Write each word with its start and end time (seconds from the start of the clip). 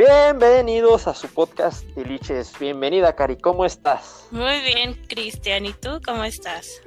Bienvenidos 0.00 1.06
a 1.06 1.12
su 1.12 1.28
podcast 1.28 1.84
Tiliches. 1.94 2.58
Bienvenida, 2.58 3.14
Cari, 3.14 3.36
¿cómo 3.36 3.66
estás? 3.66 4.26
Muy 4.30 4.58
bien, 4.62 4.94
Cristian. 5.06 5.66
¿Y 5.66 5.74
tú 5.74 6.00
cómo 6.02 6.24
estás? 6.24 6.80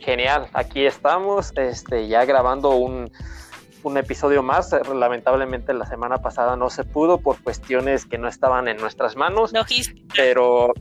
Genial, 0.00 0.48
aquí 0.54 0.84
estamos, 0.84 1.52
este, 1.54 2.08
ya 2.08 2.24
grabando 2.24 2.70
un, 2.70 3.12
episodio 3.96 4.42
más. 4.42 4.74
Lamentablemente 4.92 5.72
la 5.72 5.86
semana 5.86 6.18
pasada 6.18 6.56
no 6.56 6.68
se 6.68 6.82
pudo 6.82 7.18
por 7.18 7.40
cuestiones 7.44 8.06
que 8.06 8.18
no 8.18 8.26
estaban 8.26 8.66
en 8.66 8.78
nuestras 8.78 9.14
manos. 9.14 9.52
Logística. 9.52 10.14
Pero. 10.16 10.72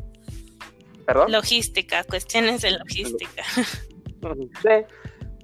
¿Perdón? 1.05 1.31
Logística, 1.31 2.03
cuestiones 2.05 2.63
de 2.63 2.71
logística. 2.71 3.43
Sí, 3.53 4.85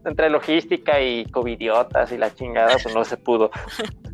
entre 0.03 0.31
logística 0.31 0.99
y 0.99 1.25
covidiotas 1.25 2.11
y 2.11 2.17
la 2.17 2.33
chingada, 2.33 2.75
pues 2.81 2.95
no 2.95 3.05
se 3.05 3.17
pudo. 3.17 3.51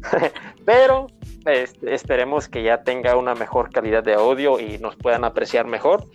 pero 0.65 1.07
este, 1.53 1.93
esperemos 1.93 2.47
que 2.47 2.63
ya 2.63 2.83
tenga 2.83 3.15
una 3.15 3.35
mejor 3.35 3.71
calidad 3.71 4.03
de 4.03 4.13
audio 4.13 4.59
y 4.59 4.77
nos 4.79 4.95
puedan 4.95 5.23
apreciar 5.23 5.65
mejor 5.65 6.07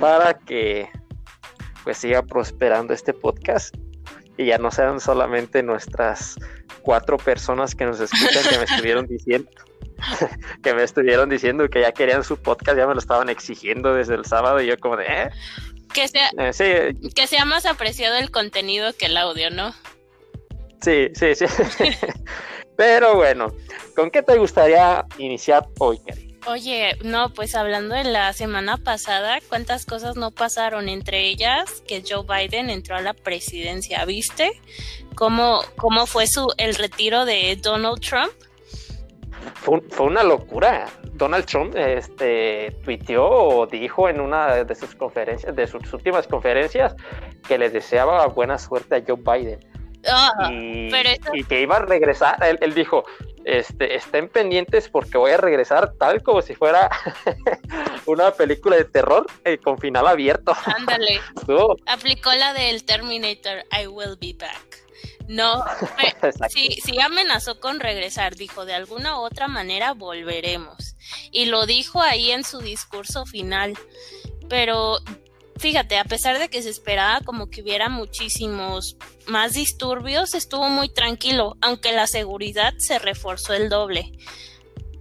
para 0.00 0.34
que 0.34 0.88
pues 1.84 1.98
siga 1.98 2.22
prosperando 2.22 2.92
este 2.92 3.12
podcast 3.12 3.74
y 4.36 4.46
ya 4.46 4.58
no 4.58 4.70
sean 4.70 5.00
solamente 5.00 5.62
nuestras 5.62 6.36
cuatro 6.82 7.16
personas 7.16 7.74
que 7.74 7.84
nos 7.84 8.00
escuchan 8.00 8.42
que 8.48 8.58
me 8.58 8.64
estuvieron 8.64 9.06
diciendo 9.06 9.50
que 10.62 10.74
me 10.74 10.82
estuvieron 10.82 11.28
diciendo 11.28 11.68
que 11.68 11.80
ya 11.82 11.92
querían 11.92 12.24
su 12.24 12.36
podcast, 12.36 12.76
ya 12.76 12.86
me 12.86 12.94
lo 12.94 13.00
estaban 13.00 13.28
exigiendo 13.28 13.94
desde 13.94 14.14
el 14.14 14.24
sábado 14.24 14.60
y 14.60 14.66
yo 14.66 14.78
como 14.78 14.96
de 14.96 15.04
¿eh? 15.06 15.30
que 15.92 16.08
sea 16.08 16.30
eh, 16.38 16.94
que 17.14 17.26
sea 17.26 17.44
más 17.44 17.66
apreciado 17.66 18.16
el 18.16 18.30
contenido 18.30 18.92
que 18.96 19.06
el 19.06 19.16
audio, 19.16 19.50
¿no? 19.50 19.74
Sí, 20.80 21.08
sí, 21.14 21.34
sí. 21.34 21.44
Pero 22.80 23.14
bueno, 23.14 23.52
¿con 23.94 24.10
qué 24.10 24.22
te 24.22 24.38
gustaría 24.38 25.04
iniciar 25.18 25.68
hoy, 25.78 25.98
Kerry? 25.98 26.34
Oye, 26.46 26.96
no, 27.04 27.28
pues 27.28 27.54
hablando 27.54 27.94
de 27.94 28.04
la 28.04 28.32
semana 28.32 28.78
pasada, 28.78 29.38
¿cuántas 29.50 29.84
cosas 29.84 30.16
no 30.16 30.30
pasaron? 30.30 30.88
Entre 30.88 31.26
ellas, 31.26 31.82
que 31.86 32.02
Joe 32.08 32.24
Biden 32.24 32.70
entró 32.70 32.96
a 32.96 33.02
la 33.02 33.12
presidencia, 33.12 34.02
¿viste? 34.06 34.52
¿Cómo, 35.14 35.60
cómo 35.76 36.06
fue 36.06 36.26
su, 36.26 36.50
el 36.56 36.74
retiro 36.74 37.26
de 37.26 37.54
Donald 37.60 38.00
Trump? 38.00 38.32
Fue, 39.56 39.82
una 39.98 40.22
locura. 40.22 40.86
Donald 41.12 41.44
Trump 41.44 41.76
este, 41.76 42.74
tuiteó 42.82 43.28
o 43.28 43.66
dijo 43.66 44.08
en 44.08 44.22
una 44.22 44.64
de 44.64 44.74
sus 44.74 44.94
conferencias, 44.94 45.54
de 45.54 45.66
sus 45.66 45.92
últimas 45.92 46.26
conferencias, 46.26 46.96
que 47.46 47.58
le 47.58 47.68
deseaba 47.68 48.26
buena 48.28 48.56
suerte 48.56 48.94
a 48.94 49.02
Joe 49.06 49.18
Biden. 49.18 49.69
Y, 50.50 51.44
que 51.44 51.60
iba 51.60 51.76
a 51.76 51.80
regresar. 51.80 52.36
Él, 52.60 52.74
dijo, 52.74 53.04
este, 53.44 53.94
estén 53.94 54.28
pendientes 54.28 54.88
porque 54.88 55.18
voy 55.18 55.32
a 55.32 55.36
regresar 55.36 55.94
tal 55.98 56.22
como 56.22 56.42
si 56.42 56.54
fuera 56.54 56.90
una 58.06 58.30
película 58.32 58.76
de 58.76 58.84
terror 58.84 59.26
eh, 59.44 59.58
con 59.58 59.78
final 59.78 60.06
abierto. 60.06 60.52
Ándale. 60.76 61.20
Aplicó 61.86 62.32
la 62.32 62.52
del 62.52 62.84
Terminator, 62.84 63.64
I 63.80 63.86
will 63.86 64.16
be 64.20 64.34
back. 64.38 64.80
No, 65.28 65.62
sí, 66.48 66.76
sí 66.84 67.00
amenazó 67.00 67.60
con 67.60 67.78
regresar, 67.78 68.34
dijo, 68.34 68.64
de 68.64 68.74
alguna 68.74 69.20
u 69.20 69.22
otra 69.22 69.46
manera 69.46 69.94
volveremos. 69.94 70.96
Y 71.30 71.46
lo 71.46 71.66
dijo 71.66 72.02
ahí 72.02 72.32
en 72.32 72.42
su 72.42 72.58
discurso 72.58 73.24
final. 73.26 73.78
Pero 74.48 74.98
fíjate, 75.60 75.98
a 75.98 76.04
pesar 76.04 76.38
de 76.38 76.48
que 76.48 76.62
se 76.62 76.70
esperaba 76.70 77.20
como 77.20 77.50
que 77.50 77.60
hubiera 77.60 77.90
muchísimos 77.90 78.96
más 79.26 79.52
disturbios, 79.52 80.34
estuvo 80.34 80.68
muy 80.70 80.88
tranquilo, 80.88 81.56
aunque 81.60 81.92
la 81.92 82.06
seguridad 82.06 82.72
se 82.78 82.98
reforzó 82.98 83.52
el 83.52 83.68
doble. 83.68 84.10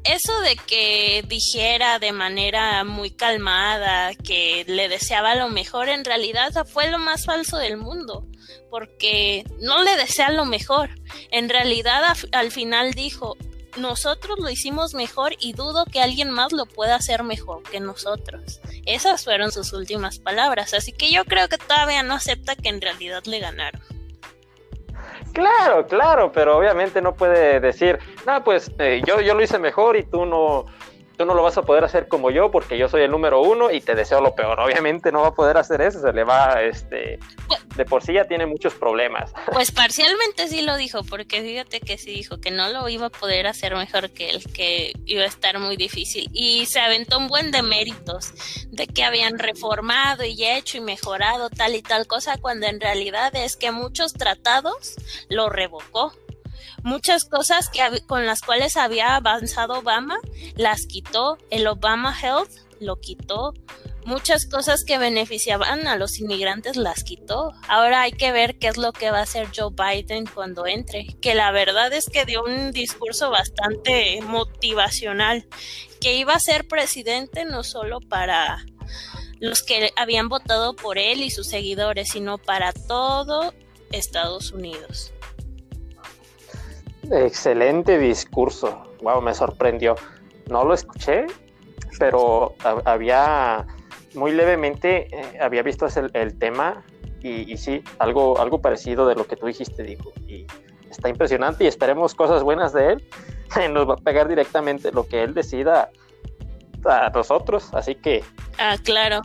Eso 0.03 0.39
de 0.41 0.55
que 0.55 1.23
dijera 1.27 1.99
de 1.99 2.11
manera 2.11 2.83
muy 2.83 3.11
calmada 3.11 4.14
que 4.15 4.65
le 4.67 4.89
deseaba 4.89 5.36
lo 5.36 5.49
mejor, 5.49 5.87
en 5.87 6.03
realidad 6.03 6.52
fue 6.67 6.89
lo 6.92 6.98
más 6.98 7.25
falso 7.25 7.58
del 7.58 7.77
mundo, 7.77 8.25
porque 8.69 9.45
no 9.61 9.81
le 9.83 9.95
desea 9.95 10.30
lo 10.30 10.45
mejor. 10.45 10.89
En 11.31 11.48
realidad 11.48 12.17
al 12.31 12.52
final 12.52 12.93
dijo, 12.93 13.37
nosotros 13.80 14.40
lo 14.40 14.50
hicimos 14.50 14.94
mejor 14.94 15.34
y 15.40 15.54
dudo 15.54 15.86
que 15.86 16.02
alguien 16.02 16.30
más 16.30 16.52
lo 16.52 16.66
pueda 16.66 16.95
hacer 16.95 17.23
mejor 17.23 17.64
que 17.64 17.80
nosotros. 17.80 18.60
Esas 18.86 19.23
fueron 19.23 19.52
sus 19.52 19.73
últimas 19.73 20.20
palabras, 20.20 20.73
así 20.73 20.92
que 20.92 21.12
yo 21.12 21.26
creo 21.26 21.48
que 21.48 21.58
todavía 21.58 22.04
no 22.04 22.14
acepta 22.14 22.56
que 22.56 22.70
en 22.70 22.82
realidad 22.82 23.23
le 23.26 23.40
ganaron. 23.40 23.82
Claro, 25.34 25.86
claro, 25.88 26.32
pero 26.32 26.58
obviamente 26.58 27.02
no 27.02 27.14
puede 27.14 27.60
decir, 27.60 28.00
no, 28.26 28.44
pues 28.44 28.72
eh, 28.80 29.02
yo, 29.06 29.22
yo 29.22 29.36
lo 29.36 29.44
hice 29.44 29.60
mejor 29.60 29.96
y 29.96 30.04
tú 30.04 30.26
no, 30.26 30.66
tú 31.19 31.25
no 31.25 31.33
lo 31.33 31.43
vas 31.43 31.57
a 31.57 31.63
poder 31.63 31.83
hacer 31.83 32.07
como 32.07 32.31
yo 32.31 32.49
porque 32.49 32.77
yo 32.77 32.87
soy 32.87 33.02
el 33.02 33.11
número 33.11 33.41
uno 33.41 33.71
y 33.71 33.81
te 33.81 33.93
deseo 33.93 34.21
lo 34.21 34.35
peor. 34.35 34.57
Obviamente 34.57 35.11
no 35.11 35.19
va 35.19 35.27
a 35.27 35.33
poder 35.33 35.57
hacer 35.57 35.81
eso, 35.81 35.99
se 35.99 36.13
le 36.13 36.23
va, 36.23 36.63
este, 36.63 37.19
de 37.75 37.85
por 37.85 38.02
sí 38.02 38.13
ya 38.13 38.23
tiene 38.23 38.45
muchos 38.45 38.73
problemas. 38.73 39.33
Pues 39.52 39.71
parcialmente 39.71 40.47
sí 40.47 40.61
lo 40.61 40.77
dijo, 40.77 41.03
porque 41.03 41.41
fíjate 41.41 41.81
que 41.81 41.97
sí 41.97 42.11
dijo 42.11 42.39
que 42.39 42.52
no 42.52 42.69
lo 42.69 42.87
iba 42.87 43.07
a 43.07 43.09
poder 43.09 43.47
hacer 43.47 43.75
mejor 43.75 44.11
que 44.11 44.30
él, 44.30 44.41
que 44.53 44.93
iba 45.05 45.23
a 45.23 45.25
estar 45.25 45.59
muy 45.59 45.75
difícil. 45.75 46.30
Y 46.31 46.65
se 46.67 46.80
aventó 46.80 47.17
un 47.17 47.27
buen 47.27 47.51
de 47.51 47.63
méritos 47.63 48.31
de 48.71 48.87
que 48.87 49.03
habían 49.03 49.37
reformado 49.37 50.23
y 50.23 50.45
hecho 50.45 50.77
y 50.77 50.81
mejorado 50.81 51.49
tal 51.49 51.75
y 51.75 51.81
tal 51.81 52.07
cosa, 52.07 52.37
cuando 52.37 52.67
en 52.67 52.80
realidad 52.80 53.36
es 53.36 53.57
que 53.57 53.71
muchos 53.71 54.13
tratados 54.13 54.95
lo 55.27 55.49
revocó 55.49 56.13
Muchas 56.84 57.26
cosas 57.26 57.70
que, 57.70 57.82
con 58.08 58.26
las 58.26 58.42
cuales 58.42 58.78
había 58.78 59.16
avanzado 59.16 59.80
Obama 59.80 60.17
las 60.56 60.86
quitó. 60.86 61.38
El 61.50 61.67
Obama 61.67 62.16
Health 62.20 62.52
lo 62.80 63.00
quitó. 63.00 63.54
Muchas 64.06 64.45
cosas 64.45 64.84
que 64.86 64.98
beneficiaban 64.98 65.86
a 65.86 65.95
los 65.95 66.20
inmigrantes 66.20 66.78
las 66.78 67.04
quitó. 67.04 67.52
Ahora 67.67 68.02
hay 68.02 68.12
que 68.12 68.32
ver 68.32 68.58
qué 68.58 68.67
es 68.67 68.78
lo 68.78 68.92
que 68.92 69.12
va 69.12 69.20
a 69.20 69.23
hacer 69.23 69.50
Joe 69.56 69.72
Biden 69.72 70.26
cuando 70.26 70.66
entre. 70.66 71.06
Que 71.22 71.36
la 71.36 71.52
verdad 71.52 71.92
es 71.94 72.10
que 72.10 72.26
dio 72.26 72.44
un 72.44 72.72
discurso 72.72 73.30
bastante 73.30 74.20
motivacional. 74.22 75.48
Que 76.00 76.16
iba 76.16 76.34
a 76.34 76.40
ser 76.40 76.67
presidente 76.67 77.46
no 77.46 77.64
solo 77.64 78.00
para 78.00 78.66
los 79.40 79.64
que 79.64 79.92
habían 79.96 80.28
votado 80.28 80.76
por 80.76 80.98
él 80.98 81.22
y 81.22 81.30
sus 81.30 81.48
seguidores, 81.48 82.10
sino 82.10 82.38
para 82.38 82.73
todo 82.73 83.54
Estados 83.92 84.52
Unidos. 84.52 85.14
Excelente 87.11 87.97
discurso. 87.97 88.83
Wow, 89.02 89.21
me 89.21 89.33
sorprendió. 89.33 89.95
No 90.49 90.64
lo 90.64 90.73
escuché, 90.73 91.25
pero 91.97 92.55
había 92.86 93.65
muy 94.15 94.31
levemente 94.31 95.08
eh, 95.15 95.39
había 95.39 95.61
visto 95.61 95.87
el, 95.87 96.09
el 96.14 96.37
tema 96.37 96.83
y, 97.21 97.58
sí, 97.58 97.83
algo, 97.99 98.39
algo 98.39 98.61
parecido 98.61 99.08
de 99.08 99.15
lo 99.15 99.25
que 99.25 99.36
tú 99.36 99.48
dijiste, 99.48 99.83
dijo. 99.83 100.11
Y 100.27 100.45
está 100.89 101.09
impresionante 101.09 101.64
y 101.64 101.67
esperemos 101.67 102.15
cosas 102.15 102.43
buenas 102.43 102.73
de 102.73 102.93
él. 102.93 103.08
Nos 103.71 103.89
va 103.89 103.93
a 103.93 103.98
pegar 103.98 104.27
directamente 104.27 104.92
lo 104.92 105.05
que 105.05 105.23
él 105.23 105.33
decida 105.33 105.89
a 106.86 107.10
nosotros, 107.10 107.70
así 107.73 107.95
que... 107.95 108.23
Ah, 108.58 108.78
claro. 108.84 109.22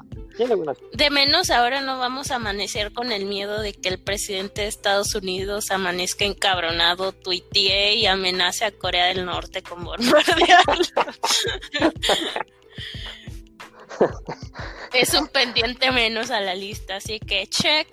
De 0.93 1.11
menos 1.11 1.51
ahora 1.51 1.81
no 1.81 1.99
vamos 1.99 2.33
a 2.33 2.37
amanecer 2.37 2.93
con 2.93 3.13
el 3.13 3.25
miedo 3.25 3.61
de 3.61 3.73
que 3.73 3.89
el 3.89 4.01
presidente 4.03 4.63
de 4.63 4.69
Estados 4.69 5.15
Unidos 5.15 5.71
amanezca 5.71 6.25
encabronado, 6.25 7.13
tuitee 7.13 7.95
y 7.95 8.07
amenace 8.07 8.65
a 8.65 8.73
Corea 8.73 9.07
del 9.07 9.25
Norte 9.27 9.63
con 9.63 9.85
bombardearlo. 9.85 10.85
es 14.93 15.15
un 15.15 15.29
pendiente 15.29 15.93
menos 15.93 16.33
a 16.33 16.41
la 16.41 16.57
lista, 16.57 16.97
así 16.97 17.21
que 17.21 17.47
check. 17.47 17.87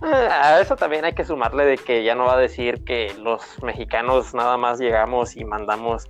A 0.00 0.60
eso 0.60 0.76
también 0.76 1.04
hay 1.04 1.14
que 1.14 1.24
sumarle 1.24 1.64
de 1.64 1.78
que 1.78 2.04
ya 2.04 2.14
no 2.14 2.26
va 2.26 2.34
a 2.34 2.38
decir 2.38 2.84
que 2.84 3.14
los 3.18 3.42
mexicanos 3.62 4.32
nada 4.32 4.56
más 4.56 4.78
llegamos 4.78 5.36
y 5.36 5.44
mandamos 5.44 6.08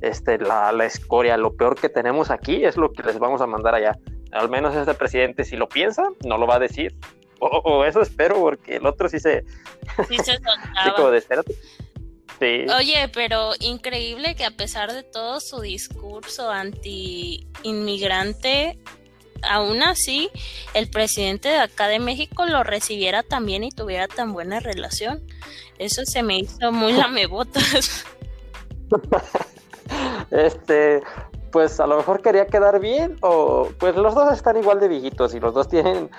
este, 0.00 0.38
la, 0.38 0.72
la, 0.72 0.84
escoria, 0.84 1.36
lo 1.36 1.54
peor 1.54 1.78
que 1.78 1.88
tenemos 1.88 2.30
aquí 2.30 2.64
es 2.64 2.76
lo 2.76 2.92
que 2.92 3.02
les 3.02 3.18
vamos 3.18 3.40
a 3.40 3.46
mandar 3.46 3.74
allá. 3.74 3.98
Al 4.32 4.48
menos 4.48 4.74
este 4.74 4.94
presidente, 4.94 5.44
si 5.44 5.56
lo 5.56 5.68
piensa, 5.68 6.04
no 6.24 6.38
lo 6.38 6.46
va 6.46 6.56
a 6.56 6.58
decir. 6.58 6.94
O, 7.40 7.84
eso 7.84 8.00
espero, 8.00 8.36
porque 8.36 8.76
el 8.76 8.86
otro 8.86 9.08
sí 9.08 9.18
se. 9.20 9.44
Sí 10.08 10.16
se 10.18 10.32
sí. 12.40 12.66
Oye, 12.76 13.08
pero 13.12 13.52
increíble 13.60 14.34
que 14.34 14.44
a 14.44 14.50
pesar 14.50 14.92
de 14.92 15.02
todo 15.02 15.40
su 15.40 15.60
discurso 15.60 16.50
anti-inmigrante, 16.50 18.78
aún 19.42 19.82
así 19.82 20.30
el 20.72 20.88
presidente 20.88 21.48
de 21.48 21.58
acá 21.58 21.88
de 21.88 21.98
México 21.98 22.46
lo 22.46 22.64
recibiera 22.64 23.22
tan 23.22 23.44
bien 23.46 23.64
y 23.64 23.70
tuviera 23.70 24.08
tan 24.08 24.32
buena 24.32 24.60
relación. 24.60 25.22
Eso 25.78 26.02
se 26.04 26.22
me 26.22 26.38
hizo 26.38 26.72
muy 26.72 26.92
lamebotas. 26.94 28.06
Este, 30.30 31.02
pues 31.52 31.78
a 31.80 31.86
lo 31.86 31.96
mejor 31.96 32.22
quería 32.22 32.46
quedar 32.46 32.80
bien 32.80 33.16
o 33.20 33.68
pues 33.78 33.94
los 33.96 34.14
dos 34.14 34.32
están 34.32 34.56
igual 34.56 34.80
de 34.80 34.88
viejitos 34.88 35.34
y 35.34 35.40
los 35.40 35.54
dos 35.54 35.68
tienen 35.68 36.10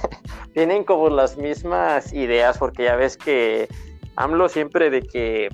tienen 0.54 0.84
como 0.84 1.08
las 1.08 1.36
mismas 1.36 2.12
ideas 2.12 2.58
porque 2.58 2.84
ya 2.84 2.96
ves 2.96 3.16
que 3.16 3.68
AMLO 4.16 4.48
siempre 4.48 4.90
de 4.90 5.02
que 5.02 5.48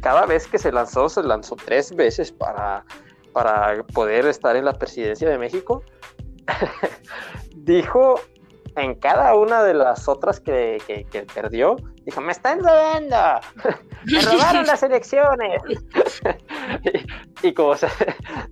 cada 0.00 0.26
vez 0.26 0.46
que 0.46 0.58
se 0.58 0.72
lanzó, 0.72 1.08
se 1.08 1.22
lanzó 1.22 1.56
tres 1.56 1.94
veces 1.94 2.32
para, 2.32 2.84
para 3.32 3.82
poder 3.94 4.26
estar 4.26 4.56
en 4.56 4.64
la 4.64 4.72
presidencia 4.72 5.28
de 5.28 5.38
México. 5.38 5.82
dijo 7.56 8.20
en 8.78 8.94
cada 8.94 9.34
una 9.34 9.62
de 9.62 9.74
las 9.74 10.08
otras 10.08 10.40
que, 10.40 10.78
perdió, 11.34 11.76
dijo, 12.04 12.20
me 12.20 12.32
están 12.32 12.60
robando, 12.60 13.16
me 14.04 14.20
robaron 14.22 14.66
las 14.66 14.82
elecciones. 14.82 15.62
y, 17.42 17.52
como 17.52 17.74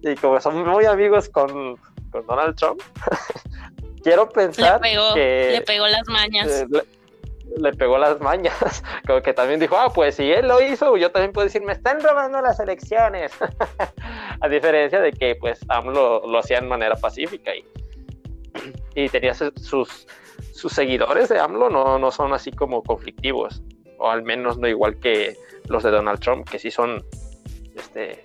y 0.03 0.15
como 0.17 0.41
son 0.41 0.67
muy 0.69 0.85
amigos 0.85 1.29
con, 1.29 1.79
Donald 2.27 2.57
Trump, 2.57 2.81
quiero 4.03 4.29
pensar 4.29 4.81
que... 4.81 5.51
Le 5.53 5.61
pegó 5.63 5.87
las 5.87 6.09
mañas. 6.09 6.49
Eh, 6.49 6.67
le, 7.59 7.73
pegó 7.73 7.99
las 7.99 8.21
mañas, 8.21 8.83
como 9.07 9.23
que 9.23 9.33
también 9.33 9.61
dijo, 9.61 9.77
ah, 9.77 9.93
pues 9.95 10.17
si 10.17 10.31
él 10.31 10.49
lo 10.49 10.61
hizo, 10.61 10.97
yo 10.97 11.11
también 11.11 11.33
puedo 11.33 11.47
decir, 11.47 11.63
me 11.63 11.73
están 11.73 12.03
robando 12.03 12.41
las 12.41 12.59
elecciones. 12.59 13.33
A 14.41 14.49
diferencia 14.49 15.01
de 15.01 15.13
que 15.13 15.37
pues 15.37 15.61
AMLO 15.69 16.27
lo 16.27 16.39
hacía 16.39 16.61
de 16.61 16.67
manera 16.67 16.97
pacífica 16.97 17.55
y 17.55 17.65
y 18.95 19.09
tenía 19.09 19.35
sus, 19.35 20.07
sus 20.53 20.73
seguidores 20.73 21.29
de 21.29 21.39
AMLO 21.39 21.71
no, 21.71 21.99
no 21.99 22.11
son 22.11 22.33
así 22.33 22.51
como 22.51 22.83
conflictivos, 22.83 23.63
o 23.99 24.11
al 24.11 24.23
menos 24.23 24.59
no 24.59 24.69
igual 24.69 24.99
que 24.99 25.37
los 25.69 25.83
de 25.83 25.91
Donald 25.91 26.21
Trump, 26.21 26.49
que 26.49 26.59
sí 26.59 26.71
son 26.71 27.05
este, 27.75 28.25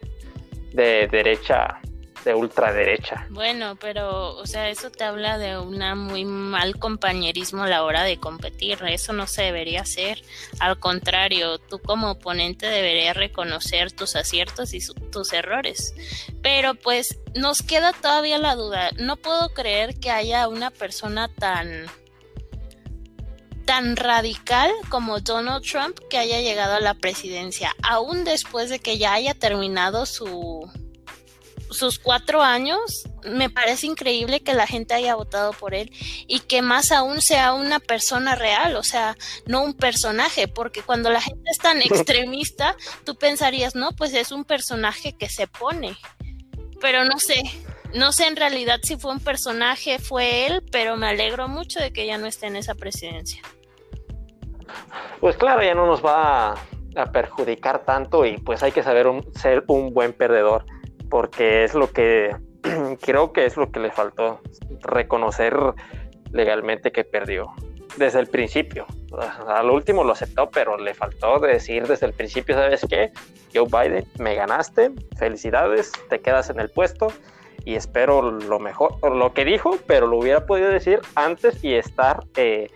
de 0.73 1.07
derecha 1.07 1.79
de 2.23 2.35
ultraderecha. 2.35 3.25
Bueno, 3.29 3.75
pero, 3.75 4.35
o 4.35 4.45
sea, 4.45 4.69
eso 4.69 4.91
te 4.91 5.03
habla 5.03 5.37
de 5.37 5.57
una 5.57 5.95
muy 5.95 6.25
mal 6.25 6.77
compañerismo 6.77 7.63
a 7.63 7.67
la 7.67 7.83
hora 7.83 8.03
de 8.03 8.17
competir. 8.17 8.79
Eso 8.87 9.13
no 9.13 9.27
se 9.27 9.43
debería 9.43 9.81
hacer. 9.81 10.21
Al 10.59 10.79
contrario, 10.79 11.57
tú 11.57 11.79
como 11.79 12.11
oponente 12.11 12.67
deberías 12.67 13.15
reconocer 13.15 13.91
tus 13.91 14.15
aciertos 14.15 14.73
y 14.73 14.79
tus 15.11 15.33
errores. 15.33 15.93
Pero 16.41 16.75
pues 16.75 17.19
nos 17.35 17.61
queda 17.61 17.93
todavía 17.93 18.37
la 18.37 18.55
duda. 18.55 18.89
No 18.97 19.17
puedo 19.17 19.49
creer 19.49 19.99
que 19.99 20.11
haya 20.11 20.47
una 20.47 20.71
persona 20.71 21.27
tan 21.27 21.87
tan 23.65 23.95
radical 23.95 24.71
como 24.89 25.19
Donald 25.19 25.63
Trump 25.63 25.97
que 26.09 26.17
haya 26.17 26.41
llegado 26.41 26.73
a 26.73 26.79
la 26.81 26.93
presidencia, 26.93 27.73
aún 27.83 28.23
después 28.23 28.69
de 28.69 28.79
que 28.79 28.97
ya 28.97 29.13
haya 29.13 29.33
terminado 29.33 30.05
su, 30.05 30.69
sus 31.71 31.99
cuatro 31.99 32.41
años, 32.41 33.03
me 33.23 33.49
parece 33.49 33.87
increíble 33.87 34.41
que 34.41 34.53
la 34.53 34.67
gente 34.67 34.93
haya 34.93 35.15
votado 35.15 35.53
por 35.53 35.73
él 35.73 35.91
y 36.27 36.41
que 36.41 36.61
más 36.61 36.91
aún 36.91 37.21
sea 37.21 37.53
una 37.53 37.79
persona 37.79 38.35
real, 38.35 38.75
o 38.75 38.83
sea, 38.83 39.15
no 39.45 39.63
un 39.63 39.73
personaje, 39.73 40.47
porque 40.47 40.83
cuando 40.83 41.09
la 41.09 41.21
gente 41.21 41.49
es 41.49 41.57
tan 41.57 41.81
extremista, 41.81 42.75
tú 43.05 43.15
pensarías, 43.15 43.75
no, 43.75 43.91
pues 43.93 44.13
es 44.13 44.31
un 44.31 44.43
personaje 44.43 45.13
que 45.13 45.29
se 45.29 45.47
pone, 45.47 45.97
pero 46.79 47.05
no 47.05 47.19
sé, 47.19 47.41
no 47.93 48.11
sé 48.11 48.27
en 48.27 48.35
realidad 48.35 48.79
si 48.83 48.97
fue 48.97 49.11
un 49.11 49.19
personaje, 49.19 49.99
fue 49.99 50.45
él, 50.45 50.63
pero 50.71 50.97
me 50.97 51.07
alegro 51.07 51.47
mucho 51.47 51.79
de 51.79 51.91
que 51.91 52.05
ya 52.05 52.17
no 52.17 52.27
esté 52.27 52.47
en 52.47 52.55
esa 52.55 52.75
presidencia. 52.75 53.41
Pues 55.19 55.35
claro, 55.37 55.63
ya 55.63 55.75
no 55.75 55.85
nos 55.85 56.03
va 56.03 56.53
a, 56.95 57.11
perjudicar 57.11 57.85
tanto 57.85 58.25
y 58.25 58.37
pues 58.37 58.63
hay 58.63 58.73
que 58.73 58.83
saber 58.83 59.07
ser 59.33 59.63
un 59.67 59.93
buen 59.93 60.11
perdedor 60.11 60.65
porque 61.11 61.65
es 61.65 61.75
lo 61.75 61.91
que 61.91 62.35
creo 63.01 63.33
que 63.33 63.45
es 63.45 63.57
lo 63.57 63.71
que 63.71 63.79
le 63.79 63.91
faltó, 63.91 64.39
reconocer 64.81 65.55
legalmente 66.31 66.91
que 66.91 67.03
perdió 67.03 67.53
desde 67.97 68.19
el 68.19 68.27
principio. 68.27 68.85
Al 69.47 69.69
último 69.69 70.05
lo 70.05 70.13
aceptó, 70.13 70.49
pero 70.49 70.77
le 70.77 70.93
faltó 70.93 71.39
decir 71.39 71.85
desde 71.85 72.05
el 72.05 72.13
principio, 72.13 72.55
¿sabes 72.55 72.85
qué? 72.89 73.11
Joe 73.53 73.67
Biden, 73.67 74.05
me 74.17 74.35
ganaste, 74.35 74.91
felicidades, 75.17 75.91
te 76.09 76.21
quedas 76.21 76.49
en 76.49 76.61
el 76.61 76.69
puesto 76.69 77.07
y 77.65 77.75
espero 77.75 78.31
lo 78.31 78.59
mejor, 78.59 78.93
lo 79.03 79.33
que 79.33 79.43
dijo, 79.43 79.77
pero 79.85 80.07
lo 80.07 80.17
hubiera 80.17 80.45
podido 80.45 80.69
decir 80.69 81.01
antes 81.15 81.61
y 81.61 81.73
estar 81.73 82.23
eh, 82.37 82.71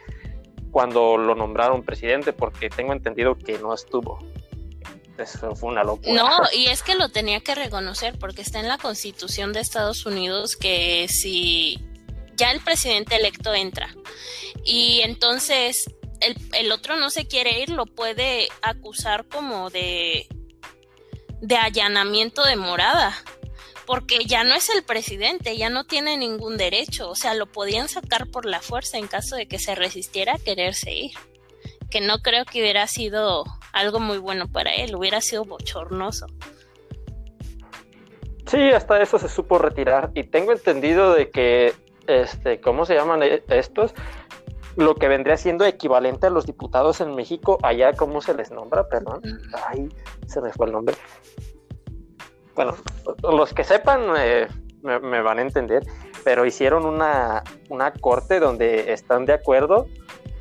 cuando 0.71 1.17
lo 1.17 1.35
nombraron 1.35 1.83
presidente, 1.83 2.33
porque 2.33 2.69
tengo 2.69 2.91
entendido 2.91 3.35
que 3.37 3.57
no 3.59 3.73
estuvo. 3.73 4.19
Eso 5.17 5.55
fue 5.55 5.69
una 5.69 5.83
locura. 5.83 6.13
No, 6.13 6.29
y 6.53 6.67
es 6.67 6.83
que 6.83 6.95
lo 6.95 7.09
tenía 7.09 7.39
que 7.39 7.55
reconocer 7.55 8.17
porque 8.19 8.41
está 8.41 8.59
en 8.59 8.67
la 8.67 8.77
constitución 8.77 9.53
de 9.53 9.61
Estados 9.61 10.05
Unidos 10.05 10.55
que 10.55 11.07
si 11.07 11.79
ya 12.35 12.51
el 12.51 12.61
presidente 12.61 13.15
electo 13.15 13.53
entra 13.53 13.95
y 14.63 15.01
entonces 15.01 15.85
el, 16.19 16.35
el 16.53 16.71
otro 16.71 16.95
no 16.97 17.09
se 17.09 17.27
quiere 17.27 17.61
ir, 17.61 17.69
lo 17.69 17.85
puede 17.85 18.49
acusar 18.61 19.25
como 19.27 19.69
de, 19.69 20.27
de 21.41 21.55
allanamiento 21.55 22.43
de 22.43 22.55
morada 22.55 23.15
porque 23.85 24.25
ya 24.25 24.43
no 24.43 24.55
es 24.55 24.69
el 24.69 24.83
presidente, 24.83 25.57
ya 25.57 25.69
no 25.69 25.83
tiene 25.83 26.17
ningún 26.17 26.57
derecho, 26.57 27.09
o 27.09 27.15
sea, 27.15 27.33
lo 27.33 27.45
podían 27.45 27.87
sacar 27.87 28.27
por 28.27 28.45
la 28.45 28.59
fuerza 28.59 28.97
en 28.97 29.07
caso 29.07 29.35
de 29.35 29.47
que 29.47 29.59
se 29.59 29.75
resistiera 29.75 30.33
a 30.33 30.39
quererse 30.39 30.91
ir, 30.91 31.11
que 31.95 32.01
no 32.01 32.19
creo 32.19 32.43
que 32.43 32.59
hubiera 32.59 32.87
sido 32.87 33.45
algo 33.71 34.01
muy 34.01 34.17
bueno 34.17 34.49
para 34.49 34.75
él, 34.75 34.97
hubiera 34.97 35.21
sido 35.21 35.45
bochornoso. 35.45 36.25
Sí, 38.47 38.69
hasta 38.73 39.01
eso 39.01 39.17
se 39.17 39.29
supo 39.29 39.59
retirar 39.59 40.11
y 40.13 40.25
tengo 40.25 40.51
entendido 40.51 41.13
de 41.13 41.29
que, 41.29 41.73
este, 42.07 42.59
¿cómo 42.59 42.85
se 42.85 42.95
llaman 42.95 43.23
e-, 43.23 43.43
estos? 43.47 43.93
Lo 44.75 44.95
que 44.95 45.07
vendría 45.07 45.37
siendo 45.37 45.63
equivalente 45.63 46.27
a 46.27 46.31
los 46.31 46.45
diputados 46.45 46.99
en 46.99 47.15
México, 47.15 47.59
allá, 47.63 47.93
¿cómo 47.93 48.19
se 48.19 48.33
les 48.33 48.51
nombra? 48.51 48.89
Perdón, 48.89 49.21
ay, 49.65 49.87
se 50.27 50.41
me 50.41 50.51
fue 50.51 50.65
el 50.65 50.73
nombre. 50.73 50.97
Bueno, 52.55 52.75
los 53.23 53.53
que 53.53 53.63
sepan 53.63 54.01
eh, 54.17 54.49
me, 54.81 55.21
van 55.21 55.39
a 55.39 55.43
entender, 55.43 55.85
pero 56.25 56.45
hicieron 56.45 56.85
una, 56.85 57.41
una 57.69 57.93
corte 57.93 58.41
donde 58.41 58.91
están 58.91 59.25
de 59.25 59.31
acuerdo 59.31 59.87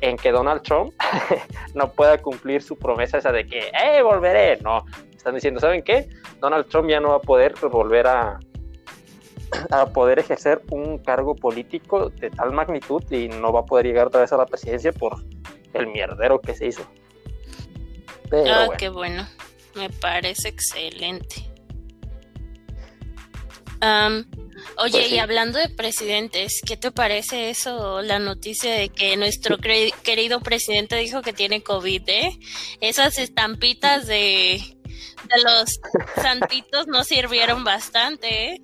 en 0.01 0.17
que 0.17 0.31
Donald 0.31 0.61
Trump 0.63 0.93
no 1.73 1.91
pueda 1.91 2.17
cumplir 2.17 2.61
su 2.61 2.77
promesa 2.77 3.17
esa 3.17 3.31
de 3.31 3.45
que, 3.45 3.71
¡eh, 3.73 4.01
volveré! 4.01 4.57
No, 4.61 4.85
están 5.15 5.35
diciendo, 5.35 5.59
¿saben 5.59 5.83
qué? 5.83 6.09
Donald 6.39 6.67
Trump 6.67 6.89
ya 6.89 6.99
no 6.99 7.09
va 7.09 7.15
a 7.15 7.21
poder 7.21 7.55
volver 7.71 8.07
a, 8.07 8.39
a 9.71 9.85
poder 9.87 10.19
ejercer 10.19 10.61
un 10.69 10.99
cargo 10.99 11.35
político 11.35 12.09
de 12.09 12.29
tal 12.29 12.51
magnitud 12.51 13.03
y 13.11 13.27
no 13.29 13.51
va 13.51 13.61
a 13.61 13.65
poder 13.65 13.87
llegar 13.87 14.07
otra 14.07 14.21
vez 14.21 14.31
a 14.33 14.37
la 14.37 14.45
presidencia 14.45 14.91
por 14.91 15.23
el 15.73 15.87
mierdero 15.87 16.39
que 16.39 16.55
se 16.55 16.67
hizo. 16.67 16.85
ah, 18.31 18.67
qué 18.77 18.89
bueno. 18.89 19.27
Me 19.75 19.89
parece 19.89 20.49
excelente. 20.49 21.51
Oye, 24.77 24.99
pues 24.99 25.11
y 25.11 25.19
hablando 25.19 25.59
de 25.59 25.69
presidentes, 25.69 26.61
¿qué 26.65 26.77
te 26.77 26.91
parece 26.91 27.49
eso, 27.49 28.01
la 28.01 28.19
noticia 28.19 28.73
de 28.73 28.89
que 28.89 29.17
nuestro 29.17 29.57
querido 29.57 30.41
presidente 30.41 30.95
dijo 30.97 31.21
que 31.21 31.33
tiene 31.33 31.63
COVID, 31.63 32.03
eh? 32.07 32.39
Esas 32.81 33.17
estampitas 33.17 34.07
de, 34.07 34.61
de 35.23 35.41
los 35.43 35.79
santitos 36.21 36.87
no 36.87 37.03
sirvieron 37.03 37.63
bastante, 37.63 38.53
¿eh? 38.53 38.61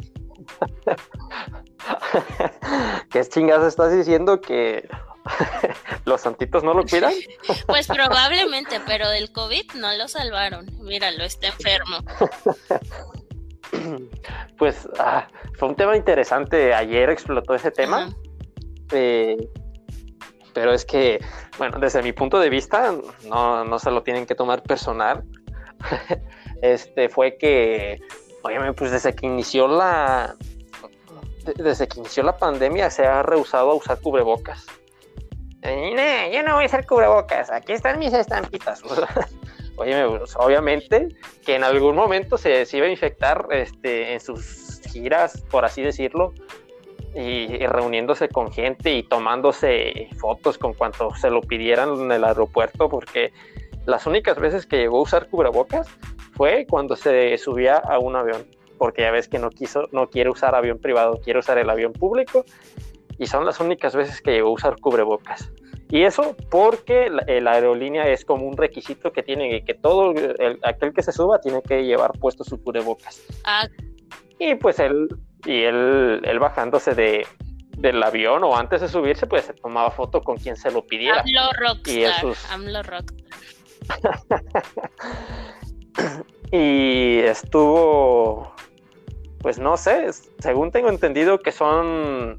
¿Qué 3.10 3.25
chingados 3.27 3.67
estás 3.67 3.96
diciendo 3.96 4.41
que 4.41 4.88
los 6.05 6.22
santitos 6.22 6.63
no 6.63 6.74
lo 6.74 6.86
cuidan? 6.86 7.13
Pues 7.67 7.88
probablemente, 7.88 8.79
pero 8.86 9.10
del 9.10 9.31
COVID 9.31 9.74
no 9.75 9.93
lo 9.96 10.08
salvaron. 10.08 10.65
Míralo, 10.81 11.24
está 11.24 11.48
enfermo. 11.48 11.98
Pues 14.57 14.87
ah, 14.99 15.27
fue 15.57 15.69
un 15.69 15.75
tema 15.75 15.95
interesante. 15.95 16.73
Ayer 16.73 17.09
explotó 17.09 17.55
ese 17.55 17.71
tema. 17.71 18.09
Eh, 18.91 19.37
pero 20.53 20.73
es 20.73 20.85
que, 20.85 21.23
bueno, 21.57 21.79
desde 21.79 22.03
mi 22.03 22.13
punto 22.13 22.39
de 22.39 22.49
vista, 22.49 22.93
no, 23.27 23.63
no 23.63 23.79
se 23.79 23.89
lo 23.89 24.03
tienen 24.03 24.25
que 24.25 24.35
tomar 24.35 24.61
personal. 24.63 25.23
este 26.61 27.09
fue 27.09 27.37
que, 27.37 27.99
oye, 28.43 28.73
pues 28.73 28.91
desde 28.91 29.15
que 29.15 29.25
inició 29.25 29.67
la. 29.67 30.35
Desde 31.55 31.87
que 31.87 31.99
inició 31.99 32.21
la 32.23 32.37
pandemia 32.37 32.91
se 32.91 33.05
ha 33.05 33.23
rehusado 33.23 33.71
a 33.71 33.73
usar 33.73 33.99
cubrebocas. 33.99 34.67
yo 35.63 36.43
no 36.43 36.53
voy 36.53 36.63
a 36.63 36.65
hacer 36.67 36.85
cubrebocas, 36.85 37.49
aquí 37.49 37.73
están 37.73 37.97
mis 37.97 38.13
estampitas. 38.13 38.83
Obviamente 40.38 41.09
que 41.45 41.55
en 41.55 41.63
algún 41.63 41.95
momento 41.95 42.38
se, 42.38 42.65
iba 42.73 42.85
a 42.85 42.89
infectar 42.89 43.47
este, 43.51 44.13
en 44.13 44.19
sus 44.19 44.81
giras, 44.91 45.43
por 45.50 45.65
así 45.65 45.81
decirlo, 45.81 46.33
y, 47.15 47.57
reuniéndose 47.65 48.29
con 48.29 48.51
gente 48.51 48.93
y 48.93 49.03
tomándose 49.03 50.09
fotos 50.17 50.57
con 50.57 50.73
cuanto 50.73 51.13
se 51.15 51.29
lo 51.29 51.41
pidieran 51.41 51.93
en 52.00 52.11
el 52.11 52.23
aeropuerto, 52.23 52.89
porque 52.89 53.33
las 53.85 54.05
únicas 54.05 54.39
veces 54.39 54.65
que 54.65 54.77
llegó 54.77 55.00
a 55.00 55.01
usar 55.01 55.29
cubrebocas 55.29 55.88
fue 56.33 56.65
cuando 56.69 56.95
se 56.95 57.38
subía 57.38 57.77
a 57.77 58.00
un 58.00 58.15
avión, 58.15 58.45
porque 58.77 59.01
ya 59.01 59.11
ves 59.11 59.27
que 59.27 59.39
no 59.39 59.50
quiso, 59.50 59.89
no 59.91 60.09
quiere 60.09 60.29
usar 60.29 60.55
avión 60.55 60.79
privado, 60.79 61.19
quiere 61.23 61.39
usar 61.39 61.57
el 61.57 61.69
avión 61.69 61.93
público, 61.93 62.45
y 63.17 63.27
son 63.27 63.45
las 63.45 63.59
únicas 63.59 63.95
veces 63.95 64.21
que 64.21 64.31
llegó 64.31 64.50
a 64.50 64.53
usar 64.53 64.79
cubrebocas. 64.79 65.51
Y 65.91 66.03
eso 66.03 66.36
porque 66.50 67.10
la, 67.10 67.51
aerolínea 67.51 68.07
es 68.07 68.25
como 68.25 68.48
un 68.48 68.57
requisito 68.57 69.12
que 69.12 69.24
tiene 69.24 69.63
que 69.65 69.74
todo 69.74 70.13
aquel 70.63 70.93
que 70.93 71.03
se 71.03 71.12
suba 71.12 71.39
tiene 71.39 71.62
que 71.62 71.83
llevar 71.83 72.12
puesto 72.17 72.43
su 72.43 72.62
cubrebocas. 72.63 73.21
Ah. 73.43 73.67
Y 74.39 74.55
pues 74.55 74.79
él, 74.79 75.10
y 75.45 75.63
él, 75.63 76.21
él 76.24 76.39
bajándose 76.39 76.95
de, 76.95 77.27
del 77.81 78.01
avión 78.01 78.43
o 78.43 78.55
antes 78.55 78.81
de 78.81 78.88
subirse, 78.88 79.27
pues 79.27 79.45
se 79.45 79.53
tomaba 79.53 79.91
foto 79.91 80.21
con 80.21 80.38
quien 80.38 80.55
se 80.55 80.71
lo 80.71 80.86
pidiera. 80.86 81.21
AMLO 81.21 81.51
Rockstar. 81.60 82.36
AMLO 82.51 82.83
Rockstar. 82.83 83.21
y 86.51 87.19
estuvo, 87.19 88.53
pues 89.39 89.60
no 89.60 89.77
sé, 89.77 90.07
según 90.39 90.71
tengo 90.71 90.89
entendido 90.89 91.39
que 91.39 91.51
son, 91.51 92.38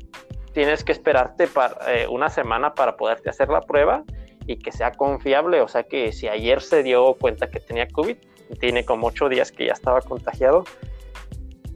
tienes 0.52 0.85
que 0.85 0.92
esperarte 0.92 1.47
para, 1.47 1.76
eh, 1.92 2.06
una 2.09 2.28
semana 2.28 2.75
para 2.75 2.97
poderte 2.97 3.30
hacer 3.30 3.49
la 3.49 3.61
prueba 3.61 4.04
y 4.47 4.56
que 4.56 4.73
sea 4.73 4.92
confiable, 4.92 5.61
o 5.61 5.68
sea 5.68 5.85
que 5.85 6.12
si 6.12 6.28
ayer 6.28 6.61
se 6.61 6.82
dio 6.82 7.14
cuenta 7.14 7.49
que 7.49 7.61
tenía 7.61 7.88
COVID, 7.88 8.16
tiene 8.61 8.85
como 8.85 9.06
ocho 9.06 9.28
días 9.28 9.52
que 9.52 9.66
ya 9.66 9.73
estaba 9.73 10.00
contagiado 10.00 10.64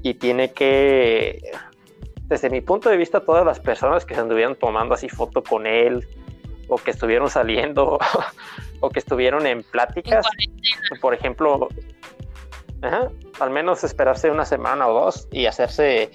y 0.02 0.14
tiene 0.14 0.52
que, 0.52 1.40
desde 2.25 2.50
mi 2.50 2.61
punto 2.61 2.90
de 2.90 2.97
vista, 2.97 3.21
todas 3.21 3.45
las 3.45 3.61
personas 3.61 4.04
que 4.04 4.14
se 4.14 4.21
anduvieron 4.21 4.56
tomando 4.56 4.95
así 4.95 5.09
foto 5.09 5.42
con 5.42 5.66
él 5.66 6.06
o 6.68 6.76
que 6.76 6.90
estuvieron 6.90 7.30
saliendo 7.30 7.99
o 8.80 8.90
que 8.90 8.99
estuvieron 8.99 9.47
en 9.47 9.62
pláticas, 9.62 10.26
por 11.00 11.14
ejemplo, 11.14 11.68
al 13.40 13.50
menos 13.50 13.85
esperarse 13.85 14.30
una 14.30 14.45
semana 14.45 14.87
o 14.88 14.92
dos 14.92 15.28
y 15.30 15.47
hacerse 15.47 16.11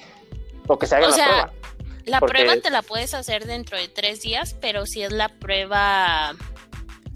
o 0.68 0.78
que 0.78 0.86
se 0.86 0.96
haga 0.96 1.08
la 1.10 1.16
prueba. 1.16 1.61
La 2.06 2.20
prueba 2.20 2.56
te 2.58 2.70
la 2.70 2.82
puedes 2.82 3.14
hacer 3.14 3.46
dentro 3.46 3.78
de 3.78 3.88
tres 3.88 4.22
días, 4.22 4.56
pero 4.60 4.86
si 4.86 5.04
es 5.04 5.12
la 5.12 5.30
prueba, 5.30 6.36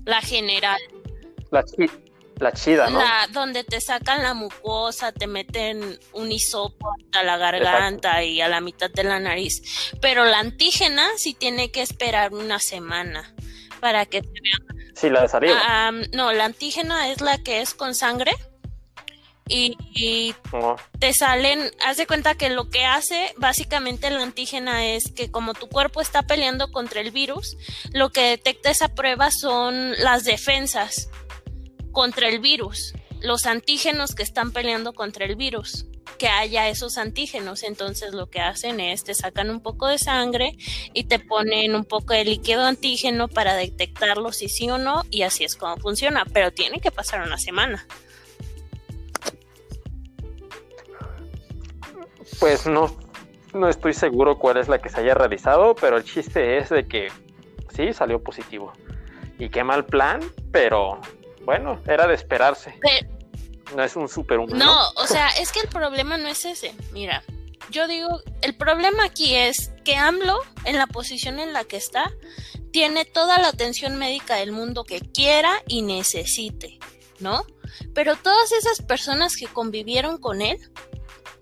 la 0.06 0.22
general. 0.22 0.80
La, 1.52 1.64
la 2.40 2.52
chida, 2.52 2.90
¿no? 2.90 3.00
La, 3.00 3.28
donde 3.32 3.64
te 3.64 3.80
sacan 3.80 4.22
la 4.22 4.34
mucosa, 4.34 5.12
te 5.12 5.28
meten 5.28 6.00
un 6.14 6.32
hisopo 6.32 6.92
hasta 7.00 7.24
la 7.24 7.38
garganta 7.38 8.24
y 8.24 8.42
a 8.42 8.48
la 8.48 8.62
mitad 8.62 8.90
de 8.90 9.04
la 9.04 9.20
nariz. 9.20 9.92
Pero 10.02 10.26
la 10.26 10.40
antígena 10.40 11.08
sí 11.18 11.34
tiene 11.34 11.72
que 11.72 11.82
esperar 11.82 12.34
una 12.34 12.60
semana 12.60 13.34
para 13.80 14.06
que 14.06 14.22
te 14.22 14.30
vean. 14.42 14.92
Sí, 14.96 15.10
la 15.10 15.24
de 15.24 15.28
saliva. 15.28 15.60
Ah, 15.62 15.92
no, 16.14 16.32
la 16.32 16.46
antígena 16.46 17.10
es 17.10 17.22
la 17.22 17.38
que 17.38 17.62
es 17.62 17.74
con 17.74 17.96
sangre 17.96 18.32
y, 19.48 20.34
te 21.00 21.14
salen, 21.14 21.72
haz 21.86 21.98
de 21.98 22.08
cuenta 22.08 22.36
que 22.36 22.50
lo 22.50 22.70
que 22.70 22.86
hace 22.86 23.34
básicamente 23.38 24.10
la 24.10 24.24
antígena 24.24 24.86
es 24.86 25.12
que 25.12 25.30
como 25.30 25.54
tu 25.54 25.68
cuerpo 25.68 26.02
está 26.02 26.24
peleando 26.24 26.72
contra 26.72 27.02
el 27.02 27.12
virus, 27.12 27.56
lo 27.92 28.12
que 28.12 28.22
detecta 28.22 28.72
esa 28.72 28.90
prueba 28.90 29.30
son 29.32 29.92
las 30.00 30.24
defensas 30.24 31.10
contra 31.92 32.28
el 32.28 32.40
virus, 32.40 32.94
los 33.22 33.46
antígenos 33.46 34.16
que 34.16 34.24
están 34.24 34.52
peleando 34.52 34.94
contra 34.94 35.26
el 35.26 35.36
virus 35.36 35.86
que 36.18 36.28
haya 36.28 36.70
esos 36.70 36.98
antígenos. 36.98 37.64
Entonces 37.64 38.14
lo 38.14 38.30
que 38.30 38.40
hacen 38.40 38.80
es 38.80 39.04
te 39.04 39.14
sacan 39.14 39.50
un 39.50 39.60
poco 39.60 39.88
de 39.88 39.98
sangre 39.98 40.56
y 40.94 41.06
te 41.06 41.20
ponen 41.20 41.76
un 41.76 41.84
poco 41.84 42.14
de 42.14 42.24
líquido 42.24 42.64
antígeno 42.66 43.28
para 43.28 43.56
detectarlo 43.56 44.32
si 44.32 44.48
sí 44.48 44.70
o 44.70 44.78
no 44.78 45.04
y 45.10 45.24
así 45.24 45.44
es 45.44 45.56
como 45.56 45.78
funciona. 45.78 46.24
Pero 46.32 46.52
tiene 46.52 46.80
que 46.80 46.92
pasar 46.92 47.22
una 47.22 47.38
semana. 47.38 47.86
Pues 52.40 52.66
no, 52.66 52.96
no 53.54 53.70
estoy 53.70 53.94
seguro 53.94 54.38
cuál 54.38 54.58
es 54.58 54.68
la 54.68 54.80
que 54.80 54.90
se 54.90 55.00
haya 55.00 55.14
realizado, 55.14 55.76
pero 55.76 55.98
el 55.98 56.04
chiste 56.04 56.58
es 56.58 56.70
de 56.70 56.88
que 56.88 57.12
sí 57.76 57.94
salió 57.94 58.22
positivo. 58.22 58.74
Y 59.38 59.50
qué 59.50 59.64
mal 59.64 59.86
plan, 59.86 60.22
pero 60.52 61.02
bueno, 61.44 61.82
era 61.88 62.08
de 62.08 62.16
esperarse. 62.16 62.80
no 63.76 63.84
es 63.84 63.96
un 63.96 64.08
super 64.08 64.40
No, 64.40 64.90
o 64.96 65.08
sea, 65.08 65.30
es 65.40 65.52
que 65.52 65.60
el 65.60 65.68
problema 65.68 66.18
no 66.18 66.28
es 66.28 66.46
ese. 66.46 66.74
Mira, 66.92 67.24
yo 67.70 67.88
digo, 67.88 68.22
el 68.42 68.56
problema 68.56 69.06
aquí 69.06 69.36
es 69.36 69.72
que 69.84 69.96
AMLO, 69.96 70.40
en 70.66 70.78
la 70.78 70.88
posición 70.88 71.40
en 71.40 71.54
la 71.54 71.64
que 71.64 71.78
está, 71.78 72.12
tiene 72.72 73.06
toda 73.06 73.40
la 73.40 73.50
atención 73.50 73.98
médica 73.98 74.36
del 74.36 74.52
mundo 74.52 74.84
que 74.84 75.00
quiera 75.00 75.54
y 75.68 75.82
necesite, 75.82 76.80
¿no? 77.20 77.46
Pero 77.94 78.16
todas 78.16 78.52
esas 78.52 78.82
personas 78.82 79.36
que 79.36 79.48
convivieron 79.48 80.18
con 80.18 80.42
él 80.42 80.60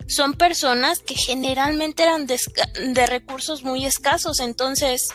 son 0.07 0.33
personas 0.33 0.99
que 0.99 1.15
generalmente 1.15 2.03
eran 2.03 2.27
de, 2.27 3.05
recursos 3.07 3.63
muy 3.63 3.85
escasos, 3.85 4.39
entonces, 4.39 5.09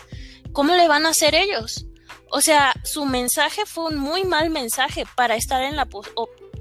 ¿cómo 0.51 0.73
le 0.75 0.87
van 0.87 1.05
a 1.05 1.09
hacer 1.09 1.35
ellos? 1.35 1.85
O 2.31 2.41
sea, 2.41 2.73
su 2.83 3.05
mensaje 3.05 3.65
fue 3.65 3.85
un 3.85 3.97
muy 3.97 4.23
mal 4.23 4.49
mensaje 4.49 5.05
para 5.15 5.35
estar 5.35 5.63
en 5.63 5.75
la, 5.75 5.87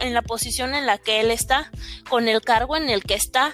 en 0.01 0.15
la 0.15 0.23
posición 0.23 0.75
en 0.75 0.87
la 0.87 0.99
que 0.99 1.21
él 1.21 1.31
está, 1.31 1.71
con 2.09 2.29
el 2.29 2.41
cargo 2.41 2.77
en 2.77 2.89
el 2.89 3.03
que 3.03 3.15
está, 3.15 3.53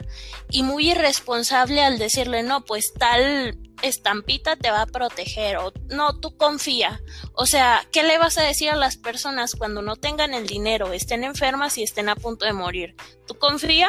y 0.50 0.62
muy 0.62 0.90
irresponsable 0.90 1.82
al 1.82 1.98
decirle, 1.98 2.42
no, 2.42 2.64
pues 2.64 2.92
tal 2.94 3.58
estampita 3.82 4.56
te 4.56 4.70
va 4.70 4.82
a 4.82 4.86
proteger, 4.86 5.58
o 5.58 5.72
no, 5.90 6.18
tú 6.18 6.36
confía. 6.36 7.02
O 7.34 7.46
sea, 7.46 7.86
¿qué 7.92 8.02
le 8.02 8.18
vas 8.18 8.38
a 8.38 8.42
decir 8.42 8.70
a 8.70 8.76
las 8.76 8.96
personas 8.96 9.54
cuando 9.54 9.82
no 9.82 9.96
tengan 9.96 10.34
el 10.34 10.46
dinero, 10.46 10.92
estén 10.92 11.24
enfermas 11.24 11.76
y 11.78 11.82
estén 11.82 12.08
a 12.08 12.16
punto 12.16 12.46
de 12.46 12.52
morir? 12.52 12.94
¿Tú 13.26 13.34
confía? 13.34 13.88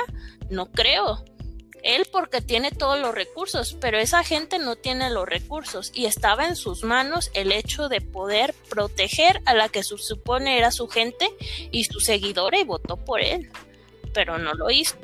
No 0.50 0.72
creo. 0.72 1.24
Él 1.84 2.08
porque 2.12 2.42
tiene 2.42 2.72
todos 2.72 3.00
los 3.00 3.14
recursos, 3.14 3.78
pero 3.80 4.00
esa 4.00 4.24
gente 4.24 4.58
no 4.58 4.75
tiene 4.75 5.12
los 5.12 5.28
recursos 5.28 5.92
y 5.94 6.08
estaba 6.08 6.48
en 6.48 6.56
sus 6.56 6.84
manos 6.84 7.30
el 7.36 7.52
hecho 7.52 7.90
de 7.90 8.02
poder 8.02 8.56
proteger 8.70 9.40
a 9.46 9.54
la 9.54 9.70
que 9.70 9.84
supone 9.84 10.58
era 10.58 10.72
su 10.72 10.88
gente 10.88 11.30
y 11.72 11.84
su 11.84 12.00
seguidora 12.00 12.60
y 12.60 12.64
votó 12.64 12.98
por 12.98 13.22
él, 13.22 13.52
pero 14.16 14.40
no 14.40 14.56
lo 14.56 14.72
hizo. 14.72 14.96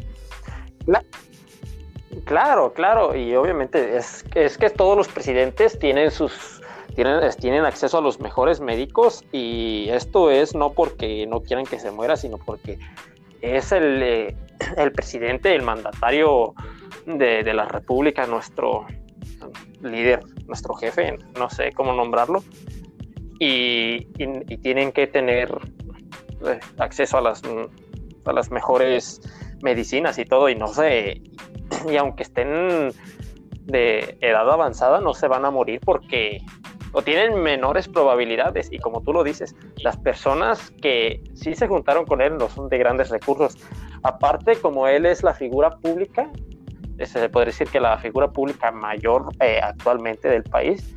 Claro, 2.26 2.74
claro, 2.74 3.16
y 3.16 3.36
obviamente 3.36 3.96
es, 3.96 4.26
es 4.34 4.58
que 4.58 4.72
todos 4.72 4.98
los 4.98 5.08
presidentes 5.08 5.78
tienen 5.78 6.10
sus 6.10 6.62
tienen, 6.96 7.22
tienen 7.40 7.64
acceso 7.64 7.98
a 7.98 8.02
los 8.02 8.20
mejores 8.20 8.60
médicos 8.60 9.24
y 9.32 9.88
esto 9.90 10.30
es 10.30 10.56
no 10.56 10.74
porque 10.74 11.26
no 11.28 11.42
quieran 11.42 11.66
que 11.66 11.80
se 11.80 11.92
muera, 11.92 12.18
sino 12.18 12.38
porque 12.38 12.80
es 13.42 13.72
el, 13.72 14.04
eh, 14.04 14.36
el 14.78 14.92
presidente, 14.92 15.56
el 15.56 15.64
mandatario 15.64 16.54
de, 17.06 17.44
la 17.54 17.66
República, 17.66 18.26
nuestro 18.28 18.86
líder, 19.82 20.22
nuestro 20.48 20.76
jefe, 20.76 21.18
no 21.38 21.50
sé 21.50 21.72
cómo 21.72 21.94
nombrarlo, 21.94 22.44
y, 23.40 24.06
tienen 24.62 24.92
que 24.92 25.08
tener 25.08 25.52
eh, 26.46 26.60
acceso 26.78 27.18
a 27.18 27.22
las, 27.22 27.42
a 28.26 28.34
las 28.34 28.52
mejores 28.52 29.22
medicinas 29.64 30.18
y 30.20 30.26
todo, 30.26 30.50
y 30.50 30.56
no 30.56 30.68
sé, 30.68 31.22
y 31.90 31.98
aunque 31.98 32.24
estén 32.24 32.92
de 33.66 34.18
edad 34.22 34.50
avanzada, 34.50 35.02
no 35.02 35.14
se 35.14 35.28
van 35.28 35.46
a 35.46 35.52
morir 35.52 35.80
porque 35.84 36.40
o 36.94 37.02
tienen 37.02 37.42
menores 37.42 37.88
probabilidades 37.88 38.72
y 38.72 38.80
como 38.80 39.02
tú 39.02 39.14
lo 39.14 39.24
dices, 39.24 39.56
las 39.78 39.98
personas 39.98 40.72
que 40.82 41.22
sí 41.34 41.56
se 41.56 41.68
juntaron 41.68 42.06
con 42.06 42.22
él 42.22 42.38
no 42.38 42.50
son 42.50 42.70
de 42.70 42.78
grandes 42.78 43.10
recursos. 43.10 43.58
Aparte, 44.04 44.56
como 44.56 44.88
él 44.88 45.06
es 45.06 45.24
la 45.24 45.34
figura 45.34 45.78
pública, 45.78 46.30
eh, 46.98 47.06
se 47.06 47.30
puede 47.30 47.48
decir 47.48 47.68
que 47.68 47.80
la 47.80 47.98
figura 47.98 48.30
pública 48.30 48.72
mayor 48.72 49.30
eh, 49.40 49.60
actualmente 49.62 50.28
del 50.28 50.44
país, 50.44 50.96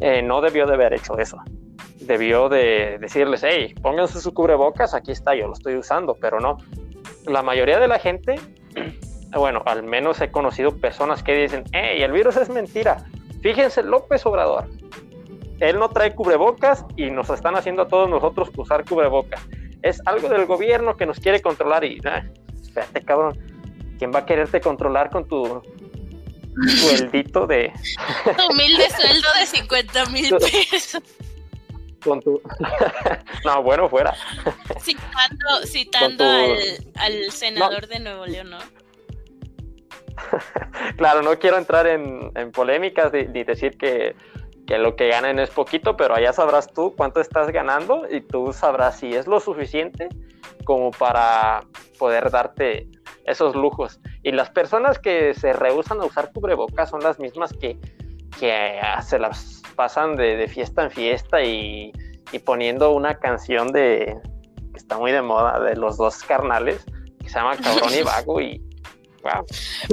eh, 0.00 0.22
no 0.22 0.40
debió 0.40 0.66
de 0.66 0.74
haber 0.74 0.94
hecho 0.94 1.18
eso. 1.18 1.38
Debió 2.00 2.48
de 2.48 2.98
decirles, 3.00 3.42
hey, 3.44 3.74
pónganse 3.82 4.20
su 4.20 4.34
cubrebocas, 4.34 4.94
aquí 4.94 5.12
está, 5.12 5.34
yo 5.34 5.46
lo 5.46 5.52
estoy 5.54 5.76
usando, 5.76 6.16
pero 6.20 6.40
no. 6.40 6.58
La 7.26 7.42
mayoría 7.42 7.78
de 7.80 7.88
la 7.88 7.98
gente, 7.98 8.36
bueno, 9.34 9.62
al 9.66 9.82
menos 9.82 10.20
he 10.20 10.30
conocido 10.30 10.76
personas 10.76 11.22
que 11.22 11.34
dicen, 11.34 11.64
hey, 11.72 12.02
el 12.02 12.12
virus 12.12 12.36
es 12.36 12.50
mentira. 12.50 12.98
Fíjense, 13.46 13.84
López 13.84 14.26
Obrador, 14.26 14.68
él 15.60 15.78
no 15.78 15.88
trae 15.90 16.16
cubrebocas 16.16 16.84
y 16.96 17.12
nos 17.12 17.30
están 17.30 17.54
haciendo 17.54 17.82
a 17.82 17.86
todos 17.86 18.10
nosotros 18.10 18.50
usar 18.56 18.84
cubrebocas. 18.84 19.40
Es 19.82 20.02
algo 20.04 20.28
del 20.28 20.46
gobierno 20.46 20.96
que 20.96 21.06
nos 21.06 21.20
quiere 21.20 21.40
controlar 21.40 21.84
y, 21.84 22.00
espérate, 22.60 23.02
cabrón, 23.04 23.38
¿quién 24.00 24.10
va 24.12 24.18
a 24.18 24.26
quererte 24.26 24.60
controlar 24.60 25.10
con 25.10 25.28
tu 25.28 25.62
sueldito 26.66 27.46
de... 27.46 27.72
Tu 28.36 28.52
humilde 28.52 28.90
sueldo 28.90 29.28
de 29.38 29.46
50 29.46 30.06
mil 30.06 30.36
pesos. 30.70 31.00
Con 32.02 32.20
tu... 32.22 32.42
no, 33.44 33.62
bueno, 33.62 33.88
fuera. 33.88 34.12
Citando, 34.80 35.66
citando 35.66 36.24
al, 36.96 37.30
senador 37.30 37.86
de 37.86 38.00
Nuevo 38.00 38.26
León, 38.26 38.50
¿no? 38.50 38.58
claro, 40.96 41.22
no 41.22 41.38
quiero 41.38 41.58
entrar 41.58 41.86
en, 41.86 42.32
polémicas 42.52 43.12
ni 43.12 43.44
decir 43.44 43.76
que 43.76 44.14
que 44.66 44.78
lo 44.78 44.96
que 44.96 45.08
ganen 45.08 45.38
es 45.38 45.50
poquito, 45.50 45.96
pero 45.96 46.14
allá 46.14 46.32
sabrás 46.32 46.72
tú 46.72 46.94
cuánto 46.96 47.20
estás 47.20 47.50
ganando 47.52 48.02
y 48.10 48.20
tú 48.20 48.52
sabrás 48.52 48.98
si 48.98 49.14
es 49.14 49.26
lo 49.26 49.40
suficiente 49.40 50.08
como 50.64 50.90
para 50.90 51.62
poder 51.98 52.30
darte 52.30 52.88
esos 53.24 53.54
lujos. 53.54 54.00
Y 54.22 54.32
las 54.32 54.50
personas 54.50 54.98
que 54.98 55.34
se 55.34 55.52
rehusan 55.52 56.00
a 56.00 56.04
usar 56.04 56.32
cubrebocas 56.32 56.90
son 56.90 57.02
las 57.02 57.18
mismas 57.18 57.52
que, 57.52 57.78
que 58.38 58.80
se 59.02 59.18
las 59.18 59.62
pasan 59.76 60.16
de, 60.16 60.48
fiesta 60.48 60.84
en 60.84 60.90
fiesta 60.90 61.42
y, 61.42 61.92
y, 62.32 62.38
poniendo 62.40 62.92
una 62.92 63.18
canción 63.18 63.72
de 63.72 64.18
que 64.72 64.78
está 64.78 64.98
muy 64.98 65.12
de 65.12 65.22
moda 65.22 65.60
de 65.60 65.76
los 65.76 65.96
dos 65.96 66.22
carnales 66.24 66.84
que 67.20 67.28
se 67.28 67.36
llama 67.36 67.56
Cabrón 67.62 67.92
y 67.96 68.02
Vago 68.02 68.40
y 68.40 68.65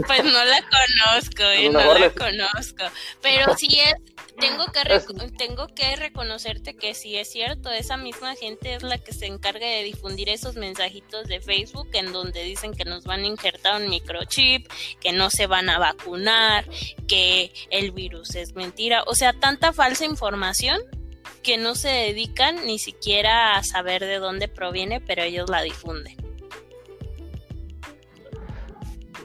pues 0.07 0.23
no 0.23 0.45
la 0.45 0.61
conozco, 0.61 1.43
eh, 1.43 1.69
no 1.69 1.93
la 1.93 2.09
conozco. 2.11 2.83
Pero 3.21 3.55
sí 3.57 3.67
es, 3.79 3.95
tengo 4.39 4.65
que, 4.67 5.01
tengo 5.37 5.67
que 5.67 5.95
reconocerte 5.95 6.75
que 6.75 6.93
sí 6.93 7.17
es 7.17 7.31
cierto, 7.31 7.69
esa 7.69 7.97
misma 7.97 8.35
gente 8.35 8.75
es 8.75 8.83
la 8.83 8.97
que 8.97 9.13
se 9.13 9.27
encarga 9.27 9.65
de 9.65 9.83
difundir 9.83 10.29
esos 10.29 10.55
mensajitos 10.55 11.27
de 11.27 11.41
Facebook 11.41 11.89
en 11.93 12.11
donde 12.11 12.43
dicen 12.43 12.73
que 12.73 12.85
nos 12.85 13.03
van 13.03 13.21
a 13.21 13.27
injertar 13.27 13.81
un 13.81 13.89
microchip, 13.89 14.67
que 14.99 15.11
no 15.11 15.29
se 15.29 15.47
van 15.47 15.69
a 15.69 15.79
vacunar, 15.79 16.65
que 17.07 17.51
el 17.69 17.91
virus 17.91 18.35
es 18.35 18.53
mentira. 18.55 19.03
O 19.07 19.15
sea, 19.15 19.33
tanta 19.33 19.73
falsa 19.73 20.05
información 20.05 20.81
que 21.43 21.57
no 21.57 21.75
se 21.75 21.89
dedican 21.89 22.65
ni 22.65 22.79
siquiera 22.79 23.55
a 23.55 23.63
saber 23.63 24.03
de 24.05 24.17
dónde 24.17 24.47
proviene, 24.47 25.01
pero 25.01 25.23
ellos 25.23 25.49
la 25.49 25.61
difunden. 25.61 26.22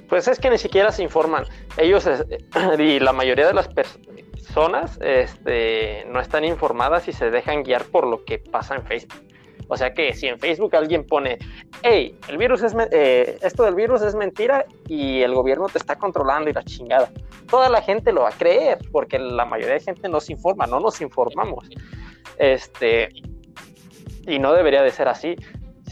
Pues 0.09 0.27
es 0.29 0.39
que 0.39 0.51
ni 0.51 0.59
siquiera 0.59 0.91
se 0.91 1.03
informan. 1.03 1.45
Ellos 1.77 2.09
y 2.79 2.99
la 3.01 3.13
mayoría 3.13 3.47
de 3.47 3.55
las 3.55 3.69
personas 3.69 4.99
este, 5.03 6.05
no 6.09 6.21
están 6.21 6.45
informadas 6.45 7.09
y 7.09 7.13
se 7.13 7.31
dejan 7.31 7.63
guiar 7.63 7.85
por 7.85 8.07
lo 8.07 8.25
que 8.25 8.39
pasa 8.39 8.75
en 8.75 8.85
Facebook. 8.85 9.23
O 9.69 9.77
sea 9.77 9.93
que 9.93 10.15
si 10.15 10.27
en 10.27 10.39
Facebook 10.39 10.75
alguien 10.75 11.07
pone, 11.07 11.39
hey, 11.83 12.19
el 12.29 12.39
virus 12.39 12.63
es 12.63 12.75
eh, 12.91 13.39
esto 13.43 13.65
del 13.65 13.75
virus 13.75 14.01
es 14.01 14.15
mentira 14.15 14.65
y 14.87 15.21
el 15.21 15.35
gobierno 15.35 15.67
te 15.67 15.77
está 15.77 15.97
controlando 15.97 16.49
y 16.49 16.55
la 16.55 16.65
chingada, 16.65 17.11
toda 17.51 17.69
la 17.69 17.83
gente 17.83 18.13
lo 18.13 18.23
va 18.23 18.31
a 18.31 18.33
creer 18.33 18.79
porque 18.91 19.19
la 19.19 19.45
mayoría 19.45 19.75
de 19.75 19.81
gente 19.81 20.09
no 20.09 20.21
se 20.21 20.33
informa, 20.33 20.67
no 20.67 20.81
nos 20.81 21.03
informamos. 21.03 21.69
Este, 22.39 23.11
y 24.27 24.39
no 24.39 24.55
debería 24.55 24.83
de 24.83 24.91
ser 24.91 25.09
así. 25.09 25.37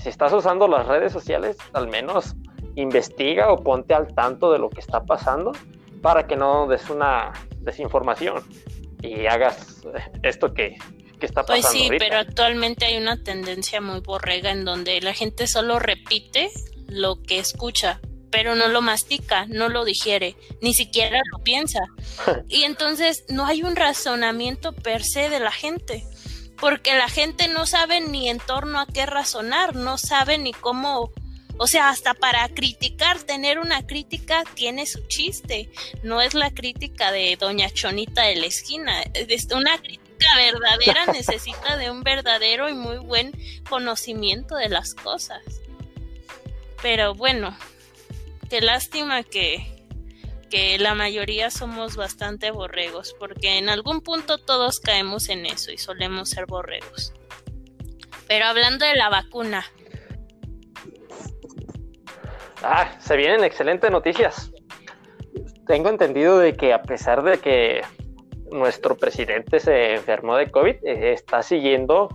Si 0.01 0.09
estás 0.09 0.33
usando 0.33 0.69
las 0.69 0.87
redes 0.87 1.13
sociales, 1.13 1.59
al 1.75 1.89
menos 1.89 2.35
investiga 2.77 3.51
o 3.51 3.63
ponte 3.63 3.95
al 3.95 4.15
tanto 4.15 4.53
de 4.53 4.59
lo 4.59 4.71
que 4.71 4.81
está 4.81 5.05
pasando 5.05 5.53
para 6.03 6.27
que 6.27 6.37
no 6.37 6.69
des 6.69 6.89
una 6.89 7.33
desinformación 7.61 8.45
y 9.03 9.27
hagas 9.27 9.83
esto 10.23 10.55
que, 10.55 10.77
está 11.21 11.45
pasando. 11.45 11.69
Pues 11.69 11.73
sí, 11.73 11.89
pero 11.99 12.19
actualmente 12.19 12.85
hay 12.85 12.99
una 12.99 13.23
tendencia 13.23 13.81
muy 13.81 14.01
borrega 14.01 14.53
en 14.53 14.65
donde 14.65 15.01
la 15.01 15.15
gente 15.15 15.47
solo 15.47 15.79
repite 15.79 16.51
lo 16.89 17.23
que 17.23 17.39
escucha, 17.39 18.01
pero 18.31 18.55
no 18.55 18.69
lo 18.69 18.83
mastica, 18.83 19.47
no 19.49 19.69
lo 19.71 19.85
digiere, 19.85 20.37
ni 20.61 20.75
siquiera 20.75 21.21
lo 21.33 21.43
piensa. 21.43 21.81
y 22.49 22.65
entonces 22.65 23.25
no 23.31 23.47
hay 23.47 23.63
un 23.63 23.77
razonamiento 23.77 24.73
per 24.73 25.03
se 25.03 25.31
de 25.31 25.41
la 25.41 25.51
gente, 25.51 26.05
porque 26.61 26.95
la 26.95 27.09
gente 27.09 27.49
no 27.49 27.67
sabe 27.67 28.01
ni 28.03 28.29
en 28.29 28.39
torno 28.39 28.79
a 28.79 28.87
qué 28.87 29.07
razonar, 29.07 29.75
no 29.75 29.97
sabe 29.97 30.37
ni 30.37 30.53
cómo 30.53 31.11
o 31.59 31.67
sea, 31.67 31.89
hasta 31.89 32.15
para 32.15 32.49
criticar, 32.49 33.19
tener 33.23 33.59
una 33.59 33.87
crítica 33.87 34.45
tiene 34.55 34.87
su 34.87 35.07
chiste. 35.07 35.71
No 36.03 36.21
es 36.21 36.35
la 36.35 36.51
crítica 36.51 37.13
de 37.13 37.37
Doña 37.37 37.71
Chonita 37.71 38.23
de 38.23 38.37
la 38.37 38.47
esquina. 38.47 39.03
Una 39.55 39.79
crítica 39.79 40.27
verdadera 40.37 41.07
necesita 41.13 41.77
de 41.77 41.91
un 41.91 42.03
verdadero 42.03 42.69
y 42.69 42.75
muy 42.75 42.99
buen 42.99 43.33
conocimiento 43.69 44.57
de 44.57 44.69
las 44.69 44.95
cosas. 44.95 45.43
Pero 46.83 47.15
bueno, 47.15 47.57
qué 48.51 48.61
lástima 48.61 49.23
que, 49.23 49.67
que 50.51 50.79
la 50.79 50.95
mayoría 50.95 51.51
somos 51.51 51.97
bastante 51.97 52.51
borregos, 52.51 53.15
porque 53.19 53.57
en 53.57 53.71
algún 53.71 54.03
punto 54.03 54.37
todos 54.37 54.79
caemos 54.79 55.31
en 55.31 55.47
eso 55.47 55.73
y 55.73 55.79
solemos 55.79 56.29
ser 56.31 56.45
borregos. 56.45 57.15
Pero 58.29 58.45
hablando 58.45 58.85
de 58.85 58.95
la 58.95 59.09
vacuna, 59.09 59.65
Ah, 62.63 62.91
se 62.99 63.17
vienen 63.17 63.45
excelentes 63.45 63.91
noticias. 63.91 64.53
Tengo 65.67 65.89
entendido 65.89 66.39
de 66.39 66.55
que 66.55 66.73
a 66.73 66.83
pesar 66.83 67.23
de 67.23 67.39
que 67.39 67.83
nuestro 68.51 68.97
presidente 68.97 69.61
se 69.61 69.95
enfermó 69.95 70.37
de 70.37 70.51
COVID, 70.51 70.77
eh, 70.85 71.13
está 71.13 71.43
siguiendo 71.43 72.09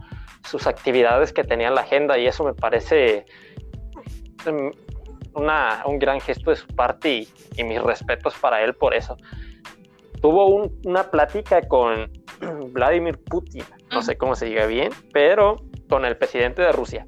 sus 0.47 0.67
actividades 0.67 1.33
que 1.33 1.43
tenía 1.43 1.67
en 1.67 1.75
la 1.75 1.81
agenda 1.81 2.17
y 2.17 2.27
eso 2.27 2.43
me 2.43 2.53
parece 2.53 3.25
mm, 4.45 4.69
un 5.85 5.99
gran 5.99 6.19
gesto 6.19 6.49
de 6.49 6.55
su 6.55 6.67
parte 6.67 7.27
y, 7.57 7.63
mis 7.63 7.81
respetos 7.81 8.33
para 8.39 8.63
él 8.63 8.73
por 8.73 8.93
eso. 8.93 9.17
Tuvo 10.21 10.69
una 10.85 11.09
plática 11.09 11.67
con 11.67 12.11
Vladimir 12.71 13.19
Putin, 13.23 13.63
no 13.91 14.01
sé 14.01 14.17
cómo 14.17 14.35
se 14.35 14.45
diga 14.45 14.65
bien, 14.65 14.91
pero 15.13 15.57
con 15.89 16.05
el 16.05 16.17
presidente 16.17 16.61
de 16.61 16.71
Rusia, 16.71 17.05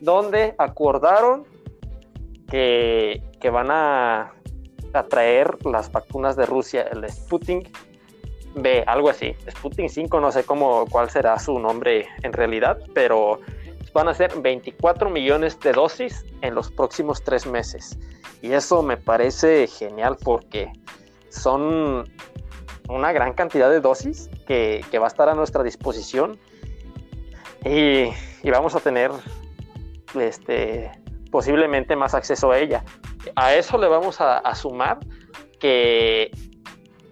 donde 0.00 0.54
acordaron 0.58 1.46
que, 2.52 3.50
van 3.50 3.68
a, 3.70 4.34
traer 5.08 5.56
las 5.64 5.90
vacunas 5.90 6.36
de 6.36 6.44
Rusia, 6.44 6.82
el 6.92 7.08
Sputnik 7.10 7.70
B, 8.54 8.84
algo 8.86 9.08
así. 9.08 9.34
Sputnik 9.50 9.88
5, 9.88 10.20
no 10.20 10.30
sé 10.30 10.44
cómo, 10.44 10.84
cuál 10.90 11.08
será 11.08 11.38
su 11.38 11.58
nombre 11.58 12.06
en 12.22 12.32
realidad, 12.34 12.78
pero 12.94 13.40
van 13.94 14.08
a 14.08 14.14
ser 14.14 14.38
24 14.38 15.08
millones 15.08 15.58
de 15.60 15.72
dosis 15.72 16.26
en 16.42 16.54
los 16.54 16.70
próximos 16.70 17.24
tres 17.24 17.46
meses. 17.46 17.98
Y 18.42 18.52
eso 18.52 18.82
me 18.82 18.98
parece 18.98 19.66
genial 19.66 20.18
porque 20.22 20.70
son 21.30 22.04
una 22.90 23.12
gran 23.12 23.32
cantidad 23.32 23.70
de 23.70 23.80
dosis 23.80 24.28
que, 24.46 24.84
va 24.98 25.04
a 25.04 25.08
estar 25.08 25.30
a 25.30 25.34
nuestra 25.34 25.62
disposición 25.62 26.38
y 27.64 28.10
vamos 28.50 28.74
a 28.74 28.80
tener 28.80 29.10
este, 30.14 30.90
posiblemente 31.32 31.96
más 31.96 32.14
acceso 32.14 32.52
a 32.52 32.58
ella. 32.58 32.84
A 33.34 33.54
eso 33.56 33.78
le 33.78 33.88
vamos 33.88 34.20
a, 34.20 34.54
sumar 34.54 34.98
que 35.58 36.30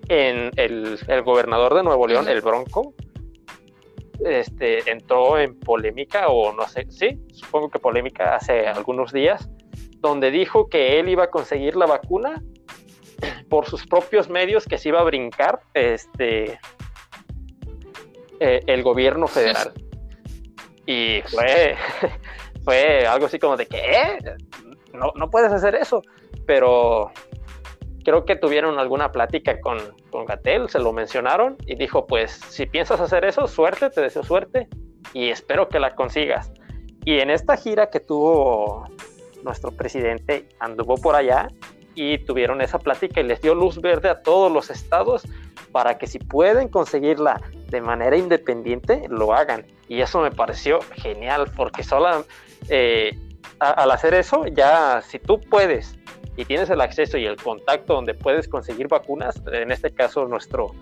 en 0.08 0.52
el, 0.56 0.98
gobernador 1.24 1.74
de 1.74 1.82
Nuevo 1.82 2.06
León, 2.06 2.28
el 2.28 2.42
Bronco, 2.42 2.94
este, 4.24 4.88
entró 4.90 5.38
en 5.38 5.58
polémica, 5.58 6.28
o 6.28 6.52
no 6.52 6.68
sé, 6.68 6.86
sí, 6.90 7.18
supongo 7.32 7.70
que 7.70 7.78
polémica 7.78 8.36
hace 8.36 8.68
algunos 8.68 9.12
días, 9.12 9.48
donde 9.98 10.30
dijo 10.30 10.68
que 10.68 11.00
él 11.00 11.08
iba 11.08 11.24
a 11.24 11.30
conseguir 11.30 11.74
la 11.74 11.86
vacuna 11.86 12.42
por 13.48 13.66
sus 13.66 13.86
propios 13.86 14.28
medios, 14.28 14.66
que 14.66 14.76
se 14.76 14.90
iba 14.90 15.00
a 15.00 15.04
brincar 15.04 15.60
este, 15.72 16.58
eh, 18.38 18.60
el 18.66 18.82
gobierno 18.82 19.26
federal. 19.26 19.72
Y 20.84 21.22
fue, 21.26 21.76
algo 22.70 23.26
así 23.26 23.38
como 23.38 23.56
de 23.56 23.66
que, 23.66 23.78
¿eh? 23.78 24.18
no, 24.92 25.12
no 25.14 25.30
puedes 25.30 25.52
hacer 25.52 25.74
eso, 25.74 26.02
pero 26.46 27.10
creo 28.04 28.24
que 28.24 28.36
tuvieron 28.36 28.78
alguna 28.78 29.12
plática 29.12 29.60
con, 29.60 29.78
con 30.10 30.24
Gatel, 30.24 30.68
se 30.68 30.78
lo 30.78 30.92
mencionaron 30.92 31.56
y 31.66 31.76
dijo, 31.76 32.06
pues 32.06 32.32
si 32.48 32.66
piensas 32.66 33.00
hacer 33.00 33.24
eso, 33.24 33.46
suerte, 33.46 33.90
te 33.90 34.00
deseo 34.00 34.22
suerte 34.22 34.68
y 35.12 35.30
espero 35.30 35.68
que 35.68 35.78
la 35.78 35.94
consigas. 35.94 36.52
Y 37.04 37.20
en 37.20 37.30
esta 37.30 37.56
gira 37.56 37.90
que 37.90 38.00
tuvo 38.00 38.84
nuestro 39.42 39.72
presidente, 39.72 40.48
anduvo 40.58 40.96
por 40.96 41.14
allá 41.14 41.48
y 41.94 42.18
tuvieron 42.18 42.60
esa 42.60 42.78
plática 42.78 43.20
y 43.20 43.24
les 43.24 43.40
dio 43.40 43.54
luz 43.54 43.80
verde 43.80 44.08
a 44.08 44.22
todos 44.22 44.52
los 44.52 44.70
estados 44.70 45.22
para 45.72 45.98
que 45.98 46.06
si 46.06 46.18
pueden 46.18 46.68
conseguirla 46.68 47.40
de 47.68 47.80
manera 47.80 48.16
independiente, 48.16 49.02
lo 49.08 49.32
hagan. 49.32 49.66
Y 49.88 50.00
eso 50.00 50.20
me 50.20 50.30
pareció 50.30 50.80
genial 50.96 51.50
porque 51.56 51.82
solo 51.82 52.24
eh, 52.68 53.18
al 53.58 53.90
hacer 53.90 54.14
eso, 54.14 54.46
ya 54.46 55.02
si 55.02 55.18
tú 55.18 55.40
puedes 55.40 55.98
y 56.36 56.44
tienes 56.44 56.70
el 56.70 56.80
acceso 56.80 57.18
y 57.18 57.26
el 57.26 57.36
contacto 57.36 57.94
donde 57.94 58.14
puedes 58.14 58.48
conseguir 58.48 58.88
vacunas, 58.88 59.42
en 59.52 59.70
este 59.70 59.92
caso 59.92 60.26
nuestro 60.26 60.74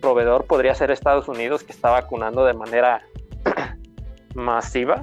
proveedor 0.00 0.46
podría 0.46 0.74
ser 0.74 0.90
Estados 0.90 1.28
Unidos 1.28 1.64
que 1.64 1.72
está 1.72 1.90
vacunando 1.90 2.44
de 2.44 2.54
manera 2.54 3.02
masiva. 4.34 5.02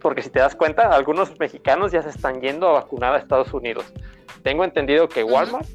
Porque 0.00 0.22
si 0.22 0.30
te 0.30 0.40
das 0.40 0.54
cuenta, 0.54 0.88
algunos 0.90 1.38
mexicanos 1.38 1.92
ya 1.92 2.02
se 2.02 2.10
están 2.10 2.40
yendo 2.40 2.68
a 2.68 2.72
vacunar 2.72 3.14
a 3.14 3.18
Estados 3.18 3.54
Unidos. 3.54 3.86
Tengo 4.42 4.64
entendido 4.64 5.08
que 5.08 5.24
Walmart 5.24 5.66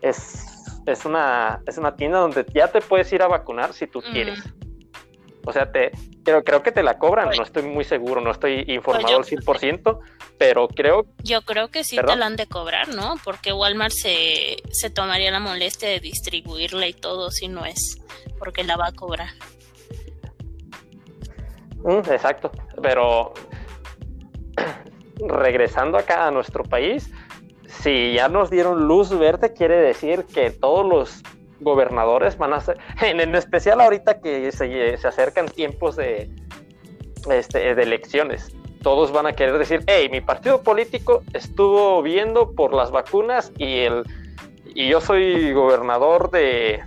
es, 0.00 0.82
es, 0.86 1.04
una, 1.04 1.62
es 1.66 1.78
una 1.78 1.94
tienda 1.94 2.18
donde 2.18 2.44
ya 2.52 2.68
te 2.68 2.80
puedes 2.80 3.12
ir 3.12 3.22
a 3.22 3.28
vacunar 3.28 3.72
si 3.72 3.86
tú 3.86 4.00
quieres. 4.00 4.42
O 5.46 5.52
sea, 5.52 5.70
te, 5.70 5.92
creo, 6.24 6.44
creo 6.44 6.62
que 6.62 6.72
te 6.72 6.82
la 6.82 6.98
cobran, 6.98 7.30
no 7.36 7.42
estoy 7.42 7.62
muy 7.62 7.84
seguro, 7.84 8.20
no 8.20 8.30
estoy 8.30 8.64
informado 8.68 9.16
al 9.16 9.24
100%, 9.24 9.98
pero 10.38 10.68
creo... 10.68 11.06
Yo 11.22 11.42
creo 11.42 11.68
que 11.68 11.84
sí 11.84 11.96
te 11.96 12.16
la 12.16 12.26
han 12.26 12.36
de 12.36 12.46
cobrar, 12.46 12.88
¿no? 12.88 13.14
Porque 13.24 13.52
Walmart 13.52 13.92
se, 13.92 14.56
se 14.70 14.90
tomaría 14.90 15.30
la 15.30 15.40
molestia 15.40 15.88
de 15.88 16.00
distribuirla 16.00 16.86
y 16.86 16.92
todo 16.92 17.30
si 17.30 17.48
no 17.48 17.64
es, 17.64 17.98
porque 18.38 18.64
la 18.64 18.76
va 18.76 18.88
a 18.88 18.92
cobrar. 18.92 19.28
Mm, 21.82 22.10
exacto, 22.10 22.50
pero 22.82 23.32
regresando 25.18 25.98
acá 25.98 26.26
a 26.26 26.30
nuestro 26.30 26.64
país, 26.64 27.10
si 27.66 28.14
ya 28.14 28.28
nos 28.28 28.50
dieron 28.50 28.86
luz 28.86 29.16
verde, 29.16 29.52
quiere 29.52 29.76
decir 29.76 30.24
que 30.24 30.50
todos 30.50 30.86
los 30.86 31.22
gobernadores 31.60 32.36
van 32.38 32.52
a 32.52 32.60
ser, 32.60 32.78
en, 33.02 33.34
especial 33.34 33.80
ahorita 33.80 34.20
que 34.20 34.50
se, 34.52 34.96
se 34.96 35.08
acercan 35.08 35.46
tiempos 35.46 35.96
de, 35.96 36.30
este, 37.30 37.74
de 37.74 37.82
elecciones, 37.82 38.54
todos 38.82 39.12
van 39.12 39.26
a 39.26 39.32
querer 39.34 39.58
decir, 39.58 39.82
hey, 39.86 40.08
mi 40.10 40.20
partido 40.20 40.62
político 40.62 41.22
estuvo 41.34 42.02
viendo 42.02 42.52
por 42.52 42.72
las 42.72 42.90
vacunas 42.90 43.52
y, 43.58 43.80
el, 43.80 44.04
y 44.64 44.88
yo 44.88 45.00
soy 45.00 45.52
gobernador 45.52 46.30
de, 46.30 46.82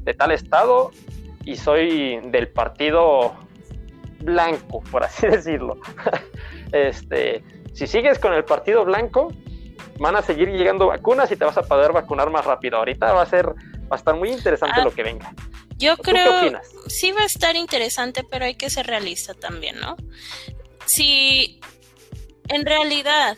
de 0.00 0.14
tal 0.14 0.32
estado 0.32 0.90
y 1.44 1.56
soy 1.56 2.20
del 2.24 2.48
partido 2.48 3.34
blanco, 4.20 4.82
por 4.90 5.04
así 5.04 5.26
decirlo. 5.28 5.78
este, 6.72 7.42
si 7.72 7.86
sigues 7.86 8.18
con 8.18 8.32
el 8.34 8.44
partido 8.44 8.84
blanco, 8.84 9.32
van 9.98 10.16
a 10.16 10.22
seguir 10.22 10.50
llegando 10.50 10.86
vacunas 10.88 11.30
y 11.30 11.36
te 11.36 11.44
vas 11.44 11.56
a 11.56 11.62
poder 11.62 11.92
vacunar 11.92 12.30
más 12.30 12.44
rápido. 12.44 12.78
Ahorita 12.78 13.12
va 13.12 13.22
a 13.22 13.26
ser, 13.26 13.54
va 13.90 13.96
a 13.96 13.98
estar 13.98 14.14
muy 14.14 14.30
interesante 14.30 14.80
ah, 14.80 14.84
lo 14.84 14.94
que 14.94 15.02
venga. 15.02 15.32
Yo 15.76 15.96
creo, 15.96 16.60
sí 16.86 17.12
va 17.12 17.22
a 17.22 17.26
estar 17.26 17.56
interesante, 17.56 18.24
pero 18.24 18.44
hay 18.44 18.54
que 18.54 18.70
ser 18.70 18.86
realista 18.86 19.34
también, 19.34 19.78
¿no? 19.78 19.96
Si 20.86 21.60
en 22.48 22.64
realidad 22.64 23.36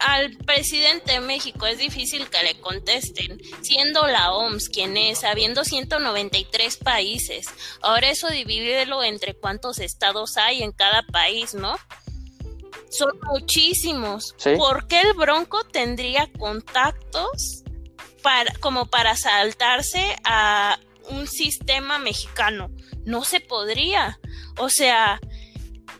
al 0.00 0.36
presidente 0.36 1.12
de 1.12 1.20
México 1.20 1.66
es 1.66 1.78
difícil 1.78 2.28
que 2.28 2.42
le 2.42 2.60
contesten, 2.60 3.40
siendo 3.62 4.06
la 4.06 4.32
OMS 4.32 4.68
quien 4.68 4.96
es, 4.96 5.24
habiendo 5.24 5.64
193 5.64 6.76
países. 6.76 7.46
Ahora 7.82 8.10
eso 8.10 8.28
divídelo 8.28 9.02
entre 9.02 9.34
cuántos 9.34 9.80
estados 9.80 10.36
hay 10.36 10.62
en 10.62 10.72
cada 10.72 11.02
país, 11.02 11.54
¿no? 11.54 11.76
Son 12.90 13.18
muchísimos. 13.24 14.34
¿Por 14.56 14.86
qué 14.86 15.00
el 15.02 15.12
Bronco 15.14 15.64
tendría 15.64 16.28
contactos 16.38 17.64
como 18.60 18.86
para 18.86 19.16
saltarse 19.16 20.16
a 20.24 20.78
un 21.10 21.26
sistema 21.26 21.98
mexicano? 21.98 22.70
No 23.04 23.24
se 23.24 23.40
podría. 23.40 24.18
O 24.58 24.68
sea, 24.68 25.20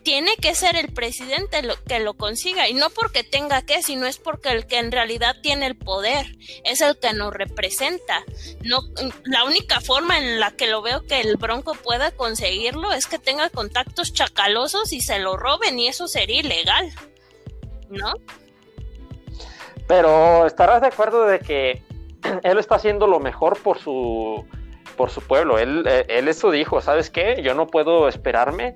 tiene 0.03 0.37
que 0.37 0.55
ser 0.55 0.75
el 0.75 0.91
presidente 0.93 1.61
que 1.87 1.99
lo 1.99 2.13
consiga 2.15 2.67
y 2.67 2.73
no 2.73 2.89
porque 2.89 3.23
tenga 3.23 3.61
que, 3.61 3.83
sino 3.83 4.05
es 4.05 4.17
porque 4.17 4.49
el 4.49 4.65
que 4.65 4.77
en 4.77 4.91
realidad 4.91 5.35
tiene 5.41 5.65
el 5.65 5.77
poder 5.77 6.37
es 6.63 6.81
el 6.81 6.97
que 6.97 7.13
nos 7.13 7.33
representa. 7.33 8.23
No 8.63 8.81
la 9.25 9.43
única 9.43 9.81
forma 9.81 10.17
en 10.17 10.39
la 10.39 10.51
que 10.51 10.67
lo 10.67 10.81
veo 10.81 11.03
que 11.03 11.21
el 11.21 11.37
Bronco 11.37 11.73
pueda 11.75 12.11
conseguirlo 12.11 12.91
es 12.91 13.07
que 13.07 13.19
tenga 13.19 13.49
contactos 13.49 14.13
chacalosos 14.13 14.93
y 14.93 15.01
se 15.01 15.19
lo 15.19 15.37
roben 15.37 15.79
y 15.79 15.87
eso 15.87 16.07
sería 16.07 16.39
ilegal. 16.39 16.91
¿No? 17.89 18.13
Pero 19.87 20.45
estarás 20.45 20.81
de 20.81 20.87
acuerdo 20.87 21.25
de 21.25 21.39
que 21.39 21.83
él 22.43 22.57
está 22.57 22.75
haciendo 22.75 23.07
lo 23.07 23.19
mejor 23.19 23.57
por 23.61 23.77
su 23.77 24.45
por 24.97 25.09
su 25.09 25.21
pueblo. 25.21 25.57
Él, 25.57 25.85
eh, 25.87 26.05
él 26.09 26.27
eso 26.27 26.51
dijo, 26.51 26.81
¿sabes 26.81 27.09
qué? 27.09 27.41
Yo 27.41 27.53
no 27.53 27.67
puedo 27.67 28.09
esperarme 28.09 28.75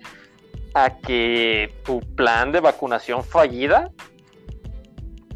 a 0.74 0.98
que 0.98 1.74
tu 1.84 2.00
plan 2.16 2.52
de 2.52 2.62
vacunación 2.62 3.24
fallida 3.24 3.92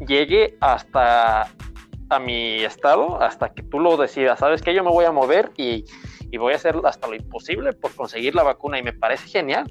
llegue 0.06 0.56
hasta 0.60 1.52
a 2.10 2.18
mi 2.18 2.64
estado, 2.64 3.20
hasta 3.20 3.52
que 3.52 3.62
tú 3.62 3.80
lo 3.80 3.96
decidas. 3.96 4.38
¿Sabes 4.38 4.62
que 4.62 4.74
Yo 4.74 4.82
me 4.82 4.90
voy 4.90 5.04
a 5.04 5.12
mover 5.12 5.50
y, 5.56 5.84
voy 6.38 6.54
a 6.54 6.56
hacer 6.56 6.76
hasta 6.84 7.06
lo 7.06 7.14
imposible 7.14 7.72
por 7.72 7.94
conseguir 7.94 8.34
la 8.34 8.42
vacuna 8.42 8.78
y 8.78 8.82
me 8.82 8.92
parece 8.92 9.28
genial. 9.28 9.70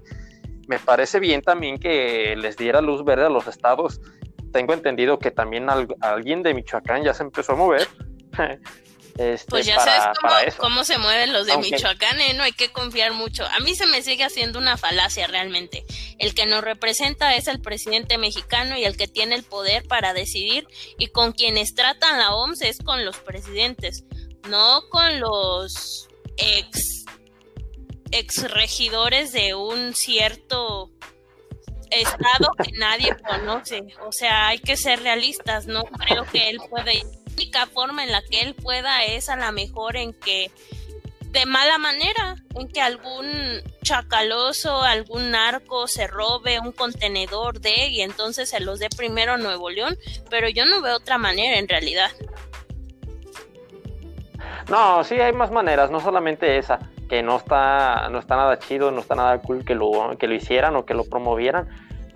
Me 0.67 0.80
parece 0.80 1.19
bien 1.19 1.41
también 1.41 1.78
que 1.78 2.36
les 2.36 2.58
diera 2.58 2.82
luz 2.82 3.04
verde 3.04 3.26
a 3.26 3.30
los 3.30 3.47
estados. 3.47 4.02
Tengo 4.52 4.73
entendido 4.73 5.17
que 5.17 5.32
también 5.32 5.67
alguien 6.02 6.43
de 6.43 6.54
Michoacán 6.54 7.04
ya 7.04 7.13
se 7.13 7.23
empezó 7.23 7.54
a 7.54 7.56
mover 7.56 7.88
Este, 9.17 9.50
pues 9.50 9.65
ya 9.65 9.80
sabes 9.80 10.56
cómo, 10.58 10.84
se 10.84 11.00
mueven 11.00 11.34
los 11.34 11.47
de 11.47 11.58
Michoacán, 11.58 12.21
¿eh? 12.21 12.36
no 12.36 12.43
hay 12.43 12.52
que 12.52 12.69
confiar 12.69 13.13
mucho. 13.13 13.47
A 13.47 13.60
mí 13.62 13.73
se 13.73 13.88
me 13.88 14.04
sigue 14.04 14.23
haciendo 14.23 14.60
una 14.60 14.78
falacia 14.78 15.26
realmente. 15.26 15.86
El 16.19 16.36
que 16.36 16.45
nos 16.45 16.63
representa 16.63 17.36
es 17.36 17.47
el 17.47 17.60
presidente 17.60 18.19
mexicano 18.19 18.78
y 18.78 18.86
el 18.86 18.95
que 18.95 19.08
tiene 19.08 19.34
el 19.34 19.43
poder 19.43 19.88
para 19.88 20.13
decidir 20.13 20.67
y 21.00 21.08
con 21.08 21.32
quienes 21.32 21.73
tratan 21.73 22.19
la 22.19 22.36
OMS 22.36 22.62
es 22.62 22.78
con 22.78 23.06
los 23.06 23.17
presidentes, 23.17 24.04
no 24.50 24.82
con 24.91 25.19
los 25.19 26.08
ex 26.38 27.06
ex 28.12 28.52
regidores 28.52 29.34
de 29.34 29.56
un 29.56 29.95
cierto 29.95 30.91
estado 31.89 32.52
que 32.63 32.71
nadie 32.78 33.15
conoce. 33.28 33.82
O 34.06 34.12
sea, 34.12 34.50
hay 34.50 34.60
que 34.60 34.78
ser 34.78 35.02
realistas, 35.02 35.65
no 35.65 35.84
creo 35.86 36.26
que 36.26 36.50
él 36.50 36.60
puede 36.69 37.04
única 37.38 37.67
forma 37.67 38.04
en 38.04 38.12
la 38.12 38.21
que 38.23 38.41
él 38.41 38.56
pueda 38.56 39.04
es 39.04 39.30
a 39.30 39.36
la 39.36 39.52
mejor 39.52 39.95
en 39.95 40.12
que 40.13 40.50
de 41.30 41.45
mala 41.45 41.78
manera, 41.78 42.36
en 42.56 42.67
que 42.67 42.82
algún 42.82 43.28
chacaloso, 43.84 44.82
algún 44.82 45.30
narco 45.32 45.88
se 45.88 46.08
robe 46.08 46.60
un 46.60 46.71
contenedor 46.71 47.60
de 47.60 47.89
y 47.89 48.02
entonces 48.02 48.50
se 48.50 48.60
los 48.60 48.80
dé 48.80 48.88
primero 48.89 49.34
a 49.34 49.38
Nuevo 49.38 49.69
León, 49.69 49.95
pero 50.32 50.50
yo 50.50 50.65
no 50.65 50.82
veo 50.82 50.95
otra 50.95 51.19
manera 51.19 51.60
en 51.60 51.67
realidad. 51.67 52.10
No, 54.67 55.04
sí 55.04 55.19
hay 55.19 55.32
más 55.32 55.52
maneras, 55.52 55.91
no 55.91 56.00
solamente 56.00 56.58
esa, 56.58 56.80
que 57.08 57.21
no 57.21 57.38
está, 57.38 58.10
no 58.10 58.17
está 58.17 58.36
nada 58.36 58.58
chido, 58.58 58.89
no 58.89 59.02
está 59.02 59.13
nada 59.13 59.39
cool 59.41 59.63
que 59.63 59.76
lo, 59.76 60.17
que 60.17 60.28
lo 60.28 60.34
hicieran 60.34 60.76
o 60.76 60.86
que 60.86 60.95
lo 60.95 61.04
promovieran, 61.04 61.67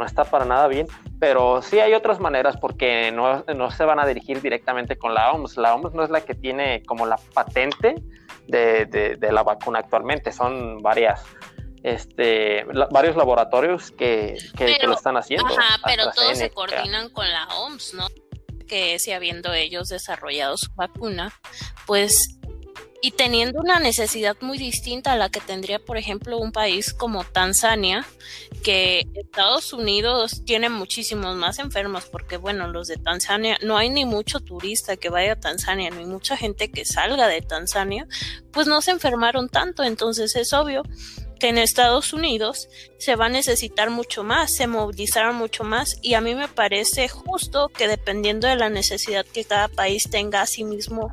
no 0.02 0.08
está 0.08 0.26
para 0.26 0.46
nada 0.46 0.68
bien, 0.68 0.88
pero 1.20 1.62
sí 1.62 1.80
hay 1.80 1.94
otras 1.94 2.20
maneras 2.20 2.58
porque 2.58 3.12
no, 3.12 3.46
no, 3.56 3.70
se 3.70 3.86
van 3.86 4.00
a 4.00 4.08
dirigir 4.08 4.42
directamente 4.42 4.98
con 4.98 5.14
la 5.14 5.32
OMS. 5.32 5.58
La 5.58 5.76
OMS 5.76 5.94
no 5.94 6.04
es 6.04 6.10
la 6.10 6.22
que 6.22 6.34
tiene 6.34 6.82
como 6.88 7.06
la 7.06 7.18
patente 7.36 7.94
de, 8.48 8.88
de, 8.88 9.32
la 9.32 9.44
vacuna 9.44 9.80
actualmente, 9.80 10.32
son 10.32 10.82
varias. 10.82 11.24
Este, 11.84 12.64
varios 12.92 13.16
laboratorios 13.16 13.92
que, 13.92 14.38
que, 14.56 14.78
lo 14.84 14.94
están 14.94 15.18
haciendo. 15.18 15.48
Ajá, 15.48 15.80
pero 15.86 16.12
todos 16.12 16.38
se 16.38 16.50
coordinan 16.50 17.10
con 17.10 17.28
la 17.28 17.48
OMS, 17.48 17.94
¿no? 17.94 18.08
Que 18.68 18.98
si 18.98 19.12
habiendo 19.12 19.54
ellos 19.54 19.90
desarrollado 19.90 20.58
su 20.58 20.72
vacuna, 20.76 21.32
pues 21.86 22.40
y 23.04 23.12
teniendo 23.12 23.60
una 23.60 23.80
necesidad 23.80 24.38
muy 24.42 24.60
distinta 24.60 25.14
a 25.14 25.18
la 25.18 25.30
que 25.30 25.42
tendría, 25.42 25.80
por 25.80 25.98
ejemplo, 25.98 26.38
un 26.38 26.52
país 26.52 26.94
como 26.94 27.24
Tanzania, 27.24 28.06
que 28.64 29.08
Estados 29.16 29.74
Unidos 29.74 30.44
tiene 30.46 30.70
muchísimos 30.70 31.36
más 31.36 31.58
enfermos, 31.58 32.06
porque 32.06 32.38
bueno, 32.38 32.68
los 32.68 32.88
de 32.88 32.98
Tanzania, 32.98 33.58
no 33.64 33.76
hay 33.76 33.90
ni 33.90 34.06
mucho 34.06 34.40
turista 34.40 34.98
que 34.98 35.10
vaya 35.10 35.34
a 35.34 35.40
Tanzania, 35.40 35.90
ni 35.90 36.06
mucha 36.06 36.38
gente 36.38 36.70
que 36.70 36.86
salga 36.86 37.28
de 37.28 37.42
Tanzania, 37.42 38.08
pues 38.52 38.68
no 38.68 38.82
se 38.82 38.92
enfermaron 38.92 39.50
tanto, 39.50 39.84
entonces 39.84 40.36
es 40.36 40.54
obvio 40.54 40.84
que 41.40 41.50
en 41.50 41.58
Estados 41.58 42.14
Unidos 42.14 42.70
se 43.00 43.16
va 43.16 43.26
a 43.26 43.30
necesitar 43.30 43.90
mucho 43.90 44.24
más, 44.24 44.54
se 44.54 44.68
movilizaron 44.68 45.36
mucho 45.36 45.64
más 45.64 45.98
y 46.04 46.14
a 46.14 46.22
mí 46.22 46.36
me 46.36 46.48
parece 46.48 47.10
justo 47.10 47.70
que 47.70 47.88
dependiendo 47.88 48.48
de 48.48 48.58
la 48.58 48.70
necesidad 48.70 49.26
que 49.26 49.44
cada 49.44 49.68
país 49.68 50.08
tenga 50.12 50.44
a 50.44 50.46
sí 50.46 50.64
mismo 50.64 51.12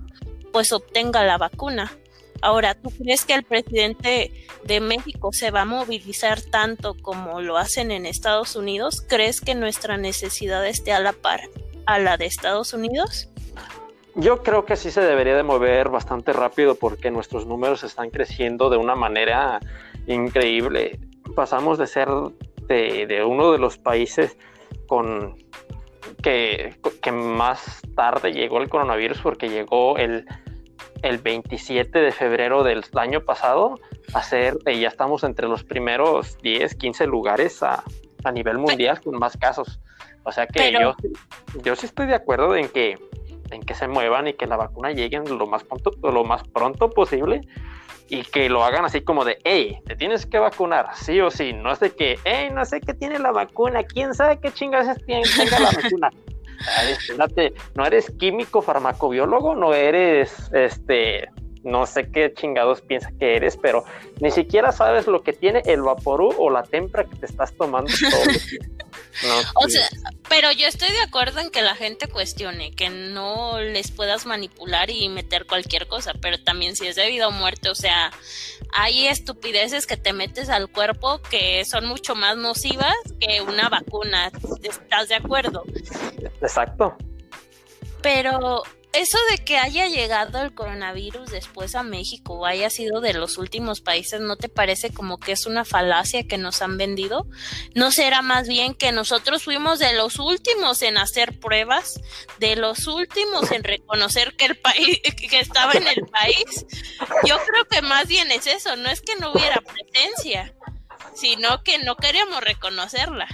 pues 0.52 0.72
obtenga 0.72 1.24
la 1.24 1.38
vacuna. 1.38 1.92
Ahora, 2.40 2.74
¿tú 2.74 2.90
crees 2.90 3.24
que 3.24 3.34
el 3.34 3.42
presidente 3.42 4.32
de 4.64 4.80
México 4.80 5.32
se 5.32 5.50
va 5.50 5.62
a 5.62 5.64
movilizar 5.64 6.40
tanto 6.40 6.94
como 7.02 7.40
lo 7.40 7.56
hacen 7.56 7.90
en 7.90 8.06
Estados 8.06 8.54
Unidos? 8.54 9.04
¿Crees 9.08 9.40
que 9.40 9.54
nuestra 9.54 9.96
necesidad 9.96 10.64
esté 10.66 10.92
a 10.92 11.00
la 11.00 11.12
par 11.12 11.40
a 11.86 11.98
la 11.98 12.16
de 12.16 12.26
Estados 12.26 12.74
Unidos? 12.74 13.28
Yo 14.14 14.42
creo 14.42 14.64
que 14.64 14.76
sí 14.76 14.90
se 14.90 15.00
debería 15.00 15.36
de 15.36 15.42
mover 15.42 15.88
bastante 15.88 16.32
rápido 16.32 16.74
porque 16.74 17.10
nuestros 17.10 17.46
números 17.46 17.82
están 17.84 18.10
creciendo 18.10 18.68
de 18.68 18.76
una 18.76 18.94
manera 18.94 19.60
increíble. 20.06 20.98
Pasamos 21.34 21.78
de 21.78 21.86
ser 21.86 22.08
de, 22.66 23.24
uno 23.24 23.52
de 23.52 23.58
los 23.58 23.78
países 23.78 24.36
con 24.86 25.36
que, 26.22 26.76
que, 27.02 27.12
más 27.12 27.80
tarde 27.94 28.32
llegó 28.32 28.60
el 28.60 28.68
coronavirus 28.68 29.20
porque 29.20 29.48
llegó 29.48 29.96
el, 29.96 30.26
el 31.02 31.18
27 31.18 32.00
de 32.00 32.12
febrero 32.12 32.62
del 32.62 32.84
año 32.94 33.20
pasado 33.22 33.74
a 34.14 34.22
ser, 34.22 34.56
y 34.66 34.80
ya 34.80 34.88
estamos 34.88 35.24
entre 35.24 35.48
los 35.48 35.64
primeros 35.64 36.38
10, 36.38 36.74
15 36.74 37.06
lugares 37.06 37.62
a, 37.62 37.84
a 38.24 38.32
nivel 38.32 38.58
mundial 38.58 39.00
con 39.00 39.18
más 39.18 39.36
casos. 39.36 39.80
O 40.24 40.32
sea 40.32 40.46
que 40.46 40.72
yo, 40.72 40.94
yo 41.62 41.76
sí 41.76 41.86
estoy 41.86 42.06
de 42.06 42.14
acuerdo 42.14 42.56
en 42.56 42.68
que, 42.68 42.98
en 43.50 43.62
que 43.62 43.74
se 43.74 43.88
muevan 43.88 44.28
y 44.28 44.34
que 44.34 44.46
la 44.46 44.56
vacuna 44.56 44.92
llegue 44.92 45.18
lo 45.18 45.46
más 45.46 45.64
pronto, 45.64 45.92
lo 46.02 46.24
más 46.24 46.42
pronto 46.48 46.90
posible 46.90 47.40
y 48.08 48.22
que 48.22 48.48
lo 48.48 48.64
hagan 48.64 48.84
así 48.84 49.02
como 49.02 49.24
de, 49.24 49.38
hey, 49.44 49.78
te 49.86 49.96
tienes 49.96 50.26
que 50.26 50.38
vacunar, 50.38 50.88
sí 50.94 51.20
o 51.20 51.30
sí. 51.30 51.52
No 51.52 51.72
es 51.72 51.80
de 51.80 51.90
que, 51.90 52.18
hey, 52.24 52.48
no 52.52 52.64
sé 52.64 52.80
qué 52.80 52.94
tiene 52.94 53.18
la 53.18 53.32
vacuna, 53.32 53.82
quién 53.84 54.14
sabe 54.14 54.38
qué 54.40 54.50
chingas 54.52 54.86
tenga 55.06 55.60
la 55.60 55.70
vacuna. 55.70 56.10
no 57.74 57.86
eres 57.86 58.10
químico 58.18 58.62
farmacobiólogo, 58.62 59.54
no 59.54 59.74
eres, 59.74 60.50
este, 60.52 61.28
no 61.64 61.86
sé 61.86 62.10
qué 62.10 62.32
chingados 62.34 62.80
piensa 62.80 63.10
que 63.18 63.36
eres, 63.36 63.56
pero 63.56 63.84
ni 64.20 64.30
siquiera 64.30 64.72
sabes 64.72 65.06
lo 65.06 65.22
que 65.22 65.32
tiene 65.32 65.62
el 65.66 65.82
vaporú 65.82 66.32
o 66.38 66.50
la 66.50 66.62
tempra 66.62 67.04
que 67.04 67.16
te 67.16 67.26
estás 67.26 67.54
tomando 67.54 67.92
todo 68.10 68.32
o 69.54 69.68
sea, 69.68 69.88
pero 70.28 70.52
yo 70.52 70.66
estoy 70.66 70.90
de 70.90 71.00
acuerdo 71.00 71.40
en 71.40 71.50
que 71.50 71.62
la 71.62 71.74
gente 71.74 72.08
cuestione, 72.08 72.72
que 72.72 72.90
no 72.90 73.60
les 73.60 73.90
puedas 73.90 74.26
manipular 74.26 74.90
y 74.90 75.08
meter 75.08 75.46
cualquier 75.46 75.86
cosa, 75.86 76.12
pero 76.20 76.42
también 76.42 76.76
si 76.76 76.86
es 76.86 76.96
debido 76.96 77.28
a 77.28 77.30
muerte, 77.30 77.68
o 77.68 77.74
sea, 77.74 78.10
hay 78.72 79.06
estupideces 79.06 79.86
que 79.86 79.96
te 79.96 80.12
metes 80.12 80.48
al 80.48 80.68
cuerpo 80.68 81.20
que 81.30 81.64
son 81.64 81.86
mucho 81.86 82.14
más 82.14 82.36
nocivas 82.36 82.94
que 83.20 83.40
una 83.40 83.68
vacuna. 83.68 84.30
¿Estás 84.62 85.08
de 85.08 85.16
acuerdo? 85.16 85.64
Exacto. 86.40 86.96
Pero 88.02 88.62
eso 88.98 89.18
de 89.30 89.38
que 89.38 89.58
haya 89.58 89.86
llegado 89.86 90.42
el 90.42 90.52
coronavirus 90.52 91.30
después 91.30 91.76
a 91.76 91.84
México 91.84 92.34
o 92.34 92.46
haya 92.46 92.68
sido 92.68 93.00
de 93.00 93.14
los 93.14 93.38
últimos 93.38 93.80
países, 93.80 94.20
¿no 94.20 94.36
te 94.36 94.48
parece 94.48 94.92
como 94.92 95.18
que 95.18 95.32
es 95.32 95.46
una 95.46 95.64
falacia 95.64 96.26
que 96.26 96.36
nos 96.36 96.62
han 96.62 96.76
vendido? 96.78 97.26
¿No 97.74 97.92
será 97.92 98.22
más 98.22 98.48
bien 98.48 98.74
que 98.74 98.90
nosotros 98.90 99.44
fuimos 99.44 99.78
de 99.78 99.92
los 99.92 100.18
últimos 100.18 100.82
en 100.82 100.98
hacer 100.98 101.38
pruebas, 101.38 102.00
de 102.40 102.56
los 102.56 102.88
últimos 102.88 103.52
en 103.52 103.62
reconocer 103.62 104.34
que 104.34 104.46
el 104.46 104.56
país 104.56 105.00
que 105.30 105.38
estaba 105.38 105.72
en 105.74 105.86
el 105.86 106.04
país? 106.06 106.66
Yo 107.24 107.38
creo 107.38 107.64
que 107.66 107.82
más 107.82 108.08
bien 108.08 108.32
es 108.32 108.48
eso, 108.48 108.74
no 108.74 108.88
es 108.90 109.00
que 109.00 109.14
no 109.16 109.30
hubiera 109.30 109.60
presencia, 109.60 110.54
sino 111.14 111.62
que 111.62 111.78
no 111.78 111.96
queríamos 111.96 112.42
reconocerla. 112.42 113.28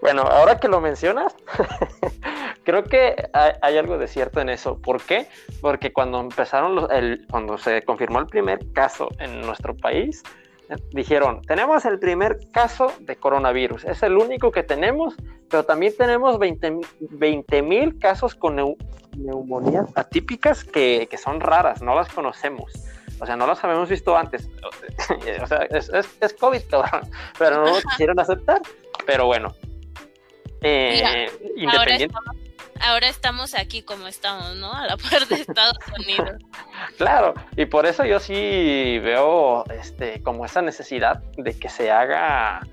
Bueno, 0.00 0.22
ahora 0.22 0.58
que 0.58 0.68
lo 0.68 0.80
mencionas, 0.80 1.34
creo 2.64 2.84
que 2.84 3.28
hay, 3.32 3.76
algo 3.76 3.98
de 3.98 4.08
cierto 4.08 4.40
en 4.40 4.48
eso. 4.48 4.78
¿Por 4.78 5.02
qué? 5.02 5.26
Porque 5.60 5.92
cuando 5.92 6.20
empezaron, 6.20 6.90
el, 6.90 7.26
cuando 7.30 7.58
se 7.58 7.82
confirmó 7.82 8.18
el 8.20 8.26
primer 8.26 8.72
caso 8.72 9.08
en 9.18 9.40
nuestro 9.40 9.76
país, 9.76 10.22
dijeron, 10.92 11.42
tenemos 11.42 11.84
el 11.84 11.98
primer 11.98 12.38
caso 12.52 12.92
de 13.00 13.16
coronavirus, 13.16 13.84
es 13.84 14.02
el 14.02 14.16
único 14.16 14.52
que 14.52 14.62
tenemos, 14.62 15.14
pero 15.48 15.64
también 15.64 15.94
tenemos 15.96 16.38
20 16.38 17.62
mil 17.62 17.98
casos 17.98 18.34
con 18.34 18.76
neumonías 19.16 19.86
atípicas 19.94 20.64
que, 20.64 21.08
que, 21.10 21.16
son 21.16 21.40
raras, 21.40 21.80
no 21.80 21.94
las 21.94 22.08
conocemos. 22.12 22.72
O 23.20 23.26
sea, 23.26 23.36
no 23.36 23.46
las 23.46 23.62
habíamos 23.64 23.88
visto 23.88 24.16
antes. 24.16 24.48
o 25.42 25.46
sea, 25.46 25.62
es, 25.70 25.88
es, 25.88 26.08
es 26.20 26.34
COVID, 26.34 26.60
cabrón. 26.70 27.10
Pero 27.36 27.64
no 27.64 27.74
lo 27.74 27.80
quisieron 27.90 28.20
aceptar. 28.20 28.60
Pero 29.06 29.26
bueno, 29.26 29.54
eh, 30.62 31.28
ahora, 32.80 33.08
estamos, 33.08 33.54
aquí 33.54 33.82
como 33.82 34.06
estamos, 34.06 34.56
¿no? 34.56 34.72
A 34.72 34.86
la 34.86 34.96
par 34.96 35.26
de 35.26 35.36
Estados 35.36 35.78
Unidos. 35.98 36.42
claro, 36.96 37.34
y 37.56 37.66
por 37.66 37.86
eso 37.86 38.04
yo 38.04 38.20
sí 38.20 38.98
veo 39.02 39.64
este, 39.70 40.22
como 40.22 40.44
esa 40.44 40.62
necesidad 40.62 41.22
de 41.36 41.58
que 41.58 41.68
se 41.68 41.90
haga, 41.90 42.66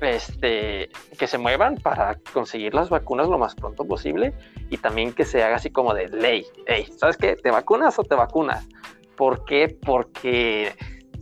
este, 0.00 0.90
que 1.18 1.26
se 1.26 1.38
muevan 1.38 1.76
para 1.76 2.16
conseguir 2.32 2.74
las 2.74 2.88
vacunas 2.88 3.28
lo 3.28 3.38
más 3.38 3.54
pronto 3.54 3.84
posible 3.84 4.32
y 4.70 4.78
también 4.78 5.12
que 5.12 5.24
se 5.24 5.42
haga 5.42 5.56
así 5.56 5.70
como 5.70 5.94
de 5.94 6.08
ley. 6.08 6.46
Hey, 6.66 6.88
¿sabes 6.96 7.16
qué? 7.16 7.36
¿Te 7.36 7.50
vacunas 7.50 7.98
o 7.98 8.04
te 8.04 8.14
vacunas? 8.14 8.66
¿Por 9.16 9.44
qué? 9.44 9.76
Porque 9.84 10.74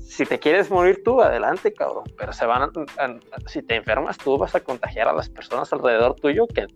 si 0.09 0.25
te 0.25 0.39
quieres 0.39 0.71
morir 0.71 1.03
tú, 1.05 1.21
adelante, 1.21 1.75
cabrón. 1.75 2.05
Pero 2.17 2.33
se 2.33 2.47
van 2.47 2.73
si 3.47 3.63
te 3.63 3.77
enfermas 3.77 4.17
tú, 4.17 4.39
vas 4.39 4.55
a 4.55 4.61
contagiar 4.61 5.07
a 5.07 5.13
las 5.13 5.29
personas 5.29 5.71
alrededor 5.73 6.15
tuyo 6.15 6.47
que, 6.47 6.67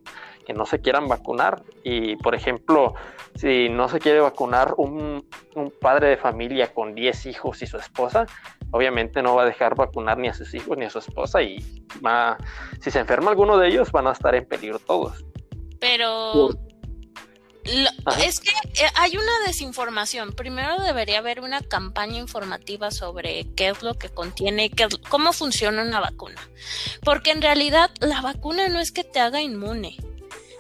que, 0.45 0.53
no 0.53 0.67
se 0.67 0.83
quieran 0.83 1.09
vacunar. 1.09 1.63
Y, 1.83 2.17
por 2.17 2.35
ejemplo, 2.35 2.95
si 3.35 3.71
no 3.71 3.89
se 3.89 4.01
quiere 4.01 4.21
vacunar 4.21 4.75
un, 4.77 5.27
un 5.55 5.73
padre 5.81 6.09
de 6.09 6.17
familia 6.19 6.75
con 6.75 6.95
10 6.95 7.25
hijos 7.27 7.63
y 7.63 7.67
su 7.67 7.79
esposa, 7.79 8.27
obviamente 8.71 9.23
no 9.23 9.35
va 9.35 9.43
a 9.43 9.47
dejar 9.47 9.77
vacunar 9.77 10.19
ni 10.19 10.29
a 10.29 10.35
sus 10.35 10.53
hijos 10.53 10.77
ni 10.77 10.85
a 10.85 10.91
su 10.91 10.99
esposa. 10.99 11.41
Y 11.41 11.87
va, 12.05 12.37
si 12.81 12.91
se 12.91 12.99
enferma 12.99 13.31
alguno 13.31 13.57
de 13.57 13.69
ellos, 13.69 13.91
van 13.93 14.09
a 14.09 14.13
estar 14.13 14.35
en 14.35 14.47
peligro 14.47 14.79
todos. 14.79 15.25
Pero 15.81 16.51
es 17.65 18.41
que 18.41 18.51
eh, 18.51 18.89
hay 18.97 19.17
una 19.17 19.47
desinformación. 19.47 20.33
Primero 20.33 20.81
debería 20.83 21.19
haber 21.19 21.41
una 21.41 21.61
campaña 21.61 22.19
informativa 22.19 22.91
sobre 22.91 23.47
qué 23.55 23.69
es 23.69 23.83
lo 23.83 23.95
que 23.95 24.09
contiene, 24.09 24.71
qué, 24.71 24.89
cómo 25.09 25.33
funciona 25.33 25.83
una 25.83 26.01
vacuna. 26.01 26.41
Porque 27.05 27.31
en 27.31 27.43
realidad 27.43 27.91
la 28.01 28.21
vacuna 28.21 28.69
no 28.69 28.81
es 28.81 28.93
que 28.93 29.05
te 29.05 29.21
haga 29.21 29.41
inmune 29.41 29.97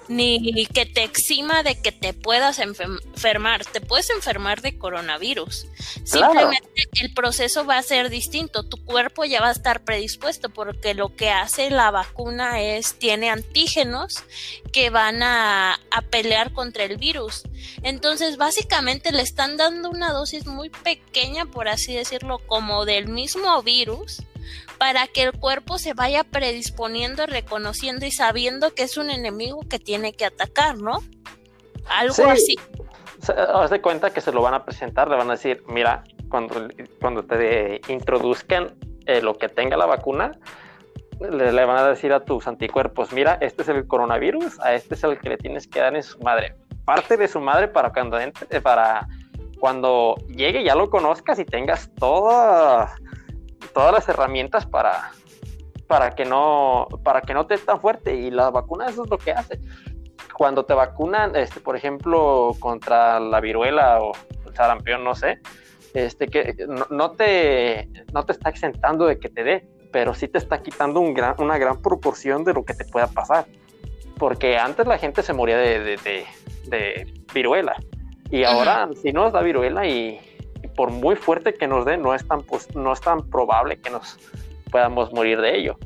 ni 0.09 0.67
que 0.67 0.87
te 0.87 1.05
exima 1.05 1.63
de 1.63 1.81
que 1.81 1.93
te 1.93 2.13
puedas 2.13 2.59
enfermar. 2.59 3.65
Te 3.65 3.81
puedes 3.81 4.11
enfermar 4.11 4.61
de 4.61 4.77
coronavirus. 4.79 5.67
Simplemente 6.05 6.89
el 7.01 7.13
proceso 7.15 7.65
va 7.65 7.79
a 7.79 7.83
ser 7.83 8.11
distinto. 8.11 8.65
Tu 8.65 8.77
cuerpo 8.85 9.25
ya 9.25 9.41
va 9.41 9.49
a 9.49 9.53
estar 9.53 9.85
predispuesto 9.85 10.51
porque 10.51 10.95
lo 10.95 11.15
que 11.15 11.31
hace 11.31 11.71
la 11.71 11.91
vacuna 11.91 12.61
es, 12.61 12.95
tiene 12.99 13.31
antígenos 13.31 14.25
que 14.73 14.91
van 14.91 15.23
a, 15.23 15.81
a 15.91 16.03
pelear 16.03 16.53
contra 16.53 16.85
el 16.85 16.97
virus. 16.97 17.43
Entonces, 17.83 18.37
básicamente 18.37 19.13
le 19.13 19.23
están 19.23 19.57
dando 19.57 19.91
una 19.91 20.13
dosis 20.13 20.47
muy 20.47 20.71
pequeña, 20.71 21.47
por 21.47 21.69
así 21.69 21.95
decirlo, 21.95 22.39
como 22.47 22.85
del 22.85 23.09
mismo 23.09 23.63
virus 23.63 24.23
para 24.79 25.07
que 25.07 25.23
el 25.23 25.33
cuerpo 25.33 25.79
se 25.79 25.95
vaya 25.95 26.25
predisponiendo, 26.25 27.27
reconociendo 27.27 28.07
y 28.07 28.11
sabiendo 28.11 28.75
que 28.75 28.83
es 28.83 28.97
un 28.97 29.11
enemigo 29.11 29.61
que 29.69 29.79
tiene 29.79 30.13
que 30.13 30.25
atacar, 30.25 30.79
¿no? 30.79 31.01
Algo 31.89 32.31
así. 32.31 32.57
Haz 33.37 33.71
de 33.71 33.81
cuenta 33.81 34.11
que 34.11 34.21
se 34.21 34.33
lo 34.33 34.43
van 34.43 34.55
a 34.55 34.65
presentar, 34.65 35.09
le 35.09 35.17
van 35.17 35.29
a 35.29 35.35
decir, 35.35 35.63
mira, 35.69 36.03
cuando, 36.29 36.69
cuando 37.01 37.25
te 37.25 37.81
introduzcan 37.89 38.75
eh, 39.07 39.21
lo 39.21 39.39
que 39.39 39.49
tenga 39.49 39.77
la 39.77 39.87
vacuna, 39.87 40.33
le, 41.21 41.65
van 41.65 41.77
a 41.77 41.89
decir 41.89 42.13
a 42.13 42.21
tus 42.21 42.47
anticuerpos, 42.47 43.13
mira, 43.13 43.39
este 43.41 43.63
es 43.63 43.69
el 43.69 43.87
coronavirus, 43.87 44.59
a 44.61 44.75
este 44.75 44.95
es 44.95 45.05
el 45.05 45.19
que 45.19 45.29
le 45.29 45.37
tienes 45.37 45.67
que 45.67 45.81
dar 45.81 45.95
en 45.95 46.03
su 46.03 46.19
madre. 46.21 46.57
Parte 46.85 47.17
de 47.17 47.29
su 47.29 47.41
madre 47.41 47.69
para 47.69 47.93
cuando, 47.93 48.19
entre, 48.19 48.61
para 48.61 49.07
cuando 49.61 50.17
llegue 50.27 50.65
ya 50.65 50.75
lo 50.75 50.91
conozcas 50.91 51.39
y 51.39 51.45
tengas 51.45 51.89
toda 51.95 52.97
todas 53.73 53.93
las 53.93 54.09
herramientas 54.09 54.67
para, 54.67 55.13
para, 55.87 56.15
que 56.15 56.25
no, 56.25 56.89
para 57.03 57.23
que 57.23 57.35
no 57.35 57.47
te 57.47 57.59
tan 57.59 57.81
fuerte. 57.81 58.15
Y 58.15 58.31
la 58.31 58.51
vacuna 58.51 58.87
eso 58.87 59.05
es 59.05 59.11
lo 59.11 59.19
que 59.19 59.33
hace. 59.33 59.61
Cuando 60.35 60.65
te 60.65 60.75
vacunan, 60.75 61.37
este, 61.37 61.61
por 61.61 61.77
ejemplo, 61.77 62.57
contra 62.61 63.21
la 63.21 63.41
viruela 63.41 64.01
o 64.01 64.13
el 64.47 64.55
sarampión, 64.55 65.05
no 65.05 65.15
sé, 65.15 65.41
este, 65.95 66.29
que 66.29 66.57
no, 66.91 67.11
te, 67.13 67.89
no 68.13 68.25
te 68.25 68.33
está 68.33 68.51
exentando 68.51 69.07
de 69.07 69.19
que 69.19 69.29
te 69.29 69.45
dé, 69.45 69.69
pero 69.93 70.15
sí 70.15 70.29
te 70.29 70.39
está 70.39 70.63
quitando 70.63 71.01
un 71.01 71.13
gran, 71.13 71.35
una 71.39 71.59
gran 71.59 71.83
proporción 71.83 72.45
de 72.45 72.55
lo 72.55 72.65
que 72.65 72.75
te 72.75 72.85
pueda 72.85 73.09
pasar. 73.09 73.47
Porque 74.19 74.57
antes 74.57 74.87
la 74.87 74.99
gente 74.99 75.23
se 75.23 75.33
moría 75.33 75.57
de, 75.59 75.99
de, 76.65 77.23
viruela. 77.35 77.77
Y 78.31 78.45
ahora, 78.45 78.89
si 79.03 79.13
no 79.13 79.25
nos 79.25 79.33
da 79.33 79.43
viruela 79.43 79.87
y, 79.87 80.19
por 80.77 80.91
muy 80.91 81.17
fuerte 81.17 81.55
que 81.55 81.67
nos 81.67 81.85
dé, 81.85 81.97
no 81.97 82.15
es 82.15 82.27
tan, 82.27 82.45
no 82.75 82.93
es 82.93 83.01
tan 83.01 83.29
probable 83.31 83.81
que 83.81 83.91
nos 83.91 84.19
podamos 84.71 85.13
morir 85.13 85.41
de 85.41 85.59
ello. 85.59 85.79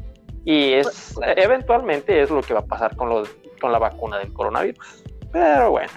Y 0.44 0.74
es 0.74 1.14
eventualmente 1.36 2.22
es 2.22 2.30
lo 2.30 2.40
que 2.40 2.54
va 2.54 2.60
a 2.60 2.66
pasar 2.66 2.96
con, 2.96 3.26
con 3.60 3.72
la 3.72 3.78
vacuna 3.78 4.18
del 4.18 4.32
coronavirus. 4.32 5.04
Pero 5.32 5.70
bueno. 5.72 5.92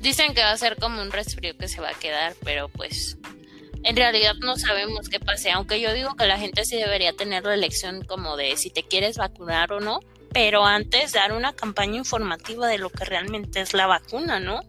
Dicen 0.00 0.34
que 0.34 0.42
va 0.42 0.52
a 0.52 0.56
ser 0.56 0.76
como 0.76 1.00
un 1.02 1.10
resfrío 1.10 1.56
que 1.56 1.68
se 1.68 1.80
va 1.80 1.90
a 1.90 1.94
quedar, 1.94 2.34
pero 2.44 2.68
pues 2.68 3.18
en 3.84 3.96
realidad 3.96 4.34
no 4.40 4.56
sabemos 4.56 5.08
qué 5.08 5.20
pase, 5.20 5.50
aunque 5.50 5.80
yo 5.80 5.92
digo 5.92 6.14
que 6.16 6.26
la 6.26 6.38
gente 6.38 6.64
sí 6.64 6.76
debería 6.76 7.12
tener 7.14 7.44
la 7.44 7.54
elección 7.54 8.04
como 8.04 8.36
de 8.36 8.56
si 8.56 8.70
te 8.70 8.82
quieres 8.82 9.16
vacunar 9.16 9.72
o 9.72 9.80
no, 9.80 10.00
pero 10.32 10.64
antes 10.64 11.12
dar 11.12 11.32
una 11.32 11.52
campaña 11.52 11.96
informativa 11.96 12.66
de 12.66 12.78
lo 12.78 12.90
que 12.90 13.04
realmente 13.04 13.60
es 13.60 13.74
la 13.74 13.86
vacuna, 13.86 14.40
¿no? 14.40 14.60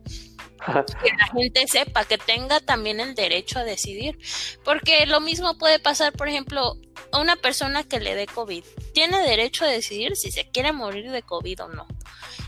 que 0.65 1.09
la 1.17 1.27
gente 1.33 1.67
sepa, 1.67 2.05
que 2.05 2.17
tenga 2.17 2.59
también 2.59 2.99
el 2.99 3.15
derecho 3.15 3.59
a 3.59 3.63
decidir. 3.63 4.17
Porque 4.63 5.05
lo 5.05 5.19
mismo 5.19 5.57
puede 5.57 5.79
pasar, 5.79 6.13
por 6.13 6.27
ejemplo, 6.27 6.75
a 7.11 7.19
una 7.19 7.35
persona 7.35 7.83
que 7.83 7.99
le 7.99 8.15
dé 8.15 8.27
COVID. 8.27 8.63
Tiene 8.93 9.19
derecho 9.21 9.65
a 9.65 9.69
decidir 9.69 10.15
si 10.15 10.31
se 10.31 10.49
quiere 10.49 10.71
morir 10.71 11.11
de 11.11 11.23
COVID 11.23 11.63
o 11.63 11.67
no. 11.69 11.87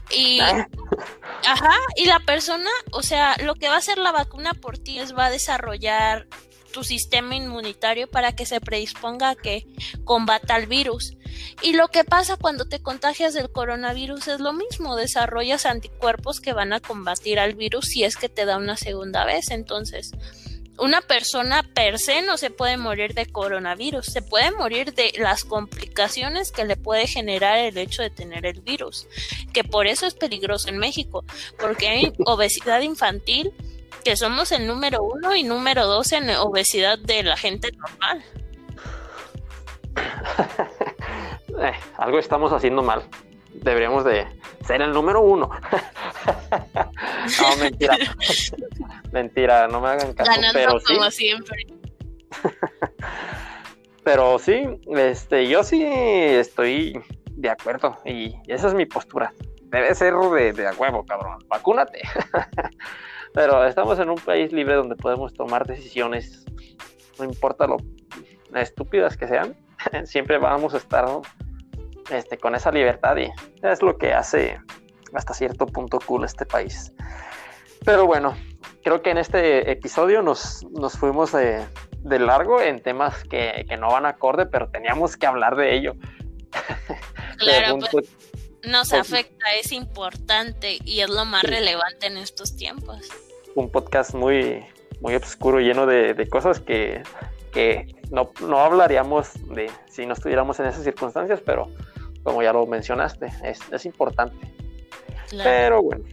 Y, 0.10 0.39
ah. 0.41 0.67
ajá, 1.47 1.76
y 1.95 2.06
la 2.06 2.19
persona, 2.19 2.69
o 2.91 3.04
sea, 3.04 3.36
lo 3.38 3.56
que 3.56 3.69
va 3.69 3.76
a 3.76 3.80
hacer 3.80 3.97
la 3.97 4.12
vacuna 4.12 4.54
por 4.54 4.78
ti 4.78 5.00
es 5.00 5.15
va 5.15 5.26
a 5.28 5.32
desarrollar 5.32 6.28
tu 6.71 6.84
sistema 6.84 7.36
inmunitario 7.36 8.10
para 8.10 8.34
que 8.34 8.45
se 8.45 8.62
predisponga 8.62 9.30
a 9.30 9.36
que 9.36 9.65
combata 10.04 10.58
el 10.58 10.67
virus. 10.67 11.17
Y 11.62 11.73
lo 11.73 11.88
que 11.89 12.04
pasa 12.04 12.38
cuando 12.38 12.65
te 12.65 12.82
contagias 12.82 13.34
del 13.34 13.51
coronavirus 13.51 14.27
es 14.27 14.39
lo 14.39 14.54
mismo, 14.54 14.95
desarrollas 14.95 15.65
anticuerpos 15.65 16.39
que 16.39 16.54
van 16.54 16.73
a 16.73 16.80
combatir 16.80 17.39
al 17.39 17.56
virus 17.56 17.86
si 17.86 18.04
es 18.04 18.17
que 18.17 18.30
te 18.30 18.45
da 18.45 18.58
una 18.58 18.77
segunda 18.77 19.25
vez. 19.25 19.51
Entonces, 19.51 20.12
una 20.82 21.01
persona 21.01 21.62
per 21.62 21.99
se 21.99 22.23
no 22.23 22.38
se 22.38 22.49
puede 22.49 22.77
morir 22.77 23.13
de 23.13 23.27
coronavirus, 23.27 24.06
se 24.06 24.21
puede 24.21 24.51
morir 24.51 24.93
de 24.93 25.13
las 25.17 25.43
complicaciones 25.43 26.51
que 26.51 26.65
le 26.65 26.75
puede 26.75 27.06
generar 27.08 27.60
el 27.60 27.77
hecho 27.77 28.01
de 28.01 28.10
tener 28.10 28.47
el 28.47 28.62
virus, 28.62 29.08
que 29.54 29.63
por 29.63 29.86
eso 29.86 30.08
es 30.08 30.15
peligroso 30.15 30.69
en 30.69 30.77
México, 30.77 31.23
porque 31.60 31.88
hay 31.88 32.13
obesidad 32.25 32.82
infantil, 32.82 33.54
que 34.04 34.15
somos 34.15 34.51
el 34.51 34.65
número 34.65 35.04
uno 35.04 35.36
y 35.36 35.43
número 35.43 35.86
dos 35.86 36.12
en 36.13 36.30
obesidad 36.32 36.97
de 36.97 37.23
la 37.23 37.38
gente 37.38 37.71
normal. 37.73 38.23
Eh, 41.60 41.74
algo 41.98 42.20
estamos 42.20 42.52
haciendo 42.54 42.82
mal. 42.84 43.04
deberíamos 43.54 44.06
de 44.06 44.26
ser 44.66 44.82
el 44.82 44.92
número 44.92 45.22
uno. 45.22 45.50
no, 47.42 47.58
mentira. 47.58 47.98
mentira, 49.12 49.68
no 49.68 49.82
me 49.82 49.90
hagan 49.90 50.14
caso. 50.14 50.32
pero 50.54 50.80
como 50.86 51.12
siempre. 51.12 51.68
pero 54.04 54.40
sí, 54.40 54.64
este, 54.88 55.48
yo 55.48 55.64
sí 55.64 55.84
estoy 55.84 57.02
de 57.32 57.50
acuerdo 57.50 57.98
y 58.06 58.36
esa 58.48 58.68
es 58.68 58.74
mi 58.74 58.86
postura. 58.86 59.34
Debe 59.64 59.94
ser 59.96 60.14
de, 60.16 60.54
de 60.54 60.68
a 60.68 60.74
huevo, 60.74 61.06
cabrón. 61.06 61.40
Vacúnate. 61.48 62.02
pero 63.34 63.66
estamos 63.66 64.00
en 64.00 64.10
un 64.10 64.18
país 64.18 64.52
libre 64.52 64.76
donde 64.76 64.96
podemos 64.96 65.34
tomar 65.34 65.66
decisiones, 65.66 66.46
no 67.18 67.26
importa 67.26 67.68
lo 67.68 67.78
estúpidas 68.56 69.18
que 69.18 69.28
sean, 69.28 69.56
siempre 70.06 70.38
vamos 70.38 70.74
a 70.74 70.78
estar 70.78 71.06
este, 72.10 72.38
con 72.38 72.56
esa 72.56 72.72
libertad 72.72 73.17
y 73.17 73.30
es 73.63 73.82
lo 73.82 73.98
que 73.98 74.13
hace 74.13 74.60
hasta 75.13 75.34
cierto 75.34 75.65
punto 75.65 76.00
cool 76.00 76.26
este 76.26 76.46
país. 76.46 76.94
Pero 77.84 78.06
bueno, 78.06 78.36
creo 78.84 79.02
que 79.02 79.12
en 79.12 79.17
este 79.17 79.72
episodio 79.72 80.22
nos, 80.22 80.63
nos 80.72 80.94
fuimos 80.94 81.32
de, 81.32 81.65
largo 82.04 82.62
en 82.62 82.82
temas 82.82 83.24
que, 83.24 83.65
no 83.80 83.91
van 83.91 84.06
acorde, 84.06 84.46
pero 84.46 84.70
teníamos 84.70 85.17
que 85.17 85.28
hablar 85.28 85.56
de 85.56 85.76
ello. 85.76 85.96
Claro, 87.38 87.80
pues, 87.91 88.08
nos 88.63 88.89
pues, 88.89 89.02
afecta, 89.02 89.56
es 89.60 89.72
importante 89.72 90.78
y 90.86 91.00
es 91.00 91.10
lo 91.10 91.26
más 91.26 91.41
relevante 91.41 92.06
en 92.06 92.17
estos 92.17 92.56
tiempos. 92.56 93.10
Un 93.56 93.72
podcast 93.72 94.13
muy, 94.13 94.63
muy 95.00 95.15
oscuro, 95.15 95.60
lleno 95.60 95.88
de, 95.88 96.28
cosas 96.30 96.60
que, 96.60 97.02
no, 98.12 98.32
no, 98.42 98.60
hablaríamos 98.60 99.34
de 99.54 99.70
si 99.90 100.06
no 100.06 100.14
estuviéramos 100.14 100.60
en 100.60 100.68
esas 100.68 100.84
circunstancias, 100.84 101.42
pero 101.46 101.72
como 102.24 102.44
ya 102.44 102.54
lo 102.54 102.66
mencionaste, 102.66 103.28
es, 103.44 103.86
importante. 103.86 104.54
Pero 105.32 105.82
bueno. 105.82 106.06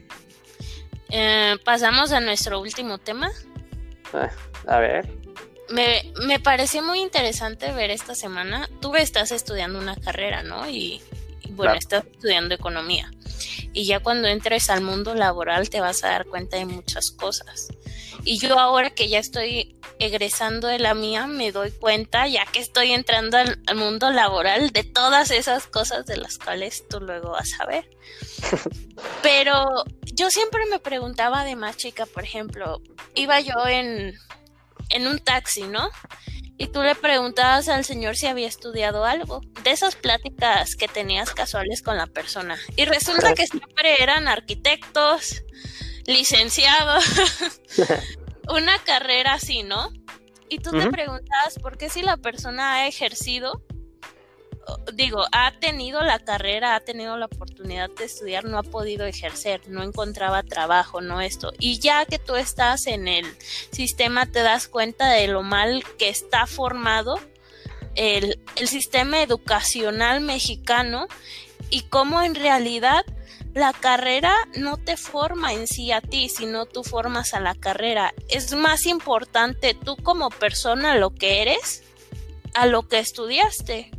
Eh, 1.11 1.57
pasamos 1.65 2.13
a 2.13 2.21
nuestro 2.21 2.61
último 2.61 2.99
tema. 2.99 3.31
Eh, 4.15 4.29
a 4.67 4.79
ver. 4.79 5.09
Me, 5.71 6.13
me 6.27 6.41
pareció 6.41 6.83
muy 6.83 7.01
interesante 7.01 7.73
ver 7.73 7.91
esta 7.91 8.15
semana. 8.15 8.69
Tú 8.81 8.95
estás 8.95 9.33
estudiando 9.33 9.79
una 9.79 9.97
carrera, 9.97 10.43
¿no? 10.43 10.69
Y, 10.69 11.03
bueno, 11.51 11.75
estás 11.75 12.05
estudiando 12.07 12.55
economía. 12.55 13.11
Y 13.73 13.85
ya 13.85 14.01
cuando 14.01 14.29
entres 14.29 14.71
al 14.71 14.81
mundo 14.81 15.15
laboral 15.15 15.69
te 15.69 15.81
vas 15.81 16.05
a 16.05 16.09
dar 16.09 16.27
cuenta 16.27 16.57
de 16.57 16.65
muchas 16.65 17.11
cosas. 17.11 17.69
Y 18.25 18.39
yo 18.39 18.59
ahora 18.59 18.91
que 18.91 19.09
ya 19.09 19.19
estoy 19.19 19.77
egresando 19.99 20.69
de 20.69 20.79
la 20.79 20.95
mía, 20.95 21.27
me 21.27 21.53
doy 21.53 21.71
cuenta, 21.71 22.27
ya 22.27 22.45
que 22.47 22.61
estoy 22.61 22.93
entrando 22.93 23.39
al, 23.39 23.59
mundo 23.77 24.11
laboral, 24.11 24.71
de 24.71 24.85
todas 24.85 25.31
esas 25.31 25.67
cosas 25.67 26.07
de 26.07 26.17
las 26.17 26.39
cuales 26.39 26.87
tú 26.89 27.01
luego 27.01 27.31
vas 27.31 27.59
a 27.61 27.67
ver. 27.67 27.89
Pero 29.23 29.67
yo 30.15 30.31
siempre 30.31 30.61
me 30.71 30.79
preguntaba 30.79 31.45
de 31.45 31.57
más 31.57 31.77
chica, 31.77 32.07
por 32.07 32.25
ejemplo, 32.25 32.83
iba 33.15 33.41
yo 33.41 33.67
en, 33.67 34.15
en 34.91 35.07
un 35.07 35.19
taxi, 35.19 35.63
¿no? 35.63 35.91
y 36.59 36.67
tú 36.67 36.83
le 36.83 36.97
preguntabas 36.97 37.69
al 37.69 37.85
señor 37.85 38.17
si 38.17 38.27
había 38.27 38.49
estudiado 38.49 39.05
algo, 39.05 39.41
de 39.63 39.71
esas 39.71 39.95
pláticas 39.95 40.75
que 40.75 40.89
tenías 40.89 41.33
casuales 41.33 41.83
con 41.83 41.97
la 41.97 42.09
persona. 42.09 42.59
Y 42.77 42.85
resulta 42.85 43.33
que 43.35 43.47
siempre 43.47 44.03
eran 44.03 44.27
arquitectos, 44.27 45.43
licenciados, 46.09 47.05
una 48.49 48.83
carrera 48.83 49.35
así, 49.35 49.63
¿no? 49.63 49.93
Y 50.49 50.59
tú 50.59 50.71
te 50.71 50.89
preguntabas 50.91 51.59
por 51.61 51.77
qué 51.77 51.91
si 51.91 52.03
la 52.03 52.17
persona 52.17 52.73
ha 52.73 52.89
ejercido, 52.89 53.63
digo, 54.95 55.27
ha 55.33 55.53
tenido 55.61 56.03
la 56.03 56.19
carrera, 56.19 56.75
ha 56.75 56.81
tenido 56.81 57.19
la 57.19 57.27
oportunidad 57.27 57.91
de 57.91 58.07
estudiar, 58.07 58.47
no 58.47 58.57
ha 58.59 58.63
podido 58.63 59.05
ejercer, 59.05 59.61
no 59.69 59.83
encontraba 59.83 60.43
trabajo, 60.43 61.03
no 61.03 61.21
esto. 61.21 61.53
Y 61.59 61.79
ya 61.79 62.07
que 62.07 62.19
tú 62.19 62.37
estás 62.37 62.87
en 62.87 63.07
el 63.07 63.27
sistema, 63.71 64.25
te 64.25 64.41
das 64.41 64.67
cuenta 64.67 65.11
de 65.11 65.29
lo 65.29 65.43
mal 65.43 65.85
que 65.99 66.09
está 66.09 66.47
formado 66.47 67.21
el, 67.97 68.41
el 68.57 68.69
sistema 68.69 69.23
educacional 69.23 70.23
mexicano 70.23 71.07
y 71.69 71.83
cómo 71.83 72.23
en 72.23 72.35
realidad 72.35 73.05
la 73.55 73.73
carrera 73.73 74.35
no 74.57 74.77
te 74.77 74.97
forma 74.97 75.53
en 75.53 75.67
sí 75.67 75.93
a 75.93 76.01
ti, 76.01 76.29
sino 76.29 76.67
tú 76.67 76.85
formas 76.85 77.35
a 77.35 77.41
la 77.41 77.55
carrera. 77.55 78.15
Es 78.29 78.55
más 78.55 78.87
importante 78.87 79.75
tú 79.75 79.97
como 79.97 80.31
persona 80.31 80.97
lo 80.97 81.11
que 81.11 81.43
eres 81.43 81.83
a 82.55 82.67
lo 82.67 82.89
que 82.89 82.99
estudiaste 82.99 83.91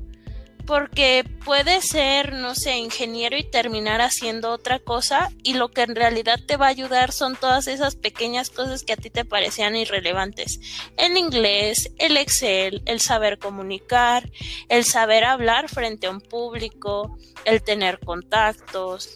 porque 0.70 1.26
puede 1.46 1.82
ser, 1.82 2.34
no 2.34 2.54
sé, 2.54 2.78
ingeniero 2.78 3.36
y 3.36 3.44
terminar 3.44 4.02
haciendo 4.02 4.52
otra 4.52 4.78
cosa 4.78 5.32
y 5.42 5.56
lo 5.56 5.70
que 5.70 5.82
en 5.82 5.96
realidad 5.96 6.40
te 6.46 6.58
va 6.58 6.68
a 6.68 6.70
ayudar 6.70 7.12
son 7.12 7.36
todas 7.36 7.66
esas 7.66 7.96
pequeñas 7.96 8.52
cosas 8.52 8.84
que 8.84 8.94
a 8.94 8.96
ti 8.96 9.10
te 9.10 9.26
parecían 9.26 9.76
irrelevantes. 9.76 10.60
El 10.96 11.18
inglés, 11.18 11.92
el 11.98 12.18
Excel, 12.18 12.84
el 12.86 13.00
saber 13.00 13.40
comunicar, 13.40 14.30
el 14.68 14.84
saber 14.86 15.24
hablar 15.24 15.70
frente 15.70 16.06
a 16.06 16.12
un 16.12 16.22
público, 16.22 17.18
el 17.46 17.64
tener 17.64 18.00
contactos. 18.00 19.16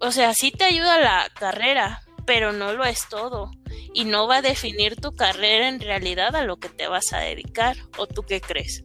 O 0.00 0.10
sea, 0.10 0.34
sí 0.34 0.50
te 0.50 0.64
ayuda 0.64 0.98
la 0.98 1.28
carrera, 1.38 2.02
pero 2.26 2.52
no 2.52 2.72
lo 2.72 2.84
es 2.84 3.08
todo 3.08 3.50
y 3.92 4.04
no 4.04 4.26
va 4.26 4.36
a 4.36 4.42
definir 4.42 4.96
tu 4.96 5.14
carrera 5.14 5.68
en 5.68 5.80
realidad 5.80 6.34
a 6.36 6.44
lo 6.44 6.56
que 6.56 6.68
te 6.68 6.88
vas 6.88 7.12
a 7.12 7.18
dedicar. 7.18 7.76
¿O 7.96 8.06
tú 8.06 8.22
qué 8.22 8.40
crees? 8.40 8.84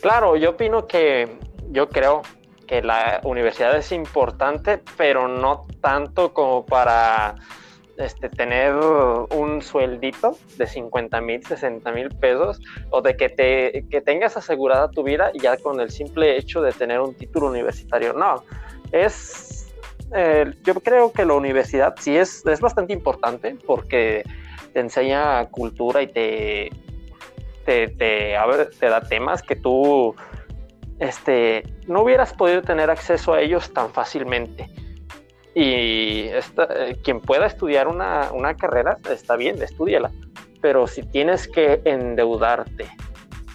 Claro, 0.00 0.36
yo 0.36 0.50
opino 0.50 0.86
que 0.86 1.38
yo 1.70 1.88
creo 1.88 2.22
que 2.66 2.82
la 2.82 3.20
universidad 3.24 3.76
es 3.76 3.90
importante, 3.92 4.80
pero 4.96 5.28
no 5.28 5.66
tanto 5.80 6.32
como 6.32 6.64
para 6.64 7.34
este, 7.96 8.28
tener 8.28 8.74
un 8.74 9.60
sueldito 9.60 10.38
de 10.56 10.66
50 10.66 11.20
mil, 11.20 11.44
60 11.44 11.92
mil 11.92 12.08
pesos 12.10 12.60
o 12.90 13.02
de 13.02 13.16
que, 13.16 13.28
te, 13.28 13.86
que 13.90 14.00
tengas 14.00 14.36
asegurada 14.36 14.90
tu 14.90 15.02
vida 15.02 15.32
ya 15.34 15.56
con 15.56 15.80
el 15.80 15.90
simple 15.90 16.36
hecho 16.36 16.62
de 16.62 16.72
tener 16.72 17.00
un 17.00 17.14
título 17.14 17.48
universitario. 17.48 18.12
No, 18.12 18.44
es, 18.92 19.69
eh, 20.14 20.52
yo 20.64 20.74
creo 20.74 21.12
que 21.12 21.24
la 21.24 21.34
universidad 21.34 21.94
sí 21.98 22.16
es, 22.16 22.44
es 22.46 22.60
bastante 22.60 22.92
importante 22.92 23.56
porque 23.66 24.24
te 24.72 24.80
enseña 24.80 25.46
cultura 25.46 26.02
y 26.02 26.08
te, 26.08 26.70
te, 27.64 28.34
da 28.80 29.00
temas 29.02 29.42
que 29.42 29.56
tú 29.56 30.14
este, 30.98 31.62
no 31.86 32.02
hubieras 32.02 32.32
podido 32.32 32.62
tener 32.62 32.90
acceso 32.90 33.34
a 33.34 33.40
ellos 33.40 33.72
tan 33.72 33.90
fácilmente. 33.90 34.68
Y 35.54 36.26
eh, 36.28 36.96
quien 37.02 37.20
pueda 37.20 37.46
estudiar 37.46 37.88
una, 37.88 38.30
una, 38.32 38.54
carrera, 38.54 38.98
está 39.10 39.36
bien, 39.36 39.60
estudiala. 39.62 40.10
Pero 40.60 40.86
si 40.86 41.02
tienes 41.02 41.48
que 41.48 41.80
endeudarte 41.84 42.86